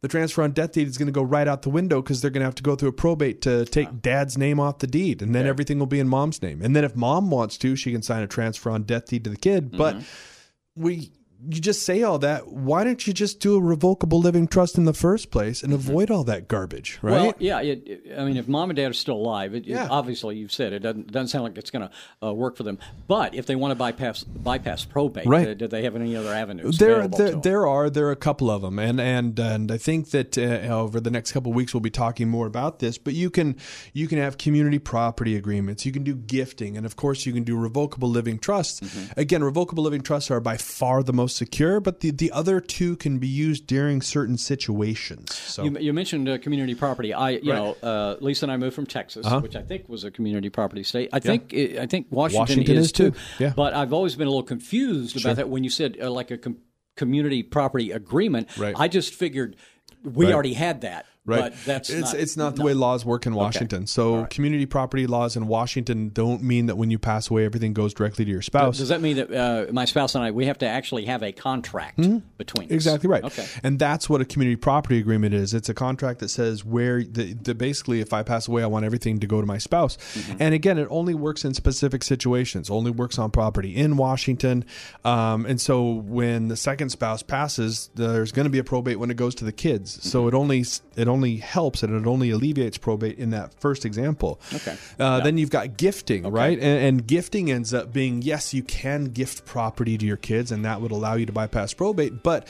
The 0.00 0.08
transfer 0.08 0.42
on 0.42 0.52
death 0.52 0.72
deed 0.72 0.86
is 0.86 0.98
going 0.98 1.06
to 1.06 1.12
go 1.12 1.22
right 1.22 1.48
out 1.48 1.62
the 1.62 1.70
window 1.70 2.02
because 2.02 2.20
they're 2.20 2.30
going 2.30 2.42
to 2.42 2.44
have 2.44 2.54
to 2.56 2.62
go 2.62 2.76
through 2.76 2.90
a 2.90 2.92
probate 2.92 3.40
to 3.42 3.64
take 3.64 4.02
dad's 4.02 4.36
name 4.36 4.60
off 4.60 4.80
the 4.80 4.86
deed, 4.86 5.22
and 5.22 5.34
then 5.34 5.46
everything 5.46 5.78
will 5.78 5.86
be 5.86 5.98
in 5.98 6.08
mom's 6.08 6.42
name. 6.42 6.60
And 6.60 6.76
then 6.76 6.84
if 6.84 6.94
mom 6.94 7.30
wants 7.30 7.56
to, 7.58 7.74
she 7.74 7.90
can 7.90 8.02
sign 8.02 8.22
a 8.22 8.26
transfer 8.26 8.68
on 8.68 8.82
death 8.82 9.06
deed 9.06 9.24
to 9.24 9.30
the 9.30 9.38
kid. 9.38 9.70
But 9.74 9.96
mm-hmm. 9.96 10.82
we 10.82 11.10
you 11.46 11.60
just 11.60 11.82
say 11.82 12.02
all 12.02 12.18
that. 12.20 12.48
Why 12.48 12.84
don't 12.84 13.06
you 13.06 13.12
just 13.12 13.38
do 13.40 13.56
a 13.56 13.60
revocable 13.60 14.18
living 14.18 14.48
trust 14.48 14.78
in 14.78 14.84
the 14.84 14.94
first 14.94 15.30
place 15.30 15.62
and 15.62 15.72
avoid 15.74 16.10
all 16.10 16.24
that 16.24 16.48
garbage, 16.48 16.98
right? 17.02 17.12
Well, 17.12 17.34
yeah. 17.38 17.60
It, 17.60 17.82
it- 17.86 18.00
I 18.18 18.24
mean, 18.24 18.36
if 18.36 18.48
mom 18.48 18.70
and 18.70 18.76
dad 18.76 18.90
are 18.90 18.94
still 18.94 19.16
alive, 19.16 19.54
it, 19.54 19.66
Yeah. 19.66 19.88
obviously 19.90 20.36
you've 20.36 20.52
said 20.52 20.72
it 20.72 20.78
doesn't, 20.78 21.10
doesn't 21.12 21.28
sound 21.28 21.44
like 21.44 21.58
it's 21.58 21.70
going 21.70 21.88
to 21.88 22.26
uh, 22.28 22.32
work 22.32 22.56
for 22.56 22.62
them. 22.62 22.78
But 23.08 23.34
if 23.34 23.44
they 23.46 23.56
want 23.56 23.72
to 23.72 23.74
bypass 23.74 24.24
bypass 24.24 24.84
probate, 24.84 25.26
Right. 25.26 25.48
uh, 25.48 25.54
do 25.54 25.66
they 25.68 25.82
have 25.82 25.96
any 25.96 26.14
other 26.16 26.32
avenues? 26.32 26.78
there, 26.78 27.08
there, 27.08 27.32
there 27.32 27.66
are 27.66 27.90
there 27.90 28.06
are 28.06 28.12
a 28.12 28.16
couple 28.16 28.50
of 28.50 28.62
them, 28.62 28.78
and 28.78 29.00
and 29.00 29.38
and 29.38 29.70
I 29.72 29.76
think 29.78 30.10
that 30.10 30.38
uh, 30.38 30.42
over 30.68 31.00
the 31.00 31.10
next 31.10 31.32
couple 31.32 31.50
of 31.52 31.56
weeks 31.56 31.74
we'll 31.74 31.80
be 31.80 31.90
talking 31.90 32.28
more 32.28 32.46
about 32.46 32.78
this. 32.78 32.96
But 32.98 33.14
you 33.14 33.28
can 33.30 33.56
you 33.92 34.06
can 34.08 34.18
have 34.18 34.38
community 34.38 34.78
property 34.78 35.34
agreements, 35.36 35.84
you 35.84 35.92
can 35.92 36.04
do 36.04 36.14
gifting, 36.14 36.76
and 36.76 36.86
of 36.86 36.96
course 36.96 37.26
you 37.26 37.32
can 37.32 37.42
do 37.44 37.56
revocable 37.56 38.08
living 38.08 38.38
trusts. 38.38 38.80
Mm-hmm. 38.80 39.20
Again, 39.20 39.42
revocable 39.42 39.82
living 39.84 40.00
trusts 40.02 40.30
are 40.30 40.40
by 40.40 40.56
far 40.56 41.02
the 41.02 41.12
most 41.12 41.23
secure, 41.26 41.80
but 41.80 42.00
the 42.00 42.10
the 42.10 42.30
other 42.32 42.60
two 42.60 42.96
can 42.96 43.18
be 43.18 43.28
used 43.28 43.66
during 43.66 44.02
certain 44.02 44.36
situations. 44.38 45.34
So 45.34 45.64
You, 45.64 45.78
you 45.78 45.92
mentioned 45.92 46.28
uh, 46.28 46.38
community 46.38 46.74
property. 46.74 47.12
I, 47.12 47.30
you 47.30 47.52
Right. 47.52 47.58
know, 47.58 47.76
uh, 47.82 48.16
Lisa 48.20 48.44
and 48.46 48.52
I 48.52 48.56
moved 48.56 48.74
from 48.74 48.86
Texas, 48.86 49.26
Uh-huh. 49.26 49.40
which 49.40 49.56
I 49.56 49.62
think 49.62 49.88
was 49.88 50.04
a 50.04 50.10
community 50.10 50.50
property 50.50 50.82
state. 50.82 51.08
I 51.12 51.20
think 51.20 51.52
I 51.54 51.86
think 51.86 52.06
Washington, 52.10 52.40
Washington 52.40 52.76
is, 52.76 52.86
is 52.86 52.92
too. 52.92 53.12
Yeah. 53.38 53.52
But 53.56 53.74
I've 53.74 53.92
always 53.92 54.14
been 54.16 54.26
a 54.26 54.30
little 54.30 54.42
confused 54.42 55.18
Sure. 55.18 55.30
about 55.30 55.36
that 55.36 55.48
when 55.48 55.64
you 55.64 55.70
said 55.70 55.96
uh, 56.00 56.10
like 56.10 56.30
a 56.30 56.38
com- 56.38 56.58
community 56.96 57.42
property 57.42 57.90
agreement. 57.90 58.56
Right. 58.56 58.74
I 58.78 58.88
just 58.88 59.14
figured 59.14 59.56
we 60.04 60.26
Right. 60.26 60.34
already 60.34 60.52
had 60.54 60.82
that. 60.82 61.06
Right. 61.26 61.52
But 61.52 61.64
that's 61.64 61.88
it's 61.88 62.12
not, 62.12 62.20
it's 62.20 62.36
not 62.36 62.56
the 62.56 62.62
way 62.62 62.74
laws 62.74 63.04
work 63.04 63.24
in 63.26 63.34
Washington. 63.34 63.86
So 63.86 64.26
community 64.26 64.66
property 64.66 65.06
laws 65.06 65.36
in 65.36 65.46
Washington 65.46 66.10
don't 66.10 66.42
mean 66.42 66.66
that 66.66 66.76
when 66.76 66.90
you 66.90 66.98
pass 66.98 67.30
away 67.30 67.46
everything 67.46 67.72
goes 67.72 67.94
directly 67.94 68.26
to 68.26 68.30
your 68.30 68.42
spouse. 68.42 68.76
Does 68.76 68.90
that 68.90 69.00
mean 69.00 69.16
that 69.16 69.32
uh, 69.32 69.72
my 69.72 69.86
spouse 69.86 70.14
and 70.14 70.22
I 70.22 70.32
we 70.32 70.44
have 70.46 70.58
to 70.58 70.66
actually 70.66 71.06
have 71.06 71.22
a 71.22 71.32
contract 71.32 71.96
between 71.96 72.20
us? 72.20 72.66
Mm-hmm. 72.66 72.74
Exactly 72.74 73.08
right. 73.08 73.24
Okay. 73.24 73.46
And 73.62 73.78
that's 73.78 74.10
what 74.10 74.20
a 74.20 74.26
community 74.26 74.56
property 74.56 74.98
agreement 74.98 75.32
is. 75.32 75.54
It's 75.54 75.70
a 75.70 75.74
contract 75.74 76.20
that 76.20 76.28
says 76.28 76.62
where 76.62 77.02
the, 77.02 77.32
the 77.32 77.54
basically 77.54 78.00
if 78.00 78.12
I 78.12 78.22
pass 78.22 78.46
away, 78.46 78.62
I 78.62 78.66
want 78.66 78.84
everything 78.84 79.18
to 79.20 79.26
go 79.26 79.40
to 79.40 79.46
my 79.46 79.56
spouse. 79.56 79.96
Mm-hmm. 79.96 80.36
And 80.40 80.54
again, 80.54 80.76
it 80.76 80.88
only 80.90 81.14
works 81.14 81.42
in 81.46 81.54
specific 81.54 82.02
situations. 82.02 82.68
Only 82.68 82.90
works 82.90 83.18
on 83.18 83.30
property 83.30 83.74
in 83.74 83.96
Washington. 83.96 84.66
Um, 85.06 85.46
and 85.46 85.58
so 85.58 85.90
when 85.90 86.48
the 86.48 86.56
second 86.56 86.90
spouse 86.90 87.22
passes, 87.22 87.88
there's 87.94 88.30
going 88.30 88.44
to 88.44 88.50
be 88.50 88.58
a 88.58 88.64
probate 88.64 88.98
when 88.98 89.10
it 89.10 89.16
goes 89.16 89.34
to 89.36 89.44
the 89.46 89.52
kids. 89.52 89.96
Mm-hmm. 89.96 90.08
So 90.08 90.28
it 90.28 90.34
only 90.34 90.66
it 90.96 91.08
only 91.08 91.13
helps 91.22 91.82
and 91.82 91.94
it 91.94 92.06
only 92.08 92.30
alleviates 92.30 92.78
probate 92.78 93.18
in 93.18 93.30
that 93.30 93.54
first 93.60 93.84
example. 93.84 94.40
Okay. 94.52 94.76
Uh, 94.98 95.20
Then 95.20 95.38
you've 95.38 95.50
got 95.50 95.76
gifting, 95.76 96.24
right? 96.30 96.58
And, 96.58 96.84
and 96.84 97.06
gifting 97.06 97.50
ends 97.50 97.72
up 97.72 97.92
being 97.92 98.22
yes, 98.22 98.52
you 98.52 98.62
can 98.62 99.06
gift 99.06 99.44
property 99.44 99.96
to 99.98 100.04
your 100.06 100.16
kids, 100.16 100.50
and 100.52 100.64
that 100.64 100.80
would 100.80 100.90
allow 100.92 101.14
you 101.14 101.26
to 101.26 101.32
bypass 101.32 101.72
probate. 101.74 102.22
But 102.22 102.46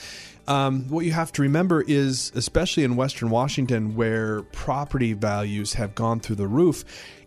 um, 0.46 0.88
what 0.88 1.04
you 1.04 1.12
have 1.12 1.32
to 1.32 1.42
remember 1.42 1.82
is, 1.86 2.32
especially 2.34 2.84
in 2.84 2.96
Western 2.96 3.30
Washington, 3.30 3.94
where 3.94 4.42
property 4.52 5.12
values 5.14 5.74
have 5.74 5.94
gone 5.94 6.20
through 6.20 6.36
the 6.36 6.46
roof. 6.48 6.84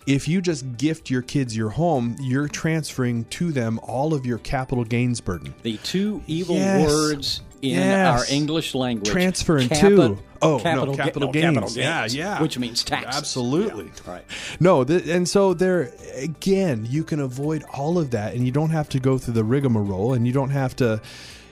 if 0.07 0.25
you 0.25 0.39
just 0.41 0.77
gift 0.77 1.09
your 1.09 1.21
kids 1.21 1.53
your 1.57 1.69
home, 1.69 2.15
you're 2.21 2.47
transferring 2.47 3.25
to 3.25 3.51
them 3.51 3.77
all 3.83 4.13
of 4.13 4.25
your 4.25 4.37
capital 4.37 4.85
gains 4.85 5.19
burden. 5.19 5.53
The 5.63 5.75
two 5.83 6.21
evil 6.27 6.55
Yes. 6.55 6.87
words 6.87 7.41
in 7.61 7.71
Yes. 7.79 8.29
our 8.29 8.35
English 8.35 8.75
language. 8.75 9.09
Transfer 9.09 9.57
and 9.57 9.69
Capi- 9.69 9.81
two. 9.95 10.17
Oh, 10.41 10.59
capital, 10.59 10.85
no, 10.85 10.91
ga- 10.91 11.03
capital 11.03 11.27
no, 11.29 11.33
gains. 11.33 11.43
capital 11.45 11.69
gains. 11.69 11.77
Yeah, 11.77 12.05
yeah. 12.35 12.41
Which 12.41 12.59
means 12.59 12.83
taxes. 12.83 13.15
Absolutely. 13.17 13.85
Yeah, 14.05 14.11
right. 14.11 14.23
No, 14.59 14.83
th- 14.83 15.07
and 15.07 15.27
so 15.27 15.53
there 15.55 15.91
again, 16.15 16.85
you 16.89 17.03
can 17.03 17.19
avoid 17.19 17.63
all 17.73 17.97
of 17.97 18.11
that, 18.11 18.35
and 18.35 18.45
you 18.45 18.51
don't 18.51 18.69
have 18.69 18.87
to 18.89 18.99
go 18.99 19.17
through 19.17 19.33
the 19.33 19.43
rigmarole, 19.43 20.13
and 20.13 20.27
you 20.27 20.33
don't 20.33 20.51
have 20.51 20.75
to, 20.75 21.01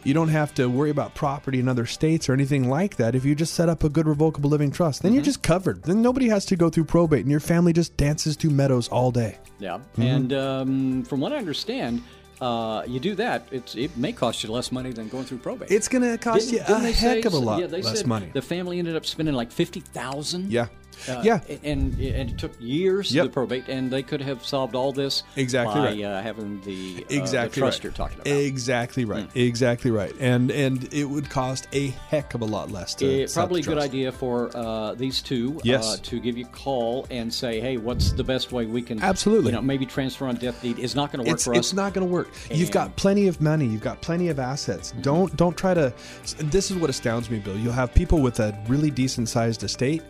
you 0.04 0.14
don't 0.14 0.28
have 0.30 0.54
to 0.54 0.68
worry 0.70 0.92
about 0.92 1.16
property 1.16 1.60
in 1.60 1.68
other 1.68 1.88
states 1.88 2.30
or 2.30 2.34
anything 2.34 2.70
like 2.70 2.98
that. 2.98 3.16
If 3.16 3.26
you 3.26 3.34
just 3.34 3.56
set 3.56 3.70
up 3.70 3.84
a 3.84 3.90
good 3.90 4.06
revocable 4.06 4.52
living 4.52 4.70
trust, 4.70 5.02
then 5.02 5.14
you're 5.14 5.22
Mm-hmm. 5.22 5.26
just 5.26 5.42
covered. 5.42 5.82
Then 5.82 6.04
nobody 6.04 6.30
has 6.30 6.46
to 6.46 6.56
go 6.56 6.70
through 6.70 6.84
probate, 6.86 7.22
and 7.22 7.32
your 7.32 7.40
family 7.40 7.74
just 7.74 7.98
dances 7.98 8.36
through 8.36 8.52
meadows 8.52 8.88
all 8.90 9.10
day. 9.10 9.40
Yeah. 9.58 9.80
Mhm. 9.98 10.04
And 10.04 10.34
um, 10.34 11.04
from 11.06 11.22
what 11.22 11.34
I 11.34 11.38
understand, 11.38 12.04
uh, 12.42 12.84
you 12.88 13.00
do 13.00 13.16
that, 13.16 13.48
it's, 13.52 13.76
it 13.76 13.96
may 13.98 14.12
cost 14.12 14.44
you 14.44 14.52
less 14.52 14.72
money 14.72 14.92
than 14.92 15.08
going 15.08 15.24
through 15.26 15.38
probate. 15.40 15.72
It's 15.72 15.88
going 15.88 16.02
to 16.04 16.18
cost 16.18 16.50
Didn't- 16.50 16.54
you 16.54 16.76
didn't 16.76 16.86
a 16.90 16.92
heck 16.92 17.22
say 17.24 17.28
of 17.28 17.34
a 17.34 17.38
lot 17.38 17.60
yeah, 17.60 17.68
less 17.68 17.98
said 18.00 18.08
money. 18.08 18.30
The 18.34 18.42
family 18.42 18.80
ended 18.80 18.96
up 18.96 19.06
spending 19.06 19.36
like 19.36 19.52
fifty 19.52 19.80
thousand. 19.80 20.52
Yeah. 20.52 20.68
Uh, 21.08 21.22
Yeah. 21.24 21.40
and 21.64 21.98
and 22.00 22.30
it 22.32 22.38
took 22.38 22.54
years 22.60 23.12
Yep. 23.14 23.26
to 23.26 23.32
probate, 23.32 23.68
and 23.68 23.92
they 23.92 24.04
could 24.04 24.22
have 24.22 24.46
solved 24.46 24.76
all 24.76 24.92
this 24.92 25.24
Exactly 25.36 25.74
by 25.82 25.86
right. 25.88 26.04
uh, 26.04 26.22
having 26.22 26.62
the, 26.62 27.04
uh, 27.04 27.22
exactly 27.22 27.50
the 27.50 27.60
trust 27.62 27.80
right. 27.80 27.84
you're 27.84 27.94
talking 27.94 28.20
about. 28.20 28.28
Exactly 28.34 29.06
right. 29.06 29.30
Exactly 29.36 29.92
right. 29.92 30.14
And 30.20 30.52
and 30.52 30.92
it 30.94 31.06
would 31.06 31.30
cost 31.30 31.68
a 31.74 31.88
heck 32.10 32.34
of 32.34 32.42
a 32.42 32.46
lot 32.46 32.72
less 32.72 32.96
to 32.96 33.06
It, 33.06 33.34
probably 33.34 33.62
a 33.62 33.64
good 33.64 33.78
idea 33.78 34.12
for 34.12 34.50
uh, 34.56 34.94
these 34.96 35.22
two 35.22 35.60
Yes. 35.64 35.86
uh, 35.96 35.98
to 36.04 36.20
give 36.20 36.38
you 36.38 36.46
a 36.46 36.50
call 36.50 37.06
and 37.10 37.34
say, 37.34 37.60
"Hey, 37.60 37.78
what's 37.78 38.12
the 38.12 38.24
best 38.24 38.52
way 38.52 38.66
we 38.66 38.82
can 38.82 39.02
Absolutely. 39.02 39.48
you 39.48 39.56
know 39.56 39.62
maybe 39.62 39.86
transfer 39.86 40.26
on 40.28 40.36
death 40.36 40.62
deed 40.62 40.80
is 40.80 40.96
not 40.96 41.12
going 41.12 41.24
to 41.24 41.30
work 41.30 41.36
it's, 41.36 41.44
for 41.46 41.54
it's 41.54 41.60
us." 41.60 41.66
It's 41.66 41.74
not 41.74 41.94
going 41.94 42.08
to 42.08 42.12
work. 42.14 42.30
You've 42.52 42.72
got 42.72 42.96
plenty 42.96 43.28
of 43.28 43.42
money. 43.42 43.66
You've 43.66 43.82
got 43.82 44.02
plenty 44.02 44.30
of 44.30 44.40
assets. 44.40 44.94
Don't 45.02 45.36
don't 45.36 45.58
try 45.58 45.74
to. 45.74 45.94
This 46.38 46.72
is 46.72 46.78
what 46.78 46.90
astounds 46.90 47.30
me, 47.30 47.40
Bill. 47.40 47.58
You'll 47.58 47.74
have 47.74 47.94
people 47.94 48.22
with 48.22 48.40
a 48.40 48.58
really 48.68 48.92
decent 48.92 49.30
sized 49.30 49.64
estate, 49.64 50.04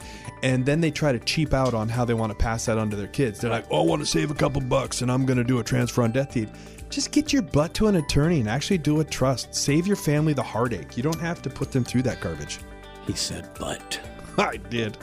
and 0.44 0.66
then 0.66 0.75
they 0.82 0.92
try 0.92 1.12
to 1.12 1.20
cheap 1.20 1.54
out 1.54 1.74
on 1.74 1.90
how 1.90 2.06
they 2.06 2.14
want 2.14 2.32
to 2.32 2.38
pass 2.38 2.66
that 2.66 2.78
on 2.78 2.90
to 2.90 2.96
their 2.96 3.08
kids. 3.08 3.40
They're 3.40 3.52
like, 3.52 3.66
"Oh, 3.72 3.84
I 3.84 3.86
want 3.86 4.02
to 4.02 4.06
save 4.06 4.32
a 4.32 4.36
couple 4.36 4.62
bucks, 4.62 5.02
and 5.02 5.12
I'm 5.12 5.26
going 5.26 5.38
to 5.38 5.44
do 5.44 5.60
a 5.60 5.64
transfer 5.64 6.04
on 6.04 6.12
death 6.12 6.34
deed." 6.34 6.50
Just 6.90 7.12
get 7.12 7.34
your 7.34 7.42
butt 7.42 7.74
to 7.76 7.88
an 7.88 7.96
attorney 7.96 8.40
and 8.40 8.50
actually 8.50 8.78
do 8.78 9.00
a 9.00 9.04
trust. 9.04 9.54
Save 9.54 9.88
your 9.88 9.96
family 9.96 10.34
the 10.34 10.44
heartache. 10.44 10.96
You 10.96 11.04
don't 11.04 11.20
have 11.20 11.42
to 11.42 11.50
put 11.50 11.72
them 11.72 11.84
through 11.84 12.04
that 12.04 12.22
garbage. 12.22 12.60
He 13.06 13.14
said, 13.14 13.50
"But." 13.60 14.00
I 14.38 14.58
did. 14.58 14.98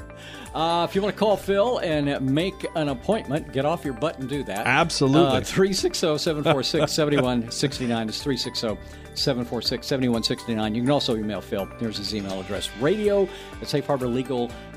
Uh, 0.54 0.86
if 0.88 0.94
you 0.94 1.00
want 1.00 1.14
to 1.14 1.18
call 1.18 1.36
Phil 1.36 1.78
and 1.78 2.20
make 2.20 2.66
an 2.74 2.90
appointment, 2.90 3.52
get 3.52 3.64
off 3.64 3.84
your 3.84 3.94
butt 3.94 4.18
and 4.18 4.28
do 4.28 4.42
that. 4.44 4.66
Absolutely. 4.66 5.38
Uh, 5.38 5.40
360 5.40 6.18
746 6.18 6.92
7169 6.92 8.08
is 8.08 8.22
360 8.22 8.78
746 9.14 9.86
7169. 9.86 10.74
You 10.74 10.82
can 10.82 10.90
also 10.90 11.16
email 11.16 11.40
Phil. 11.40 11.66
There's 11.80 11.96
his 11.96 12.14
email 12.14 12.40
address 12.40 12.68
radio 12.80 13.22
at 13.22 13.68
safeharborlegal.com. 13.68 14.71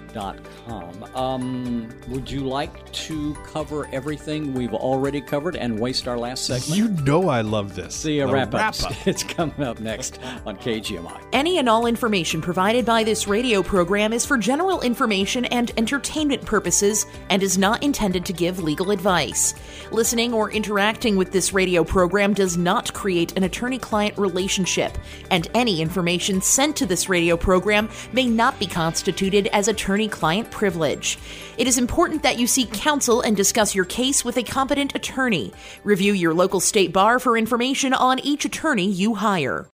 Um, 1.16 1.89
would 2.07 2.30
you 2.30 2.41
like 2.41 2.91
to 2.91 3.34
cover 3.45 3.88
everything 3.91 4.53
we've 4.53 4.74
already 4.74 5.22
covered 5.22 5.55
and 5.55 5.80
waste 5.80 6.07
our 6.07 6.18
last 6.18 6.45
segment? 6.45 6.78
You 6.78 6.89
know 7.05 7.30
I 7.30 7.41
love 7.41 7.76
this. 7.76 8.01
The 8.03 8.22
uh, 8.22 8.28
The 8.28 8.34
wrap 8.34 8.53
wrap-up. 8.53 8.91
It's 9.07 9.24
coming 9.24 9.61
up 9.61 9.80
next 9.80 10.20
on 10.45 10.57
KGMI. 10.57 11.22
Any 11.34 11.59
and 11.59 11.70
all 11.70 11.86
information 11.86 12.41
provided 12.41 12.86
by 12.86 13.03
this 13.03 13.28
radio 13.28 13.61
program 13.61 14.13
is 14.13 14.26
for 14.26 14.38
general 14.38 14.82
information 14.82 15.45
and 15.45 15.72
entertainment 15.78 16.45
purposes 16.45 17.05
and 17.30 17.43
is 17.43 17.57
not 17.57 17.84
intended 17.84 18.26
to 18.26 18.34
give 18.34 18.61
legal 18.63 18.91
advice. 18.91 19.53
Listening 19.91 20.34
or 20.34 20.51
interacting 20.51 21.16
with 21.16 21.32
this 21.32 21.53
radio 21.53 21.84
program 21.84 22.34
does 22.34 22.57
not 22.57 22.93
create 22.93 23.38
an 23.38 23.43
attorney 23.43 23.78
client 23.78 24.18
relationship, 24.18 24.97
and 25.30 25.47
any 25.53 25.82
information 25.82 26.41
sent 26.41 26.76
to 26.78 26.86
this 26.86 27.09
radio 27.09 27.38
program 27.38 27.89
may 28.11 28.26
not 28.26 28.57
be 28.59 28.66
constituted 28.66 29.47
as 29.47 29.68
attorney 29.68 30.05
client 30.08 30.51
privilege. 30.51 31.18
It 31.58 31.68
is 31.68 31.78
important 31.78 32.24
that 32.24 32.38
you 32.39 32.47
seek 32.47 32.72
counsel 32.72 33.22
and 33.22 33.36
discuss 33.36 33.76
your 33.76 33.86
case 33.86 34.26
with 34.26 34.38
a 34.38 34.43
competent 34.43 34.95
attorney. 34.95 35.51
Review 35.84 36.14
your 36.14 36.34
local 36.34 36.60
state 36.60 36.91
bar 36.93 37.20
for 37.20 37.38
information 37.38 37.93
on 37.93 38.20
each 38.20 38.45
attorney 38.45 38.89
you 38.89 39.16
hire. 39.16 39.70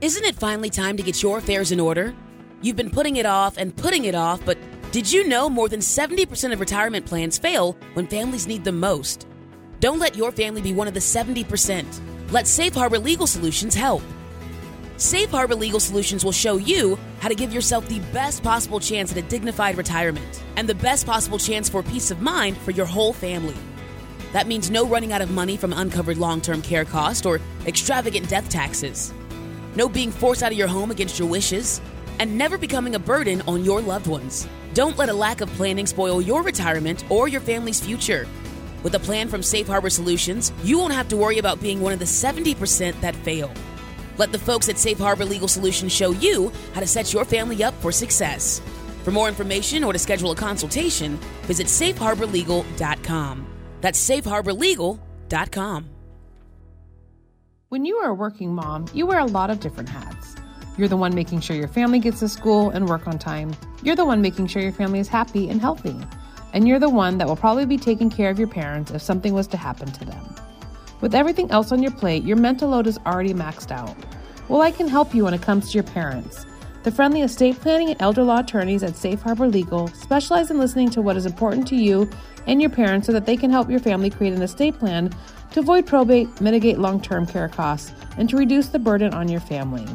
Isn't 0.00 0.24
it 0.24 0.36
finally 0.36 0.70
time 0.70 0.96
to 0.96 1.02
get 1.02 1.22
your 1.22 1.38
affairs 1.38 1.72
in 1.72 1.80
order? 1.80 2.14
You've 2.62 2.76
been 2.76 2.90
putting 2.90 3.16
it 3.16 3.26
off 3.26 3.56
and 3.56 3.76
putting 3.76 4.04
it 4.04 4.14
off, 4.14 4.44
but 4.44 4.58
did 4.92 5.10
you 5.10 5.26
know 5.26 5.50
more 5.50 5.68
than 5.68 5.80
70% 5.80 6.52
of 6.52 6.60
retirement 6.60 7.04
plans 7.04 7.36
fail 7.36 7.76
when 7.94 8.06
families 8.06 8.46
need 8.46 8.64
them 8.64 8.80
most? 8.80 9.26
Don't 9.80 9.98
let 9.98 10.16
your 10.16 10.32
family 10.32 10.60
be 10.60 10.72
one 10.72 10.88
of 10.88 10.94
the 10.94 11.00
70%. 11.00 11.84
Let 12.32 12.46
Safe 12.46 12.74
Harbor 12.74 12.98
Legal 12.98 13.26
Solutions 13.26 13.74
help. 13.74 14.02
Safe 14.98 15.30
Harbor 15.30 15.54
Legal 15.54 15.78
Solutions 15.78 16.24
will 16.24 16.32
show 16.32 16.56
you 16.56 16.98
how 17.20 17.28
to 17.28 17.36
give 17.36 17.52
yourself 17.52 17.86
the 17.86 18.00
best 18.12 18.42
possible 18.42 18.80
chance 18.80 19.12
at 19.12 19.16
a 19.16 19.22
dignified 19.22 19.76
retirement 19.76 20.42
and 20.56 20.68
the 20.68 20.74
best 20.74 21.06
possible 21.06 21.38
chance 21.38 21.68
for 21.68 21.84
peace 21.84 22.10
of 22.10 22.20
mind 22.20 22.58
for 22.58 22.72
your 22.72 22.84
whole 22.84 23.12
family. 23.12 23.54
That 24.32 24.48
means 24.48 24.72
no 24.72 24.84
running 24.84 25.12
out 25.12 25.22
of 25.22 25.30
money 25.30 25.56
from 25.56 25.72
uncovered 25.72 26.16
long 26.16 26.40
term 26.40 26.62
care 26.62 26.84
costs 26.84 27.24
or 27.24 27.40
extravagant 27.64 28.28
death 28.28 28.48
taxes, 28.48 29.14
no 29.76 29.88
being 29.88 30.10
forced 30.10 30.42
out 30.42 30.50
of 30.50 30.58
your 30.58 30.66
home 30.66 30.90
against 30.90 31.16
your 31.16 31.28
wishes, 31.28 31.80
and 32.18 32.36
never 32.36 32.58
becoming 32.58 32.96
a 32.96 32.98
burden 32.98 33.40
on 33.42 33.64
your 33.64 33.80
loved 33.80 34.08
ones. 34.08 34.48
Don't 34.74 34.98
let 34.98 35.10
a 35.10 35.14
lack 35.14 35.40
of 35.40 35.48
planning 35.50 35.86
spoil 35.86 36.20
your 36.20 36.42
retirement 36.42 37.04
or 37.08 37.28
your 37.28 37.40
family's 37.40 37.78
future. 37.78 38.26
With 38.82 38.96
a 38.96 38.98
plan 38.98 39.28
from 39.28 39.44
Safe 39.44 39.68
Harbor 39.68 39.90
Solutions, 39.90 40.52
you 40.64 40.76
won't 40.76 40.92
have 40.92 41.06
to 41.10 41.16
worry 41.16 41.38
about 41.38 41.62
being 41.62 41.80
one 41.80 41.92
of 41.92 42.00
the 42.00 42.04
70% 42.04 43.00
that 43.00 43.14
fail. 43.14 43.52
Let 44.18 44.32
the 44.32 44.38
folks 44.38 44.68
at 44.68 44.78
Safe 44.78 44.98
Harbor 44.98 45.24
Legal 45.24 45.48
Solutions 45.48 45.92
show 45.92 46.10
you 46.10 46.52
how 46.74 46.80
to 46.80 46.86
set 46.86 47.12
your 47.12 47.24
family 47.24 47.62
up 47.62 47.72
for 47.74 47.92
success. 47.92 48.60
For 49.04 49.12
more 49.12 49.28
information 49.28 49.84
or 49.84 49.92
to 49.92 49.98
schedule 49.98 50.32
a 50.32 50.36
consultation, 50.36 51.16
visit 51.42 51.68
safeharborlegal.com. 51.68 53.46
That's 53.80 54.10
safeharborlegal.com. 54.10 55.90
When 57.68 57.84
you 57.84 57.96
are 57.98 58.10
a 58.10 58.14
working 58.14 58.54
mom, 58.54 58.86
you 58.92 59.06
wear 59.06 59.18
a 59.18 59.26
lot 59.26 59.50
of 59.50 59.60
different 59.60 59.88
hats. 59.88 60.34
You're 60.76 60.88
the 60.88 60.96
one 60.96 61.14
making 61.14 61.40
sure 61.40 61.54
your 61.54 61.68
family 61.68 61.98
gets 61.98 62.20
to 62.20 62.28
school 62.28 62.70
and 62.70 62.88
work 62.88 63.06
on 63.06 63.18
time. 63.18 63.54
You're 63.82 63.96
the 63.96 64.04
one 64.04 64.22
making 64.22 64.46
sure 64.46 64.62
your 64.62 64.72
family 64.72 65.00
is 65.00 65.08
happy 65.08 65.48
and 65.48 65.60
healthy. 65.60 65.96
And 66.54 66.66
you're 66.66 66.78
the 66.78 66.88
one 66.88 67.18
that 67.18 67.28
will 67.28 67.36
probably 67.36 67.66
be 67.66 67.76
taking 67.76 68.10
care 68.10 68.30
of 68.30 68.38
your 68.38 68.48
parents 68.48 68.90
if 68.90 69.02
something 69.02 69.34
was 69.34 69.46
to 69.48 69.56
happen 69.56 69.92
to 69.92 70.04
them. 70.04 70.34
With 71.00 71.14
everything 71.14 71.50
else 71.50 71.70
on 71.70 71.82
your 71.82 71.92
plate, 71.92 72.24
your 72.24 72.36
mental 72.36 72.70
load 72.70 72.86
is 72.86 72.98
already 73.06 73.32
maxed 73.32 73.70
out. 73.70 73.96
Well, 74.48 74.62
I 74.62 74.70
can 74.70 74.88
help 74.88 75.14
you 75.14 75.24
when 75.24 75.34
it 75.34 75.42
comes 75.42 75.70
to 75.70 75.74
your 75.74 75.84
parents. 75.84 76.44
The 76.82 76.90
friendly 76.90 77.22
estate 77.22 77.60
planning 77.60 77.90
and 77.90 78.00
elder 78.00 78.22
law 78.22 78.38
attorneys 78.40 78.82
at 78.82 78.96
Safe 78.96 79.20
Harbor 79.20 79.46
Legal 79.46 79.88
specialize 79.88 80.50
in 80.50 80.58
listening 80.58 80.90
to 80.90 81.02
what 81.02 81.16
is 81.16 81.26
important 81.26 81.68
to 81.68 81.76
you 81.76 82.08
and 82.46 82.60
your 82.60 82.70
parents 82.70 83.06
so 83.06 83.12
that 83.12 83.26
they 83.26 83.36
can 83.36 83.50
help 83.50 83.68
your 83.68 83.80
family 83.80 84.10
create 84.10 84.32
an 84.32 84.42
estate 84.42 84.78
plan 84.78 85.14
to 85.52 85.60
avoid 85.60 85.86
probate, 85.86 86.40
mitigate 86.40 86.78
long 86.78 87.00
term 87.00 87.26
care 87.26 87.48
costs, 87.48 87.92
and 88.16 88.28
to 88.30 88.36
reduce 88.36 88.68
the 88.68 88.78
burden 88.78 89.12
on 89.12 89.28
your 89.28 89.40
family. 89.40 89.86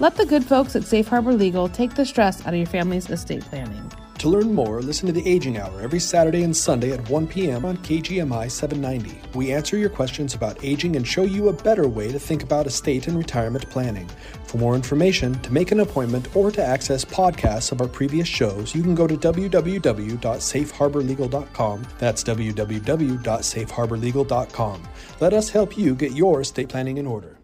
Let 0.00 0.16
the 0.16 0.26
good 0.26 0.44
folks 0.44 0.74
at 0.74 0.84
Safe 0.84 1.06
Harbor 1.06 1.32
Legal 1.32 1.68
take 1.68 1.94
the 1.94 2.04
stress 2.04 2.40
out 2.40 2.54
of 2.54 2.58
your 2.58 2.66
family's 2.66 3.08
estate 3.08 3.42
planning. 3.42 3.90
To 4.22 4.30
learn 4.30 4.54
more, 4.54 4.80
listen 4.80 5.06
to 5.08 5.12
the 5.12 5.28
Aging 5.28 5.58
Hour 5.58 5.80
every 5.80 5.98
Saturday 5.98 6.44
and 6.44 6.56
Sunday 6.56 6.92
at 6.92 7.10
1 7.10 7.26
p.m. 7.26 7.64
on 7.64 7.76
KGMI 7.78 8.48
790. 8.48 9.20
We 9.36 9.50
answer 9.50 9.76
your 9.76 9.90
questions 9.90 10.34
about 10.34 10.64
aging 10.64 10.94
and 10.94 11.04
show 11.04 11.24
you 11.24 11.48
a 11.48 11.52
better 11.52 11.88
way 11.88 12.12
to 12.12 12.20
think 12.20 12.44
about 12.44 12.68
estate 12.68 13.08
and 13.08 13.18
retirement 13.18 13.68
planning. 13.68 14.08
For 14.44 14.58
more 14.58 14.76
information, 14.76 15.34
to 15.40 15.52
make 15.52 15.72
an 15.72 15.80
appointment, 15.80 16.36
or 16.36 16.52
to 16.52 16.64
access 16.64 17.04
podcasts 17.04 17.72
of 17.72 17.80
our 17.80 17.88
previous 17.88 18.28
shows, 18.28 18.76
you 18.76 18.82
can 18.84 18.94
go 18.94 19.08
to 19.08 19.16
www.safeharborlegal.com. 19.16 21.86
That's 21.98 22.22
www.safeharborlegal.com. 22.22 24.88
Let 25.18 25.32
us 25.32 25.50
help 25.50 25.76
you 25.76 25.96
get 25.96 26.12
your 26.12 26.42
estate 26.42 26.68
planning 26.68 26.98
in 26.98 27.08
order. 27.08 27.38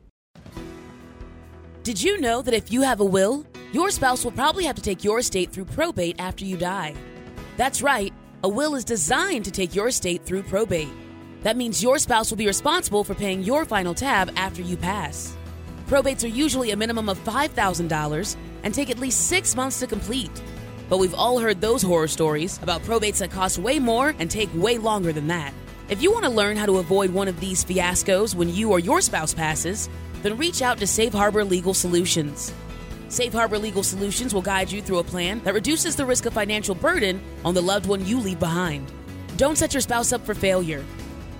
Did 1.83 2.01
you 2.03 2.21
know 2.21 2.41
that 2.43 2.55
if 2.55 2.71
you 2.71 2.83
have 2.83 3.01
a 3.01 3.05
will, 3.05 3.48
your 3.73 3.91
spouse 3.91 4.25
will 4.25 4.33
probably 4.33 4.65
have 4.65 4.77
to 4.77 4.83
take 4.83 5.05
your 5.05 5.19
estate 5.19 5.53
through 5.53 5.67
probate 5.67 6.17
after 6.19 6.45
you 6.45 6.57
die? 6.57 6.95
That's 7.57 7.83
right, 7.83 8.13
a 8.43 8.49
will 8.49 8.75
is 8.75 8.85
designed 8.85 9.45
to 9.45 9.51
take 9.51 9.75
your 9.75 9.89
estate 9.89 10.25
through 10.25 10.45
probate. 10.45 10.89
That 11.43 11.57
means 11.57 11.83
your 11.83 11.99
spouse 11.99 12.31
will 12.31 12.39
be 12.39 12.47
responsible 12.47 13.05
for 13.05 13.15
paying 13.15 13.43
your 13.43 13.65
final 13.65 13.95
tab 13.95 14.33
after 14.37 14.63
you 14.63 14.77
pass. 14.77 15.37
Probates 15.87 16.25
are 16.25 16.29
usually 16.29 16.71
a 16.71 16.77
minimum 16.77 17.09
of 17.09 17.23
$5,000 17.25 18.37
and 18.63 18.75
take 18.75 18.91
at 18.91 18.99
least 18.99 19.29
six 19.29 19.55
months 19.55 19.81
to 19.81 19.87
complete. 19.87 20.31
But 20.89 20.99
we've 20.99 21.15
all 21.15 21.39
heard 21.39 21.61
those 21.61 21.83
horror 21.83 22.09
stories 22.09 22.59
about 22.63 22.83
probates 22.83 23.19
that 23.19 23.31
cost 23.31 23.59
way 23.59 23.79
more 23.79 24.15
and 24.19 24.31
take 24.31 24.49
way 24.55 24.79
longer 24.79 25.13
than 25.13 25.29
that. 25.29 25.53
If 25.89 26.03
you 26.03 26.13
want 26.13 26.25
to 26.25 26.31
learn 26.31 26.57
how 26.57 26.67
to 26.67 26.79
avoid 26.79 27.11
one 27.11 27.29
of 27.29 27.41
these 27.41 27.65
fiascos 27.65 28.35
when 28.35 28.53
you 28.53 28.71
or 28.71 28.79
your 28.79 29.01
spouse 29.01 29.33
passes, 29.33 29.89
then 30.23 30.37
reach 30.37 30.63
out 30.63 30.79
to 30.79 30.87
Safe 30.87 31.13
Harbor 31.13 31.45
Legal 31.45 31.75
Solutions. 31.75 32.53
Safe 33.09 33.33
Harbor 33.33 33.59
Legal 33.59 33.83
Solutions 33.83 34.35
will 34.35 34.43
guide 34.43 34.71
you 34.71 34.83
through 34.83 34.99
a 34.99 35.05
plan 35.05 35.41
that 35.45 35.55
reduces 35.55 35.97
the 35.97 36.05
risk 36.05 36.27
of 36.27 36.35
financial 36.35 36.75
burden 36.75 37.21
on 37.45 37.55
the 37.55 37.63
loved 37.63 37.87
one 37.87 38.05
you 38.05 38.21
leave 38.21 38.39
behind. 38.39 38.93
Don't 39.37 39.57
set 39.57 39.73
your 39.73 39.81
spouse 39.81 40.13
up 40.13 40.25
for 40.27 40.35
failure. 40.35 40.85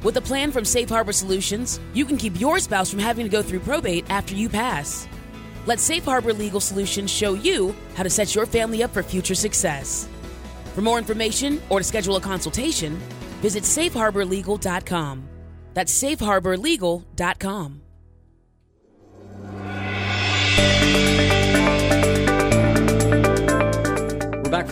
With 0.03 0.17
a 0.17 0.21
plan 0.21 0.51
from 0.51 0.65
Safe 0.65 0.89
Harbor 0.89 1.13
Solutions, 1.13 1.79
you 1.93 2.07
can 2.07 2.17
keep 2.17 2.41
your 2.41 2.59
spouse 2.59 2.91
from 2.91 3.01
having 3.01 3.27
to 3.27 3.31
go 3.31 3.43
through 3.43 3.61
probate 3.61 4.09
after 4.09 4.35
you 4.35 4.49
pass. 4.49 5.07
Let 5.67 5.81
Safe 5.81 6.05
Harbor 6.05 6.33
Legal 6.33 6.61
Solutions 6.61 7.11
show 7.11 7.35
you 7.35 7.77
how 7.97 8.03
to 8.03 8.11
set 8.11 8.35
your 8.35 8.47
family 8.47 8.83
up 8.83 8.93
for 8.95 9.03
future 9.03 9.35
success. 9.35 10.09
For 10.75 10.81
more 10.81 10.99
information 10.99 11.61
or 11.69 11.81
to 11.81 11.85
schedule 11.85 12.17
a 12.17 12.21
consultation, 12.21 12.97
visit 13.43 13.65
safeharborlegal.com. 13.65 15.29
That's 15.75 16.03
safeharborlegal.com. 16.03 17.83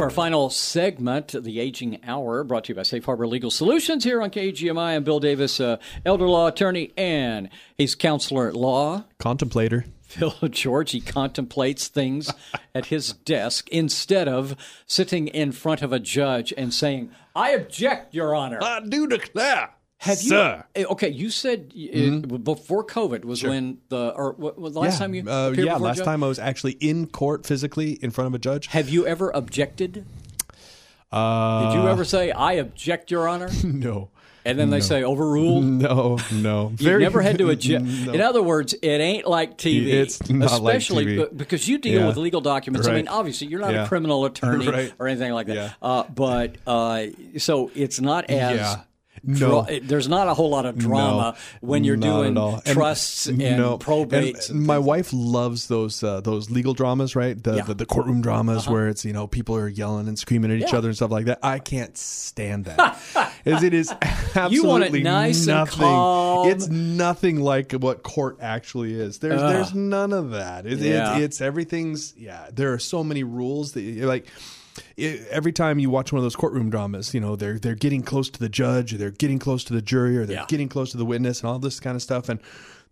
our 0.07 0.11
final 0.11 0.49
segment, 0.51 1.35
the 1.43 1.59
Aging 1.59 1.99
Hour, 2.05 2.45
brought 2.45 2.63
to 2.63 2.69
you 2.69 2.77
by 2.77 2.85
Safe 2.85 3.05
Harbor 3.05 3.27
Legal 3.27 3.51
Solutions 3.51 4.05
here 4.05 4.23
on 4.23 4.31
KGMI. 4.31 4.95
I'm 4.95 5.03
Bill 5.03 5.19
Davis, 5.19 5.59
uh, 5.59 5.79
elder 6.05 6.29
law 6.29 6.47
attorney, 6.47 6.93
and 6.97 7.49
he's 7.77 7.97
counselor 7.97 8.47
at 8.47 8.55
law. 8.55 9.03
Contemplator. 9.19 9.85
Phil 10.03 10.33
George, 10.49 10.93
he 10.93 11.01
contemplates 11.01 11.89
things 11.89 12.33
at 12.73 12.87
his 12.87 13.15
desk 13.15 13.69
instead 13.71 14.29
of 14.29 14.55
sitting 14.87 15.27
in 15.27 15.51
front 15.51 15.83
of 15.83 15.93
a 15.93 15.99
judge 15.99 16.55
and 16.57 16.73
saying, 16.73 17.11
I 17.35 17.51
object, 17.51 18.15
Your 18.15 18.33
Honor. 18.33 18.61
I 18.63 18.79
do 18.87 19.09
declare. 19.09 19.71
Have 19.99 20.21
you? 20.23 20.29
Sir. 20.29 20.65
eh, 20.75 20.85
Okay, 20.85 21.09
you 21.09 21.31
said 21.31 21.73
uh, 21.75 22.19
before 22.37 22.85
COVID 22.85 23.25
was 23.25 23.43
when 23.43 23.79
the 23.89 24.11
or 24.15 24.33
what, 24.33 24.59
last 24.61 24.99
time 24.99 25.15
you 25.15 25.29
uh, 25.29 25.51
yeah, 25.57 25.77
last 25.77 26.05
time 26.05 26.23
I 26.23 26.29
was 26.29 26.39
actually 26.39 26.73
in 26.73 27.07
court 27.07 27.47
physically 27.47 27.93
in 28.03 28.11
front 28.11 28.27
of 28.29 28.35
a 28.35 28.39
judge. 28.39 28.67
Have 28.69 28.89
you 28.89 29.07
ever 29.07 29.31
objected? 29.31 30.05
Uh, 31.11 31.73
Did 31.73 31.81
you 31.83 31.89
ever 31.89 32.05
say 32.05 32.31
I 32.31 32.55
object, 32.55 33.11
Your 33.11 33.29
Honor? 33.29 33.49
No. 33.65 34.11
And 34.45 34.57
then 34.61 34.71
they 34.71 34.81
say 34.81 35.03
overruled. 35.03 35.65
No, 35.87 36.19
no. 36.33 36.73
You 36.79 36.99
never 36.99 37.21
had 37.21 37.39
to 37.39 37.51
object. 37.51 37.85
No. 37.85 38.13
In 38.13 38.21
other 38.21 38.43
words, 38.43 38.75
it 38.75 38.87
ain't 39.01 39.27
like 39.27 39.59
TV. 39.59 39.87
It's 39.89 40.29
not 40.31 40.63
like 40.63 40.77
especially 40.77 41.07
TV. 41.07 41.31
be- 41.31 41.37
because 41.37 41.67
you 41.67 41.79
deal 41.79 42.03
Yeah. 42.03 42.07
with 42.07 42.17
legal 42.17 42.41
documents. 42.41 42.87
I 42.87 42.95
mean, 42.95 43.09
obviously, 43.09 43.49
you're 43.49 43.59
not 43.61 43.73
Yeah. 43.73 43.85
a 43.85 43.89
criminal 43.89 44.25
attorney 44.25 44.69
Right. 44.69 44.93
or 45.01 45.09
anything 45.09 45.33
like 45.33 45.49
that. 45.49 45.57
Yeah. 45.57 45.73
Uh, 45.83 46.05
but 46.05 46.57
uh, 46.67 47.07
so 47.39 47.73
it's 47.75 48.01
not 48.01 48.31
as. 48.31 48.77
Yeah. 49.27 49.35
dra- 49.39 49.49
No. 49.49 49.67
there's 49.83 50.09
not 50.09 50.29
a 50.29 50.35
whole 50.35 50.51
lot 50.51 50.67
of 50.67 50.79
drama 50.79 51.35
No, 51.37 51.69
when 51.69 51.85
you're 51.85 51.97
doing 51.97 52.37
all. 52.39 52.63
And- 52.65 52.75
trusts 52.75 53.27
and 53.27 53.39
no. 53.39 53.79
probates. 53.79 54.49
And 54.51 54.57
and 54.59 54.67
my 54.67 54.79
wife 54.79 55.11
loves 55.13 55.67
those 55.67 56.03
uh, 56.03 56.21
those 56.21 56.51
legal 56.51 56.75
dramas, 56.75 57.15
right? 57.17 57.43
The, 57.43 57.51
Yeah. 57.53 57.57
Uh-huh. 57.59 57.69
the 57.69 57.75
the 57.75 57.87
courtroom 57.87 58.21
dramas 58.23 58.69
where 58.69 58.89
it's 58.89 59.05
you 59.05 59.13
know 59.13 59.27
people 59.27 59.57
are 59.57 59.69
yelling 59.69 60.09
and 60.09 60.19
screaming 60.19 60.51
at 60.53 60.59
each 60.59 60.73
Yeah. 60.73 60.79
other 60.79 60.89
and 60.89 60.97
stuff 60.97 61.11
like 61.11 61.27
that. 61.27 61.39
I 61.43 61.59
can't 61.59 61.97
stand 61.97 62.65
that. 62.67 62.99
As 63.47 63.63
it 63.63 63.75
is 63.75 63.93
absolutely 64.35 64.55
You 64.57 64.65
want 64.65 64.85
it 64.85 65.03
nice 65.03 65.39
and 65.39 65.47
nothing. 65.49 65.79
calm. 65.79 66.49
It's 66.49 66.69
nothing 66.69 67.41
like 67.41 67.73
what 67.73 68.03
court 68.03 68.39
actually 68.41 68.95
is. 68.95 69.19
There's 69.19 69.41
Ugh. 69.41 69.53
there's 69.53 69.75
none 69.75 70.13
of 70.13 70.31
that. 70.31 70.67
It, 70.67 70.83
it- 70.83 71.23
it's 71.23 71.41
everything's 71.41 72.15
yeah. 72.17 72.49
There 72.53 72.73
are 72.73 72.79
so 72.79 73.03
many 73.05 73.23
rules 73.25 73.73
that 73.73 73.83
you're 73.83 74.07
like 74.07 74.27
it, 74.97 75.27
every 75.31 75.53
time 75.53 75.79
you 75.79 75.91
watch 75.91 76.13
one 76.13 76.19
of 76.19 76.23
those 76.25 76.37
courtroom 76.37 76.71
dramas, 76.71 77.15
you 77.15 77.21
know 77.21 77.37
they're 77.37 77.59
they're 77.59 77.75
getting 77.75 78.03
close 78.03 78.31
to 78.31 78.39
the 78.41 78.49
judge, 78.49 78.93
or 78.95 78.99
they're 78.99 79.11
getting 79.11 79.39
close 79.39 79.65
to 79.65 79.73
the 79.73 79.83
jury, 79.83 80.17
or 80.19 80.27
they're 80.27 80.37
Yeah. 80.39 80.45
getting 80.49 80.69
close 80.69 80.91
to 80.93 80.97
the 80.97 81.05
witness, 81.07 81.41
and 81.41 81.49
all 81.51 81.59
this 81.59 81.81
kind 81.81 81.97
of 81.97 82.03
stuff. 82.03 82.29
And 82.29 82.41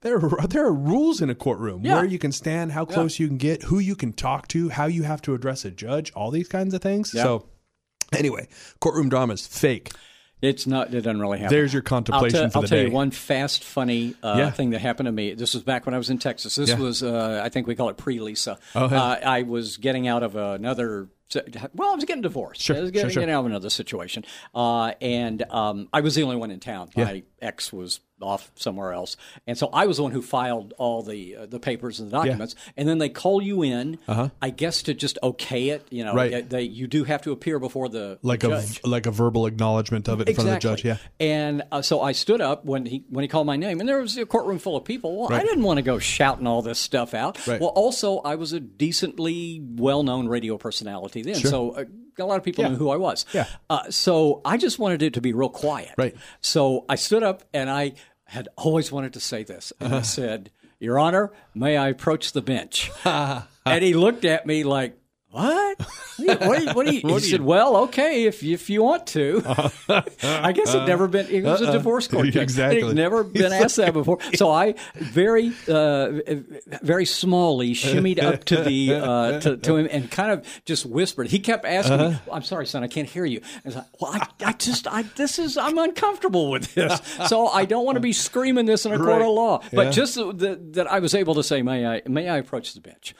there 0.00 0.16
are, 0.16 0.46
there 0.48 0.64
are 0.66 0.72
rules 0.72 1.20
in 1.22 1.30
a 1.30 1.34
courtroom 1.34 1.82
Yeah. 1.84 1.94
where 1.94 2.04
you 2.04 2.18
can 2.18 2.32
stand, 2.32 2.72
how 2.72 2.84
close 2.84 3.18
you 3.18 3.28
can 3.28 3.38
get, 3.38 3.62
who 3.64 3.78
you 3.78 3.94
can 3.96 4.12
talk 4.12 4.48
to, 4.48 4.68
how 4.68 4.86
you 4.86 5.02
have 5.04 5.22
to 5.22 5.34
address 5.34 5.64
a 5.64 5.70
judge, 5.70 6.12
all 6.14 6.30
these 6.30 6.48
kinds 6.48 6.74
of 6.74 6.82
things. 6.82 7.12
Yeah. 7.14 7.22
So 7.22 7.46
anyway, 8.12 8.48
courtroom 8.80 9.08
dramas 9.08 9.46
fake. 9.46 9.90
It's 10.42 10.66
not. 10.66 10.88
It 10.92 11.00
doesn't 11.00 11.20
really 11.20 11.38
happen. 11.38 11.56
There's 11.56 11.72
your 11.72 11.80
contemplation 11.80 12.36
I'll 12.36 12.42
tell, 12.42 12.50
for 12.50 12.58
I'll 12.58 12.62
the 12.62 12.68
tell 12.68 12.78
day. 12.78 12.86
you 12.88 12.90
one 12.92 13.10
fast, 13.12 13.64
funny 13.64 14.14
uh, 14.22 14.34
Yeah. 14.36 14.50
thing 14.50 14.70
that 14.70 14.80
happened 14.80 15.06
to 15.06 15.12
me. 15.12 15.32
This 15.32 15.54
was 15.54 15.62
back 15.62 15.86
when 15.86 15.94
I 15.94 15.98
was 15.98 16.10
in 16.10 16.18
Texas. 16.18 16.56
This 16.56 16.68
Yeah. 16.68 16.78
was, 16.78 17.02
uh, 17.02 17.40
I 17.42 17.48
think 17.48 17.66
we 17.66 17.74
call 17.74 17.88
it 17.88 17.96
pre-Lisa. 17.96 18.58
Oh, 18.74 18.90
yeah. 18.90 19.02
uh, 19.02 19.20
I 19.24 19.42
was 19.42 19.78
getting 19.78 20.06
out 20.06 20.22
of 20.22 20.36
another. 20.36 21.08
Well, 21.74 21.92
I 21.92 21.94
was 21.94 22.04
getting 22.04 22.22
divorced. 22.22 22.62
Sure, 22.62 22.76
I 22.76 22.80
was 22.80 22.90
getting, 22.90 23.08
sure, 23.08 23.14
sure. 23.14 23.20
getting 23.22 23.34
out 23.34 23.40
of 23.40 23.46
another 23.46 23.70
situation, 23.70 24.24
uh, 24.54 24.92
and 25.00 25.42
um, 25.50 25.88
I 25.92 26.00
was 26.00 26.14
the 26.14 26.22
only 26.22 26.36
one 26.36 26.50
in 26.50 26.60
town. 26.60 26.90
My 26.96 27.22
ex 27.40 27.72
was 27.72 28.00
off 28.20 28.50
somewhere 28.54 28.92
else, 28.92 29.16
and 29.46 29.58
so 29.58 29.68
I 29.72 29.86
was 29.86 29.96
the 29.98 30.02
one 30.04 30.12
who 30.12 30.22
filed 30.22 30.72
all 30.78 31.02
the 31.02 31.36
uh, 31.36 31.46
the 31.46 31.58
papers 31.60 32.00
and 32.00 32.10
the 32.10 32.16
documents. 32.16 32.54
And 32.76 32.88
then 32.88 32.98
they 32.98 33.08
call 33.08 33.42
you 33.42 33.62
in, 33.62 33.98
I 34.40 34.50
guess, 34.50 34.82
to 34.84 34.94
just 34.94 35.18
okay 35.22 35.70
it. 35.70 35.86
You 35.90 36.04
know, 36.04 36.10
Uh-huh. 36.12 36.18
Right. 36.30 36.48
they, 36.48 36.62
you 36.62 36.86
do 36.86 37.04
have 37.04 37.22
to 37.22 37.32
appear 37.32 37.58
before 37.58 37.88
the 37.88 38.18
Like 38.22 38.40
the 38.40 38.52
a 38.84 38.88
like 38.88 39.06
a 39.06 39.10
verbal 39.10 39.46
acknowledgement 39.46 40.08
of 40.08 40.20
it 40.20 40.28
in 40.28 40.34
front 40.34 40.48
of 40.48 40.54
the 40.54 40.60
judge. 40.60 40.84
Yeah. 40.84 40.96
And 41.20 41.62
uh, 41.72 41.82
so 41.82 42.00
I 42.00 42.12
stood 42.12 42.40
up 42.40 42.64
when 42.64 42.86
he 42.86 43.04
when 43.10 43.22
he 43.22 43.28
called 43.28 43.46
my 43.46 43.56
name, 43.56 43.80
and 43.80 43.88
there 43.88 44.00
was 44.00 44.16
a 44.16 44.26
courtroom 44.26 44.58
full 44.58 44.76
of 44.76 44.84
people. 44.84 45.16
Well, 45.16 45.32
I 45.32 45.42
didn't 45.42 45.62
want 45.64 45.78
to 45.78 45.82
go 45.82 45.98
shouting 45.98 46.46
all 46.46 46.62
this 46.62 46.78
stuff 46.78 47.14
out. 47.14 47.44
Right. 47.46 47.60
Well, 47.60 47.70
also 47.70 48.18
I 48.18 48.36
was 48.36 48.52
a 48.52 48.60
decently 48.60 49.60
well 49.64 50.02
known 50.02 50.28
radio 50.28 50.56
personality 50.56 51.22
then, 51.22 51.34
so 51.36 51.70
uh, 51.72 51.84
a 52.18 52.24
lot 52.24 52.36
of 52.38 52.44
people 52.44 52.64
Yeah. 52.64 52.70
knew 52.70 52.76
who 52.76 52.90
I 52.90 52.96
was. 52.96 53.24
Yeah. 53.32 53.46
Uh, 53.68 53.90
so 53.90 54.40
I 54.44 54.56
just 54.56 54.78
wanted 54.78 55.02
it 55.02 55.14
to 55.14 55.20
be 55.20 55.32
real 55.32 55.48
quiet. 55.48 55.92
Right. 55.98 56.14
So 56.40 56.84
I 56.88 56.94
stood 56.96 57.22
up 57.22 57.42
and 57.52 57.68
I 57.70 57.92
had 58.26 58.48
always 58.56 58.90
wanted 58.92 59.12
to 59.14 59.20
say 59.20 59.42
this, 59.44 59.72
and 59.80 59.88
Uh-huh. 59.92 59.98
I 59.98 60.02
said, 60.18 60.50
"Your 60.80 60.98
Honor, 60.98 61.30
may 61.54 61.76
I 61.76 61.88
approach 61.88 62.32
the 62.32 62.42
bench?" 62.42 62.90
and 63.04 63.44
he 63.84 63.94
looked 63.94 64.24
at 64.24 64.46
me 64.46 64.64
like. 64.64 64.96
What? 65.34 65.80
What 65.80 65.88
do 66.18 66.24
you, 66.24 66.36
what 66.38 66.58
do 66.58 66.64
you, 66.64 66.70
what 66.74 66.86
you-" 66.92 67.08
he 67.14 67.20
said, 67.20 67.40
"Well, 67.40 67.76
okay, 67.88 68.24
if 68.24 68.42
if 68.44 68.70
you 68.70 68.84
want 68.84 69.08
to." 69.08 69.42
I 70.22 70.52
guess 70.52 70.72
it'd 70.74 70.86
never 70.86 71.08
been. 71.08 71.26
It 71.28 71.42
was 71.42 71.60
a 71.60 71.72
divorce 71.72 72.06
court 72.06 72.26
case. 72.32 72.36
Uh-uh. 72.36 72.42
Exactly. 72.42 72.82
He'd 72.84 72.94
never 72.94 73.24
been 73.24 73.52
asked 73.52 73.76
that 73.76 73.92
before. 73.92 74.18
So 74.34 74.50
I 74.50 74.74
very, 74.94 75.48
uh, 75.68 76.20
very 76.82 77.04
smallly 77.04 77.72
shimmied 77.72 78.22
up 78.22 78.44
to 78.44 78.62
the 78.62 78.94
uh, 78.94 79.40
to, 79.40 79.56
to 79.56 79.76
him 79.76 79.88
and 79.90 80.08
kind 80.10 80.30
of 80.30 80.46
just 80.66 80.86
whispered. 80.86 81.28
He 81.28 81.40
kept 81.40 81.64
asking 81.64 82.00
Uh-huh. 82.00 82.30
"I'm 82.32 82.42
sorry, 82.42 82.66
son, 82.66 82.84
I 82.84 82.88
can't 82.88 83.08
hear 83.08 83.24
you." 83.24 83.40
I 83.42 83.60
was 83.64 83.74
like, 83.76 84.00
"Well, 84.00 84.12
I, 84.14 84.26
I 84.44 84.52
just, 84.52 84.86
I 84.86 85.02
this 85.16 85.40
is, 85.40 85.56
I'm 85.56 85.78
uncomfortable 85.78 86.48
with 86.50 86.74
this, 86.74 87.00
so 87.28 87.48
I 87.48 87.64
don't 87.64 87.84
want 87.84 87.96
to 87.96 88.00
be 88.00 88.12
screaming 88.12 88.66
this 88.66 88.86
in 88.86 88.92
a 88.92 88.98
court 88.98 89.20
of 89.22 89.28
law." 89.28 89.62
But 89.72 89.86
Yeah. 89.86 89.90
just 89.90 90.14
that, 90.14 90.74
that 90.74 90.86
I 90.92 91.00
was 91.00 91.12
able 91.14 91.34
to 91.34 91.42
say, 91.42 91.62
"May 91.62 91.84
I, 91.86 92.02
may 92.06 92.28
I 92.28 92.36
approach 92.36 92.72
the 92.74 92.80
bench?" 92.80 93.14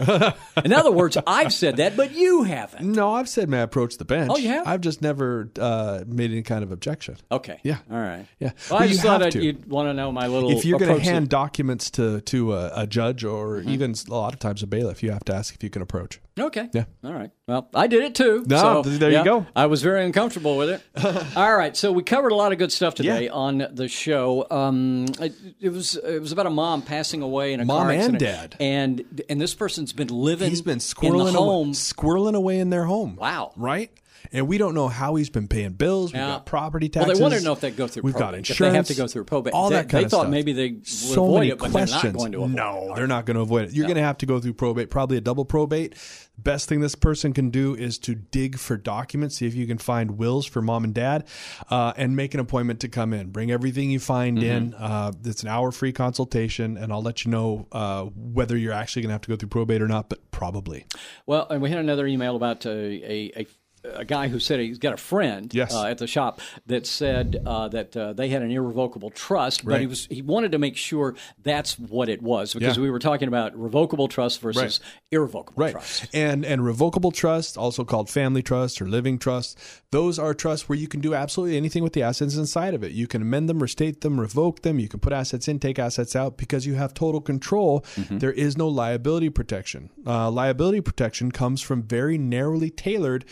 in 0.64 0.72
other 0.72 0.92
words, 0.92 1.16
I've 1.26 1.52
said 1.52 1.78
that, 1.78 1.96
but 1.96 2.03
you 2.12 2.42
haven't. 2.44 2.84
No, 2.92 3.14
I've 3.14 3.28
said 3.28 3.48
may 3.48 3.59
I 3.59 3.62
approach 3.62 3.96
the 3.98 4.05
bench. 4.05 4.30
Oh, 4.32 4.36
you 4.36 4.48
have? 4.48 4.66
I've 4.66 4.80
just 4.80 5.02
never 5.02 5.50
uh, 5.59 6.05
made 6.07 6.30
any 6.30 6.42
kind 6.42 6.62
of 6.62 6.72
objection. 6.72 7.16
Okay. 7.32 7.61
Yeah. 7.62 7.78
All 7.90 7.96
right. 7.98 8.26
Yeah. 8.38 8.50
Well, 8.70 8.78
But 8.78 8.80
I 8.80 8.84
you 8.84 8.90
just 8.90 9.02
thought 9.02 9.20
have 9.20 9.26
I'd, 9.28 9.32
to. 9.32 9.42
you'd 9.44 9.68
want 9.68 9.88
to 9.88 9.94
know 9.94 10.11
my 10.12 10.26
little. 10.26 10.50
if 10.50 10.64
you're 10.64 10.78
going 10.78 10.90
approach 10.90 11.05
to 11.05 11.11
hand 11.11 11.28
documents 11.28 11.90
to 11.92 12.20
to 12.22 12.55
a, 12.55 12.82
a 12.82 12.86
judge 12.86 13.24
or 13.24 13.59
Mm-hmm. 13.59 13.70
even 13.70 13.94
a 14.09 14.14
lot 14.14 14.32
of 14.32 14.38
times 14.40 14.62
a 14.62 14.66
bailiff, 14.66 15.02
you 15.02 15.11
have 15.12 15.24
to 15.24 15.34
ask 15.34 15.55
if 15.55 15.62
you 15.62 15.70
can 15.70 15.82
approach. 15.82 16.20
Okay. 16.39 16.68
Yeah. 16.72 16.85
All 17.05 17.12
right. 17.12 17.30
Well, 17.47 17.68
I 17.74 17.87
did 17.87 18.03
it 18.03 18.14
too. 18.16 18.45
No, 18.49 18.82
so, 18.82 18.91
there 18.91 19.11
you 19.12 19.22
go. 19.24 19.47
I 19.55 19.66
was 19.66 19.82
very 19.82 20.05
uncomfortable 20.05 20.57
with 20.57 20.68
it. 20.70 20.82
All 21.37 21.57
right. 21.57 21.76
So 21.76 21.93
we 21.93 22.03
covered 22.03 22.32
a 22.32 22.35
lot 22.35 22.51
of 22.51 22.59
good 22.59 22.72
stuff 22.72 22.97
today 22.97 23.26
Yeah. 23.26 23.32
on 23.32 23.66
the 23.72 23.87
show. 23.87 24.45
Um, 24.51 25.07
it, 25.20 25.32
it 25.61 25.68
was 25.68 25.95
it 25.97 26.18
was 26.20 26.32
about 26.32 26.47
a 26.47 26.51
mom 26.51 26.82
passing 26.82 27.22
away 27.22 27.53
in 27.53 27.61
a 27.61 27.64
Mom 27.64 27.82
car 27.82 27.93
and 27.93 28.18
dad. 28.18 28.57
and 28.59 29.22
and 29.28 29.41
this 29.41 29.55
person's 29.55 29.93
been 29.93 30.09
living. 30.09 30.51
He's 30.51 30.61
been 30.62 30.74
in 30.74 30.78
squirreling 30.80 31.32
the 31.35 31.39
home. 31.39 31.66
away, 31.68 31.70
squirreling 31.74 32.35
away 32.35 32.59
in 32.59 32.70
their 32.70 32.85
home. 32.85 33.14
Wow. 33.16 33.53
Right? 33.57 33.91
And 34.32 34.48
we 34.48 34.58
don't 34.58 34.74
know 34.74 34.88
how 34.88 35.14
he's 35.16 35.30
been 35.30 35.48
paying 35.48 35.72
bills. 35.72 36.12
We've 36.12 36.20
Yeah. 36.20 36.28
got 36.28 36.46
property 36.46 36.88
taxes. 36.88 37.08
Well, 37.20 37.30
they 37.30 37.34
want 37.34 37.34
to 37.42 37.44
know 37.44 37.52
if 37.52 37.60
that 37.60 37.76
goes 37.76 37.92
through 37.92 38.02
We've 38.04 38.14
got 38.14 38.34
insurance. 38.34 38.50
If 38.60 38.70
they 38.70 38.76
have 38.76 38.86
to 38.86 38.94
go 38.94 39.06
through 39.06 39.24
probate. 39.24 39.52
All 39.52 39.68
They- 39.70 39.76
that 39.76 39.88
kind 39.88 40.02
they 40.02 40.04
of 40.06 40.10
thought 40.10 40.20
stuff. 40.22 40.30
maybe 40.30 40.52
they 40.52 40.70
would 40.72 40.86
so 40.86 41.24
avoid 41.24 41.34
many 41.40 41.48
it, 41.50 41.58
but 41.58 41.72
they're 41.72 41.86
not 41.86 42.02
going 42.02 42.32
to 42.32 42.38
avoid 42.42 42.50
no, 42.54 42.88
it. 42.92 42.96
they're 42.96 43.06
not 43.06 43.26
going 43.26 43.34
to 43.36 43.40
avoid 43.42 43.68
it. 43.68 43.72
You're 43.74 43.86
going 43.86 43.96
to 43.96 44.02
have 44.02 44.18
to 44.18 44.26
go 44.26 44.40
through 44.40 44.54
probate, 44.54 44.90
probably 44.90 45.16
a 45.16 45.20
double 45.20 45.44
probate. 45.44 45.94
Best 46.36 46.68
thing 46.68 46.80
this 46.80 46.96
person 46.96 47.32
can 47.32 47.50
do 47.50 47.76
is 47.76 47.96
to 48.00 48.16
dig 48.16 48.58
for 48.58 48.76
documents, 48.76 49.36
see 49.36 49.46
if 49.46 49.54
you 49.54 49.66
can 49.68 49.78
find 49.78 50.18
wills 50.18 50.46
for 50.46 50.60
mom 50.60 50.82
and 50.82 50.92
dad, 50.92 51.24
uh, 51.70 51.92
and 51.96 52.16
make 52.16 52.34
an 52.34 52.40
appointment 52.40 52.80
to 52.80 52.88
come 52.88 53.12
in. 53.12 53.28
Bring 53.30 53.52
everything 53.52 53.90
you 53.90 54.00
find 54.00 54.38
Mm-hmm. 54.38 54.46
in. 54.46 54.74
Uh, 54.74 55.12
it's 55.24 55.42
an 55.42 55.48
hour 55.48 55.70
free 55.70 55.92
consultation, 55.92 56.76
and 56.76 56.92
I'll 56.92 57.02
let 57.02 57.24
you 57.24 57.30
know 57.30 57.68
uh, 57.70 58.04
whether 58.16 58.56
you're 58.56 58.72
actually 58.72 59.02
going 59.02 59.10
to 59.10 59.14
have 59.14 59.20
to 59.22 59.28
go 59.28 59.36
through 59.36 59.48
probate 59.50 59.80
or 59.80 59.86
not. 59.86 60.08
But 60.08 60.28
probably. 60.32 60.86
Well, 61.26 61.46
and 61.50 61.62
we 61.62 61.70
had 61.70 61.78
another 61.78 62.06
email 62.06 62.34
about 62.34 62.66
uh, 62.66 62.70
a, 62.70 63.32
a 63.36 63.46
a 63.85 64.05
guy 64.05 64.28
who 64.28 64.39
said 64.41 64.61
he's 64.61 64.78
got 64.78 64.95
a 64.95 64.97
friend 64.97 65.53
Yes. 65.55 65.74
uh, 65.74 65.85
at 65.85 65.99
the 65.99 66.07
shop 66.07 66.41
that 66.66 66.87
said 66.87 67.37
uh, 67.45 67.68
that 67.68 67.97
uh, 67.97 68.12
they 68.14 68.28
had 68.28 68.43
an 68.43 68.51
irrevocable 68.51 69.11
trust, 69.11 69.64
but 69.64 69.72
Right. 69.72 69.80
he 69.82 69.87
was 69.87 70.07
he 70.11 70.22
wanted 70.22 70.53
to 70.53 70.59
make 70.59 70.76
sure 70.76 71.14
that's 71.43 71.78
what 71.78 72.09
it 72.09 72.22
was 72.22 72.55
because 72.55 72.76
Yeah. 72.76 72.82
we 72.82 72.91
were 72.91 72.99
talking 72.99 73.28
about 73.28 73.57
revocable 73.59 74.09
trust 74.09 74.41
versus 74.41 74.80
Right. 74.80 74.80
irrevocable 75.12 75.62
Right. 75.62 75.72
trust. 75.72 76.07
And 76.14 76.45
and 76.45 76.64
revocable 76.64 77.12
trust, 77.12 77.59
also 77.59 77.85
called 77.85 78.09
family 78.09 78.43
trust 78.43 78.80
or 78.80 78.87
living 78.89 79.18
trust, 79.18 79.59
those 79.95 80.18
are 80.18 80.34
trusts 80.34 80.68
where 80.68 80.76
you 80.76 80.88
can 80.88 80.99
do 80.99 81.14
absolutely 81.14 81.57
anything 81.57 81.84
with 81.84 81.92
the 81.92 82.03
assets 82.03 82.34
inside 82.34 82.74
of 82.74 82.82
it. 82.82 82.90
You 82.90 83.07
can 83.07 83.22
amend 83.22 83.49
them, 83.49 83.62
restate 83.62 84.01
them, 84.01 84.18
revoke 84.18 84.62
them. 84.62 84.80
You 84.80 84.88
can 84.88 84.99
put 84.99 85.12
assets 85.12 85.47
in, 85.47 85.61
take 85.61 85.78
assets 85.78 86.16
out 86.16 86.36
because 86.36 86.66
you 86.66 86.74
have 86.74 86.95
total 86.95 87.20
control. 87.20 87.84
There 88.18 88.32
is 88.32 88.57
no 88.57 88.66
liability 88.66 89.30
protection. 89.30 89.90
Uh, 90.05 90.32
liability 90.32 90.80
protection 90.80 91.30
comes 91.30 91.61
from 91.62 91.84
very 91.84 92.18
narrowly 92.18 92.70
tailored. 92.70 93.24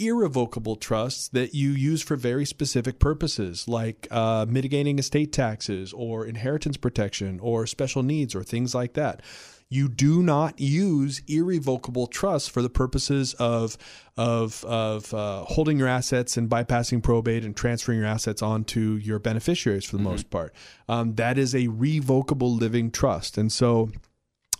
Irrevocable 0.00 0.74
trusts 0.74 1.28
that 1.28 1.54
you 1.54 1.70
use 1.70 2.02
for 2.02 2.16
very 2.16 2.44
specific 2.44 2.98
purposes, 2.98 3.68
like 3.68 4.08
uh, 4.10 4.44
mitigating 4.48 4.98
estate 4.98 5.32
taxes 5.32 5.92
or 5.92 6.26
inheritance 6.26 6.76
protection 6.76 7.38
or 7.40 7.64
special 7.64 8.02
needs 8.02 8.34
or 8.34 8.42
things 8.42 8.74
like 8.74 8.94
that 8.94 9.22
you 9.70 9.88
do 9.88 10.22
not 10.22 10.58
use 10.58 11.22
irrevocable 11.26 12.06
trusts 12.06 12.48
for 12.48 12.62
the 12.62 12.70
purposes 12.70 13.34
of 13.34 13.76
of 14.16 14.64
of 14.64 15.12
uh, 15.14 15.44
holding 15.44 15.78
your 15.78 15.88
assets 15.88 16.36
and 16.36 16.48
bypassing 16.48 17.02
probate 17.02 17.44
and 17.44 17.54
transferring 17.54 17.98
your 17.98 18.08
assets 18.08 18.42
onto 18.42 18.98
your 19.02 19.18
beneficiaries 19.18 19.84
for 19.84 19.96
the 19.96 20.02
most 20.02 20.30
part. 20.30 20.54
Um, 20.88 21.14
that 21.16 21.38
is 21.38 21.54
a 21.54 21.68
revocable 21.68 22.54
living 22.54 22.90
trust, 22.90 23.38
and 23.38 23.52
so. 23.52 23.90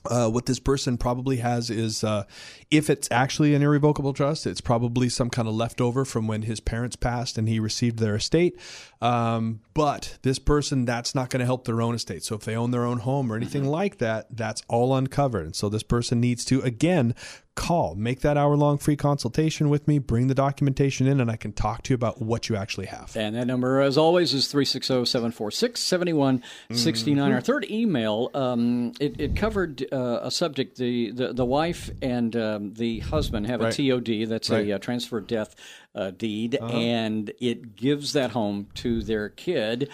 Uh, 0.08 0.28
what 0.28 0.46
this 0.46 0.58
person 0.58 0.96
probably 0.96 1.36
has 1.36 1.70
is, 1.70 2.02
uh, 2.02 2.24
if 2.70 2.88
it's 2.88 3.08
actually 3.10 3.54
an 3.54 3.62
irrevocable 3.62 4.12
trust, 4.12 4.46
it's 4.46 4.60
probably 4.60 5.08
some 5.08 5.30
kind 5.30 5.46
of 5.46 5.54
leftover 5.54 6.04
from 6.04 6.26
when 6.26 6.42
his 6.42 6.60
parents 6.60 6.96
passed 6.96 7.38
and 7.38 7.48
he 7.48 7.60
received 7.60 7.98
their 7.98 8.16
estate. 8.16 8.58
Um, 9.00 9.60
but 9.74 10.18
this 10.22 10.38
person, 10.38 10.84
that's 10.84 11.14
not 11.14 11.30
going 11.30 11.40
to 11.40 11.46
help 11.46 11.64
their 11.64 11.82
own 11.82 11.94
estate. 11.94 12.24
So 12.24 12.34
if 12.34 12.42
they 12.42 12.56
own 12.56 12.70
their 12.70 12.84
own 12.84 12.98
home 12.98 13.30
or 13.30 13.36
anything 13.36 13.64
like 13.64 13.98
that, 13.98 14.26
that's 14.30 14.62
all 14.68 14.96
uncovered. 14.96 15.44
And 15.44 15.54
so 15.54 15.68
this 15.68 15.82
person 15.84 16.20
needs 16.20 16.44
to, 16.46 16.60
again, 16.62 17.14
call, 17.58 17.94
make 17.96 18.20
that 18.20 18.36
hour 18.36 18.56
long 18.56 18.78
free 18.78 18.96
consultation 18.96 19.68
with 19.68 19.88
me, 19.88 19.98
bring 19.98 20.28
the 20.28 20.34
documentation 20.34 21.06
in, 21.08 21.20
and 21.20 21.30
I 21.30 21.36
can 21.36 21.52
talk 21.52 21.82
to 21.82 21.90
you 21.90 21.94
about 21.96 22.22
what 22.22 22.48
you 22.48 22.54
actually 22.56 22.86
have. 22.86 23.16
And 23.16 23.34
that 23.34 23.46
number, 23.46 23.80
as 23.80 23.98
always, 23.98 24.32
is 24.32 24.46
360 24.46 25.04
746 25.04 25.80
7169. 25.80 27.32
Our 27.32 27.40
third 27.40 27.66
email, 27.70 28.30
um, 28.34 28.92
it, 29.00 29.20
it 29.20 29.36
covered 29.36 29.84
uh, 29.92 30.20
a 30.22 30.30
subject. 30.30 30.76
The, 30.78 31.10
the, 31.10 31.32
the 31.32 31.44
wife 31.44 31.90
and 32.00 32.34
um, 32.36 32.74
the 32.74 33.00
husband 33.00 33.46
have 33.48 33.60
Right. 33.60 33.76
a 33.78 33.90
TOD, 33.90 34.28
that's 34.28 34.50
Right. 34.50 34.68
a, 34.68 34.74
uh 34.76 34.78
transfer 34.78 35.20
death 35.20 35.56
uh, 35.94 36.10
deed, 36.10 36.54
and 36.60 37.32
it 37.40 37.74
gives 37.74 38.12
that 38.12 38.30
home 38.30 38.68
to 38.74 39.02
their 39.02 39.28
kid. 39.30 39.90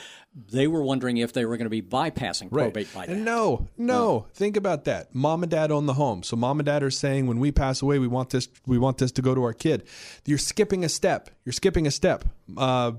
They 0.51 0.67
were 0.67 0.83
wondering 0.83 1.19
if 1.19 1.33
they 1.33 1.45
were 1.45 1.57
going 1.57 1.67
to 1.67 1.71
be 1.71 1.81
bypassing 1.81 2.51
probate 2.51 2.93
by 2.93 3.07
that. 3.07 3.17
No, 3.17 3.69
no. 3.79 4.27
Think 4.35 4.57
about 4.57 4.85
that. 4.85 5.15
Mom 5.15 5.45
and 5.45 5.51
dad 5.51 5.71
own 5.71 5.87
the 5.87 5.95
home, 5.95 6.23
so 6.25 6.37
mom 6.37 6.59
and 6.59 6.67
dad 6.67 6.83
are 6.83 6.91
saying, 6.91 7.27
when 7.27 7.39
we 7.39 7.53
pass 7.53 7.83
away, 7.83 7.99
we 7.99 8.09
want 8.09 8.31
this. 8.31 8.49
We 8.67 8.77
want 8.77 8.99
this 8.99 9.13
to 9.13 9.23
go 9.23 9.35
to 9.35 9.43
our 9.45 9.53
kid. 9.53 9.85
You're 10.27 10.39
skipping 10.39 10.85
a 10.85 10.89
step. 10.89 11.31
You're 11.45 11.53
skipping 11.53 11.87
a 11.87 11.91
step. 11.91 12.25
Uh, 12.57 12.93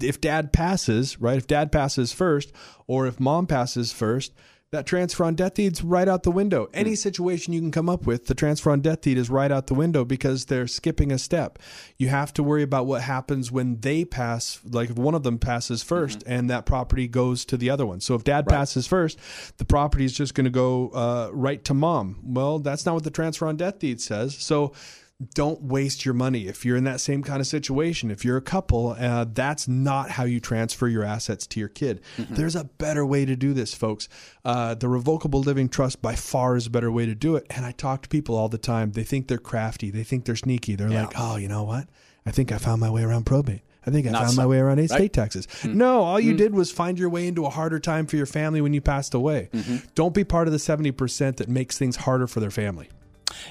if 0.00 0.20
dad 0.20 0.52
passes, 0.52 1.20
right? 1.20 1.36
If 1.36 1.46
dad 1.46 1.70
passes 1.70 2.12
first, 2.12 2.52
or 2.86 3.06
if 3.06 3.20
mom 3.20 3.46
passes 3.46 3.92
first. 3.92 4.32
That 4.72 4.86
transfer 4.86 5.24
on 5.24 5.34
death 5.34 5.52
deed's 5.52 5.84
right 5.84 6.08
out 6.08 6.22
the 6.22 6.30
window. 6.30 6.70
Any 6.72 6.94
situation 6.94 7.52
you 7.52 7.60
can 7.60 7.70
come 7.70 7.90
up 7.90 8.06
with, 8.06 8.24
the 8.24 8.34
transfer 8.34 8.70
on 8.70 8.80
death 8.80 9.02
deed 9.02 9.18
is 9.18 9.28
right 9.28 9.52
out 9.52 9.66
the 9.66 9.74
window 9.74 10.02
because 10.02 10.46
they're 10.46 10.66
skipping 10.66 11.12
a 11.12 11.18
step. 11.18 11.58
You 11.98 12.08
have 12.08 12.32
to 12.32 12.42
worry 12.42 12.62
about 12.62 12.86
what 12.86 13.02
happens 13.02 13.52
when 13.52 13.80
they 13.80 14.06
pass, 14.06 14.60
like 14.64 14.88
if 14.88 14.96
one 14.96 15.14
of 15.14 15.24
them 15.24 15.38
passes 15.38 15.84
1st 15.84 16.22
and 16.24 16.48
that 16.48 16.64
property 16.64 17.06
goes 17.06 17.44
to 17.44 17.58
the 17.58 17.68
other 17.68 17.84
one. 17.84 18.00
So 18.00 18.14
if 18.14 18.24
dad 18.24 18.46
passes 18.46 18.86
first, 18.86 19.18
the 19.58 19.66
property 19.66 20.06
is 20.06 20.14
just 20.14 20.34
going 20.34 20.46
to 20.46 20.50
go 20.50 20.88
uh, 20.88 21.28
right 21.34 21.62
to 21.66 21.74
mom. 21.74 22.20
Well, 22.22 22.58
that's 22.58 22.86
not 22.86 22.94
what 22.94 23.04
the 23.04 23.10
transfer 23.10 23.46
on 23.46 23.56
death 23.58 23.78
deed 23.78 24.00
says. 24.00 24.34
So 24.38 24.72
don't 25.34 25.62
waste 25.62 26.04
your 26.04 26.14
money. 26.14 26.46
If 26.46 26.64
you're 26.64 26.76
in 26.76 26.84
that 26.84 27.00
same 27.00 27.22
kind 27.22 27.40
of 27.40 27.46
situation 27.46 28.10
if 28.10 28.24
you're 28.24 28.36
a 28.36 28.42
couple 28.42 28.96
uh, 28.98 29.26
that's 29.32 29.68
not 29.68 30.10
how 30.10 30.24
you 30.24 30.40
transfer 30.40 30.88
your 30.88 31.04
assets 31.04 31.46
to 31.48 31.60
your 31.60 31.68
kid. 31.68 32.00
There's 32.18 32.56
a 32.56 32.64
better 32.64 33.04
way 33.04 33.24
to 33.24 33.36
do 33.36 33.52
this 33.52 33.74
folks. 33.74 34.08
Uh, 34.44 34.74
the 34.74 34.88
revocable 34.88 35.40
living 35.40 35.68
trust 35.68 36.02
by 36.02 36.14
far 36.14 36.56
is 36.56 36.66
a 36.66 36.70
better 36.70 36.90
way 36.90 37.06
to 37.06 37.14
do 37.14 37.36
it. 37.36 37.46
And 37.50 37.64
i 37.66 37.72
talk 37.72 38.02
to 38.02 38.08
people 38.08 38.36
all 38.36 38.48
the 38.48 38.58
time. 38.58 38.92
They 38.92 39.04
think 39.04 39.28
they're 39.28 39.38
crafty. 39.38 39.90
They 39.90 40.04
think 40.04 40.24
they're 40.24 40.36
sneaky. 40.36 40.74
They're 40.76 40.88
like 40.88 41.12
oh 41.18 41.36
you 41.36 41.48
know 41.48 41.62
what? 41.64 41.88
I 42.24 42.30
think 42.30 42.52
i 42.52 42.58
found 42.58 42.80
my 42.80 42.90
way 42.90 43.02
around 43.02 43.24
probate. 43.26 43.62
I 43.84 43.90
think 43.90 44.06
I 44.06 44.10
Not 44.10 44.26
found 44.26 44.36
my 44.36 44.46
way 44.46 44.58
around 44.58 44.78
estate 44.78 44.98
right? 45.00 45.12
taxes. 45.12 45.48
No, 45.64 46.02
all 46.02 46.20
you 46.20 46.36
did 46.36 46.54
was 46.54 46.70
find 46.70 46.98
your 46.98 47.08
way 47.10 47.26
into 47.26 47.46
a 47.46 47.50
harder 47.50 47.80
time 47.80 48.06
for 48.06 48.16
your 48.16 48.26
family 48.26 48.60
when 48.60 48.72
you 48.72 48.80
passed 48.80 49.12
away. 49.12 49.50
Don't 49.96 50.14
be 50.14 50.22
part 50.22 50.46
of 50.46 50.52
the 50.52 50.58
70% 50.58 51.36
that 51.36 51.48
makes 51.48 51.78
things 51.78 51.96
harder 51.96 52.28
for 52.28 52.38
their 52.38 52.52
family. 52.52 52.88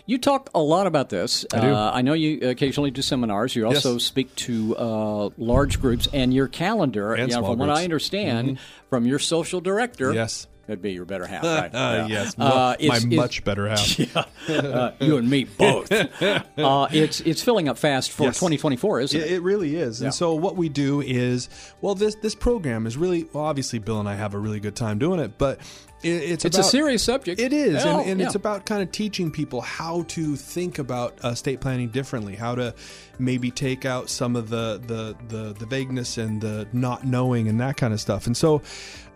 You 0.05 0.17
talk 0.17 0.49
a 0.53 0.59
lot 0.61 0.87
about 0.87 1.09
this. 1.09 1.45
I, 1.53 1.59
do. 1.59 1.67
uh, 1.67 1.91
I 1.93 2.01
know 2.01 2.13
you 2.13 2.49
occasionally 2.49 2.91
do 2.91 3.01
seminars. 3.01 3.55
You 3.55 3.65
also 3.67 3.93
Yes. 3.93 4.03
speak 4.03 4.35
to 4.37 4.75
uh, 4.77 5.29
large 5.37 5.81
groups, 5.81 6.07
and 6.13 6.33
your 6.33 6.47
calendar, 6.47 7.13
And 7.13 7.29
you 7.31 7.35
know, 7.37 7.41
from 7.47 7.57
what 7.59 7.65
groups. 7.65 7.71
Mm-hmm. 7.71 7.79
I 7.79 7.83
understand, 7.83 8.59
from 8.89 9.05
your 9.05 9.19
social 9.19 9.61
director, 9.61 10.13
Yes. 10.13 10.47
It'd 10.67 10.81
be 10.81 10.93
your 10.93 11.05
better 11.05 11.25
half. 11.25 11.43
Right? 11.43 11.73
Uh, 11.73 12.05
Yeah. 12.07 12.07
yes, 12.07 12.33
Uh, 12.35 12.35
well, 12.39 12.67
my 12.67 12.73
it's- 12.79 13.03
it's- 13.03 13.17
much 13.17 13.43
better 13.43 13.67
half. 13.67 13.99
Yeah, 14.47 14.57
uh, 14.57 14.91
you 15.01 15.17
and 15.17 15.29
me 15.29 15.43
both. 15.57 15.91
uh, 15.91 16.87
it's 16.91 17.19
it's 17.21 17.41
filling 17.41 17.67
up 17.67 17.77
fast 17.77 18.11
for 18.11 18.23
Yes. 18.25 18.35
2024, 18.39 19.01
isn't 19.01 19.19
It, 19.19 19.23
it? 19.25 19.31
it 19.33 19.41
really 19.41 19.75
is. 19.75 19.99
Yeah. 19.99 20.05
And 20.05 20.13
so 20.13 20.33
what 20.35 20.55
we 20.55 20.69
do 20.69 21.01
is, 21.01 21.49
well, 21.81 21.95
this 21.95 22.15
this 22.15 22.35
program 22.35 22.85
is 22.87 22.95
really 22.95 23.27
well, 23.33 23.43
obviously 23.43 23.79
Bill 23.79 23.99
and 23.99 24.07
I 24.07 24.15
have 24.15 24.33
a 24.33 24.39
really 24.39 24.59
good 24.61 24.75
time 24.75 24.97
doing 24.97 25.19
it, 25.19 25.37
but 25.37 25.59
it, 26.03 26.07
it's 26.07 26.45
It's 26.45 26.57
a 26.57 26.63
serious 26.63 27.03
subject. 27.03 27.39
It 27.39 27.53
is, 27.53 27.83
Yeah, 27.83 27.99
and, 27.99 28.09
and 28.09 28.19
yeah. 28.19 28.25
it's 28.25 28.35
about 28.35 28.65
kind 28.65 28.81
of 28.81 28.91
teaching 28.91 29.31
people 29.31 29.61
how 29.61 30.03
to 30.09 30.35
think 30.35 30.79
about 30.79 31.23
uh, 31.23 31.29
estate 31.29 31.61
planning 31.61 31.89
differently, 31.89 32.35
how 32.35 32.55
to 32.55 32.73
maybe 33.21 33.51
take 33.51 33.85
out 33.85 34.09
some 34.09 34.35
of 34.35 34.49
the 34.49 34.81
the 34.87 35.15
the, 35.27 35.53
the 35.53 35.65
vagueness 35.65 36.17
and 36.17 36.41
the 36.41 36.67
not 36.73 37.05
knowing 37.05 37.47
and 37.47 37.59
that 37.61 37.77
kind 37.77 37.93
of 37.93 38.01
stuff. 38.01 38.27
And 38.27 38.35
so, 38.35 38.61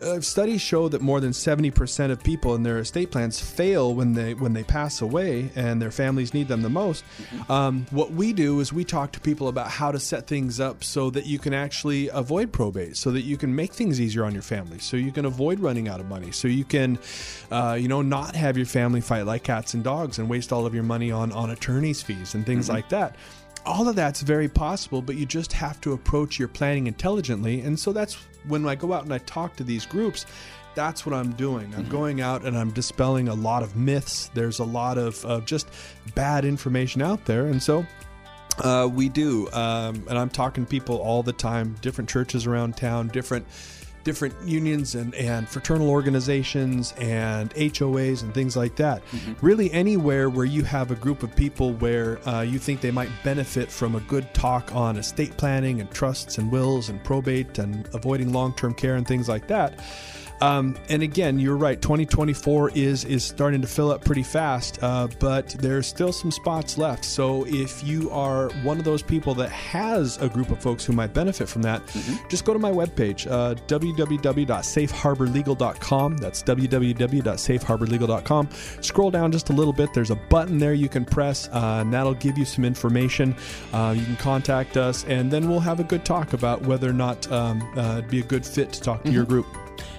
uh, 0.02 0.22
studies 0.22 0.62
show 0.62 0.88
that 0.90 1.02
more 1.02 1.20
than 1.20 1.34
seventy 1.34 1.72
percent 1.72 2.12
of 2.12 2.24
people 2.24 2.56
in 2.56 2.64
their 2.64 2.78
estate 2.80 3.12
plans 3.12 3.40
fail 3.40 3.94
when 3.94 4.14
they 4.14 4.34
when 4.34 4.54
they 4.54 4.64
pass 4.64 5.02
away 5.02 5.50
and 5.56 5.82
their 5.82 5.92
families 5.92 6.34
need 6.34 6.48
them 6.48 6.62
the 6.62 6.70
most. 6.70 7.04
Um, 7.50 7.86
what 7.92 8.12
we 8.12 8.34
do 8.34 8.60
is 8.60 8.72
we 8.72 8.84
talk 8.84 9.12
to 9.14 9.20
people 9.20 9.48
about 9.48 9.70
how 9.70 9.92
to 9.92 10.00
set 10.00 10.28
things 10.28 10.60
up 10.60 10.84
so 10.84 11.10
that 11.10 11.26
you 11.26 11.40
can 11.40 11.54
actually 11.54 12.10
avoid 12.10 12.52
probate, 12.52 12.98
so 12.98 13.12
that 13.12 13.22
you 13.22 13.38
can 13.38 13.56
make 13.56 13.74
things 13.74 14.00
easier 14.00 14.26
on 14.26 14.34
your 14.34 14.44
family, 14.44 14.80
so 14.80 14.98
you 14.98 15.12
can 15.12 15.26
avoid 15.26 15.60
running 15.60 15.88
out 15.88 16.00
of 16.00 16.08
money, 16.08 16.32
so 16.32 16.48
you 16.48 16.66
can, 16.66 17.00
uh, 17.52 17.78
you 17.80 17.88
know, 17.88 18.02
not 18.02 18.36
have 18.36 18.58
your 18.58 18.66
family 18.66 19.02
fight 19.02 19.26
like 19.26 19.44
cats 19.44 19.74
and 19.74 19.84
dogs 19.84 20.20
and 20.20 20.30
waste 20.30 20.54
all 20.54 20.66
of 20.66 20.74
your 20.74 20.84
money 20.84 21.12
on 21.12 21.32
on 21.32 21.50
attorneys' 21.50 22.02
fees 22.04 22.36
and 22.36 22.46
things 22.46 22.70
like 22.70 22.90
that. 22.90 23.16
All 23.66 23.88
of 23.90 23.96
that's 23.96 24.22
very 24.22 24.48
possible, 24.48 25.02
but 25.02 25.16
you 25.16 25.26
just 25.26 25.52
have 25.54 25.82
to 25.82 25.94
approach 25.94 26.38
your 26.38 26.48
planning 26.48 26.88
intelligently. 26.88 27.62
And 27.62 27.80
so 27.80 27.92
that's 27.92 28.16
when 28.48 28.68
I 28.68 28.76
go 28.76 28.94
out 28.94 29.04
and 29.04 29.14
I 29.14 29.18
talk 29.20 29.56
to 29.56 29.64
these 29.64 29.86
groups. 29.86 30.26
That's 30.76 31.06
what 31.06 31.16
I'm 31.16 31.32
doing. 31.34 31.74
I'm 31.76 31.88
going 31.88 32.22
out 32.22 32.44
and 32.46 32.58
I'm 32.58 32.72
dispelling 32.72 33.28
a 33.28 33.34
lot 33.34 33.64
of 33.64 33.76
myths. 33.76 34.30
There's 34.34 34.60
a 34.60 34.66
lot 34.66 34.98
of, 34.98 35.24
of 35.26 35.46
just 35.46 35.68
bad 36.14 36.46
information 36.46 37.02
out 37.02 37.26
there. 37.26 37.48
And 37.48 37.64
so 37.64 37.86
uh, 38.60 38.90
we 38.92 39.10
do, 39.10 39.50
um, 39.52 40.06
and 40.10 40.18
I'm 40.18 40.30
talking 40.30 40.66
to 40.66 40.70
people 40.70 40.98
all 40.98 41.24
the 41.24 41.34
time, 41.34 41.76
different 41.82 42.10
churches 42.10 42.46
around 42.46 42.78
town, 42.78 43.08
different 43.08 43.48
different 44.06 44.34
unions 44.46 44.96
and, 44.96 45.14
and 45.16 45.50
fraternal 45.50 45.90
organizations 45.90 46.94
and 46.98 47.54
HOAs 47.56 48.22
and 48.24 48.34
things 48.34 48.56
like 48.56 48.78
that. 48.78 49.02
Really, 49.42 49.70
anywhere 49.74 50.30
where 50.30 50.46
you 50.46 50.64
have 50.64 50.92
a 50.92 50.96
group 50.96 51.24
of 51.24 51.36
people 51.36 51.74
where 51.74 52.26
uh, 52.30 52.42
you 52.42 52.58
think 52.58 52.80
they 52.80 52.92
might 52.92 53.10
benefit 53.26 53.70
from 53.70 53.96
a 53.96 54.00
good 54.02 54.34
talk 54.34 54.74
on 54.74 54.96
estate 54.96 55.36
planning 55.36 55.82
and 55.82 55.92
trusts 55.92 56.38
and 56.38 56.50
wills 56.50 56.88
and 56.88 57.04
probate 57.04 57.60
and 57.60 57.90
avoiding 57.94 58.32
long 58.32 58.54
term 58.54 58.74
care 58.74 58.96
and 58.96 59.06
things 59.06 59.28
like 59.28 59.48
that. 59.48 59.84
Um, 60.42 60.76
and 60.90 61.02
again, 61.02 61.40
you're 61.40 61.56
right. 61.56 61.82
2024 61.82 62.72
is 62.72 63.06
is 63.06 63.24
starting 63.24 63.62
to 63.62 63.68
fill 63.68 63.90
up 63.92 64.04
pretty 64.04 64.24
fast, 64.24 64.80
uh, 64.82 65.08
but 65.20 65.56
there's 65.60 65.86
still 65.88 66.12
some 66.12 66.32
spots 66.32 66.78
left. 66.78 67.06
So 67.06 67.46
if 67.48 67.82
you 67.84 68.10
are 68.12 68.50
one 68.64 68.78
of 68.78 68.84
those 68.86 69.02
people 69.02 69.34
that 69.36 69.50
has 69.50 70.18
a 70.18 70.28
group 70.28 70.52
of 70.52 70.62
folks 70.62 70.84
who 70.86 70.92
might 70.94 71.14
benefit 71.14 71.48
from 71.48 71.62
that, 71.64 71.82
just 72.30 72.46
go 72.46 72.54
to 72.54 72.60
my 72.60 72.72
webpage, 72.72 73.32
uh, 73.32 73.56
www.safeharborlegal.com. 73.68 76.18
That's 76.18 76.44
www.safeharborlegal.com. 76.44 78.50
Scroll 78.82 79.12
down 79.12 79.32
just 79.32 79.50
a 79.50 79.54
little 79.54 79.74
bit. 79.74 79.94
There's 79.94 80.12
a 80.12 80.16
button 80.16 80.60
there 80.60 80.74
you 80.74 80.90
can 80.90 81.06
press, 81.06 81.48
uh, 81.50 81.80
and 81.82 81.94
that'll 81.94 82.14
give 82.16 82.38
you 82.38 82.46
some 82.46 82.66
information. 82.66 83.36
Uh, 83.74 83.96
you 83.98 84.04
can 84.04 84.18
contact 84.18 84.76
us, 84.78 85.06
and 85.06 85.32
then 85.32 85.50
we'll 85.50 85.62
have 85.62 85.80
a 85.80 85.84
good 85.84 86.04
talk 86.04 86.34
about 86.34 86.62
whether 86.64 86.90
or 86.90 86.94
not 86.94 87.32
um, 87.32 87.62
uh, 87.78 88.00
it'd 88.00 88.10
be 88.10 88.20
a 88.20 88.24
good 88.24 88.44
fit 88.46 88.74
to 88.74 88.82
talk 88.82 89.04
to 89.04 89.12
your 89.12 89.26
group. 89.26 89.46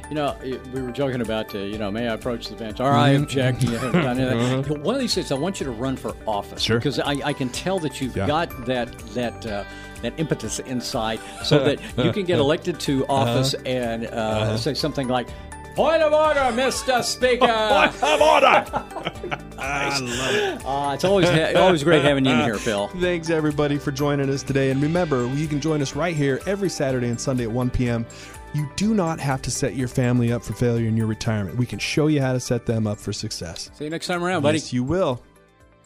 You 0.09 0.15
know, 0.15 0.37
we 0.73 0.81
were 0.83 0.93
joking 0.93 1.21
about, 1.21 1.53
uh, 1.55 1.59
you 1.59 1.79
know, 1.79 1.91
may 1.91 2.07
I 2.09 2.15
approach 2.15 2.47
the 2.49 2.55
bench? 2.55 2.79
All 2.81 2.91
right, 2.91 3.09
I 3.09 3.11
object. 3.11 3.63
You 3.65 3.71
haven't 3.71 4.03
done 4.03 4.19
anything. 4.21 4.83
One 4.83 4.95
of 4.95 5.01
these 5.01 5.15
days, 5.15 5.33
I 5.33 5.35
want 5.35 5.59
you 5.59 5.67
to 5.67 5.73
run 5.73 5.97
for 5.97 6.15
office 6.29 6.63
Sure. 6.63 6.79
because 6.79 7.01
I, 7.01 7.13
I 7.25 7.33
can 7.33 7.49
tell 7.49 7.79
that 7.81 8.01
you've 8.01 8.17
Yeah. 8.17 8.27
got 8.29 8.67
that 8.67 8.97
that 9.15 9.45
uh, 9.45 9.65
that 10.03 10.13
impetus 10.19 10.61
inside, 10.61 11.19
so 11.43 11.59
that 11.65 11.81
you 12.05 12.13
can 12.13 12.25
get 12.25 12.39
elected 12.47 12.79
to 12.81 13.05
office 13.09 13.55
and 13.65 14.07
uh, 14.07 14.57
say 14.57 14.75
something 14.75 15.09
like. 15.09 15.29
Point 15.75 16.01
of 16.03 16.11
order, 16.15 16.41
Mr. 16.41 17.05
Speaker. 17.05 17.41
Point 17.47 18.03
of 18.03 18.23
order! 18.23 19.37
I 19.59 19.99
love 19.99 20.35
it. 20.35 20.65
Uh, 20.65 20.93
it's 20.95 21.05
always 21.05 21.29
always 21.55 21.85
great 21.85 22.03
having 22.03 22.25
you 22.25 22.31
in 22.33 22.41
here, 22.45 22.55
Phil. 22.57 22.89
Thanks 22.99 23.29
everybody 23.29 23.77
for 23.77 23.91
joining 23.93 24.31
us 24.31 24.43
today. 24.43 24.71
And 24.71 24.81
remember, 24.81 25.27
you 25.35 25.47
can 25.47 25.61
join 25.61 25.83
us 25.83 25.95
right 25.95 26.17
here 26.17 26.41
every 26.47 26.71
Saturday 26.71 27.09
and 27.11 27.21
Sunday 27.21 27.43
at 27.45 27.51
1 27.53 27.69
p.m. 27.69 28.07
You 28.55 28.69
do 28.77 28.95
not 28.95 29.21
have 29.21 29.43
to 29.43 29.51
set 29.51 29.75
your 29.75 29.89
family 29.89 30.33
up 30.33 30.43
for 30.43 30.55
failure 30.55 30.89
in 30.89 30.97
your 30.97 31.07
retirement. 31.07 31.59
We 31.59 31.67
can 31.67 31.79
show 31.79 32.07
you 32.07 32.21
how 32.23 32.33
to 32.33 32.41
set 32.41 32.67
them 32.67 32.87
up 32.87 32.99
for 32.99 33.13
success. 33.13 33.71
See 33.75 33.85
you 33.85 33.91
next 33.91 34.07
time 34.07 34.25
around, 34.25 34.43
buddy. 34.43 34.59
Yes, 34.59 34.73
you 34.73 34.83
will. 34.83 35.23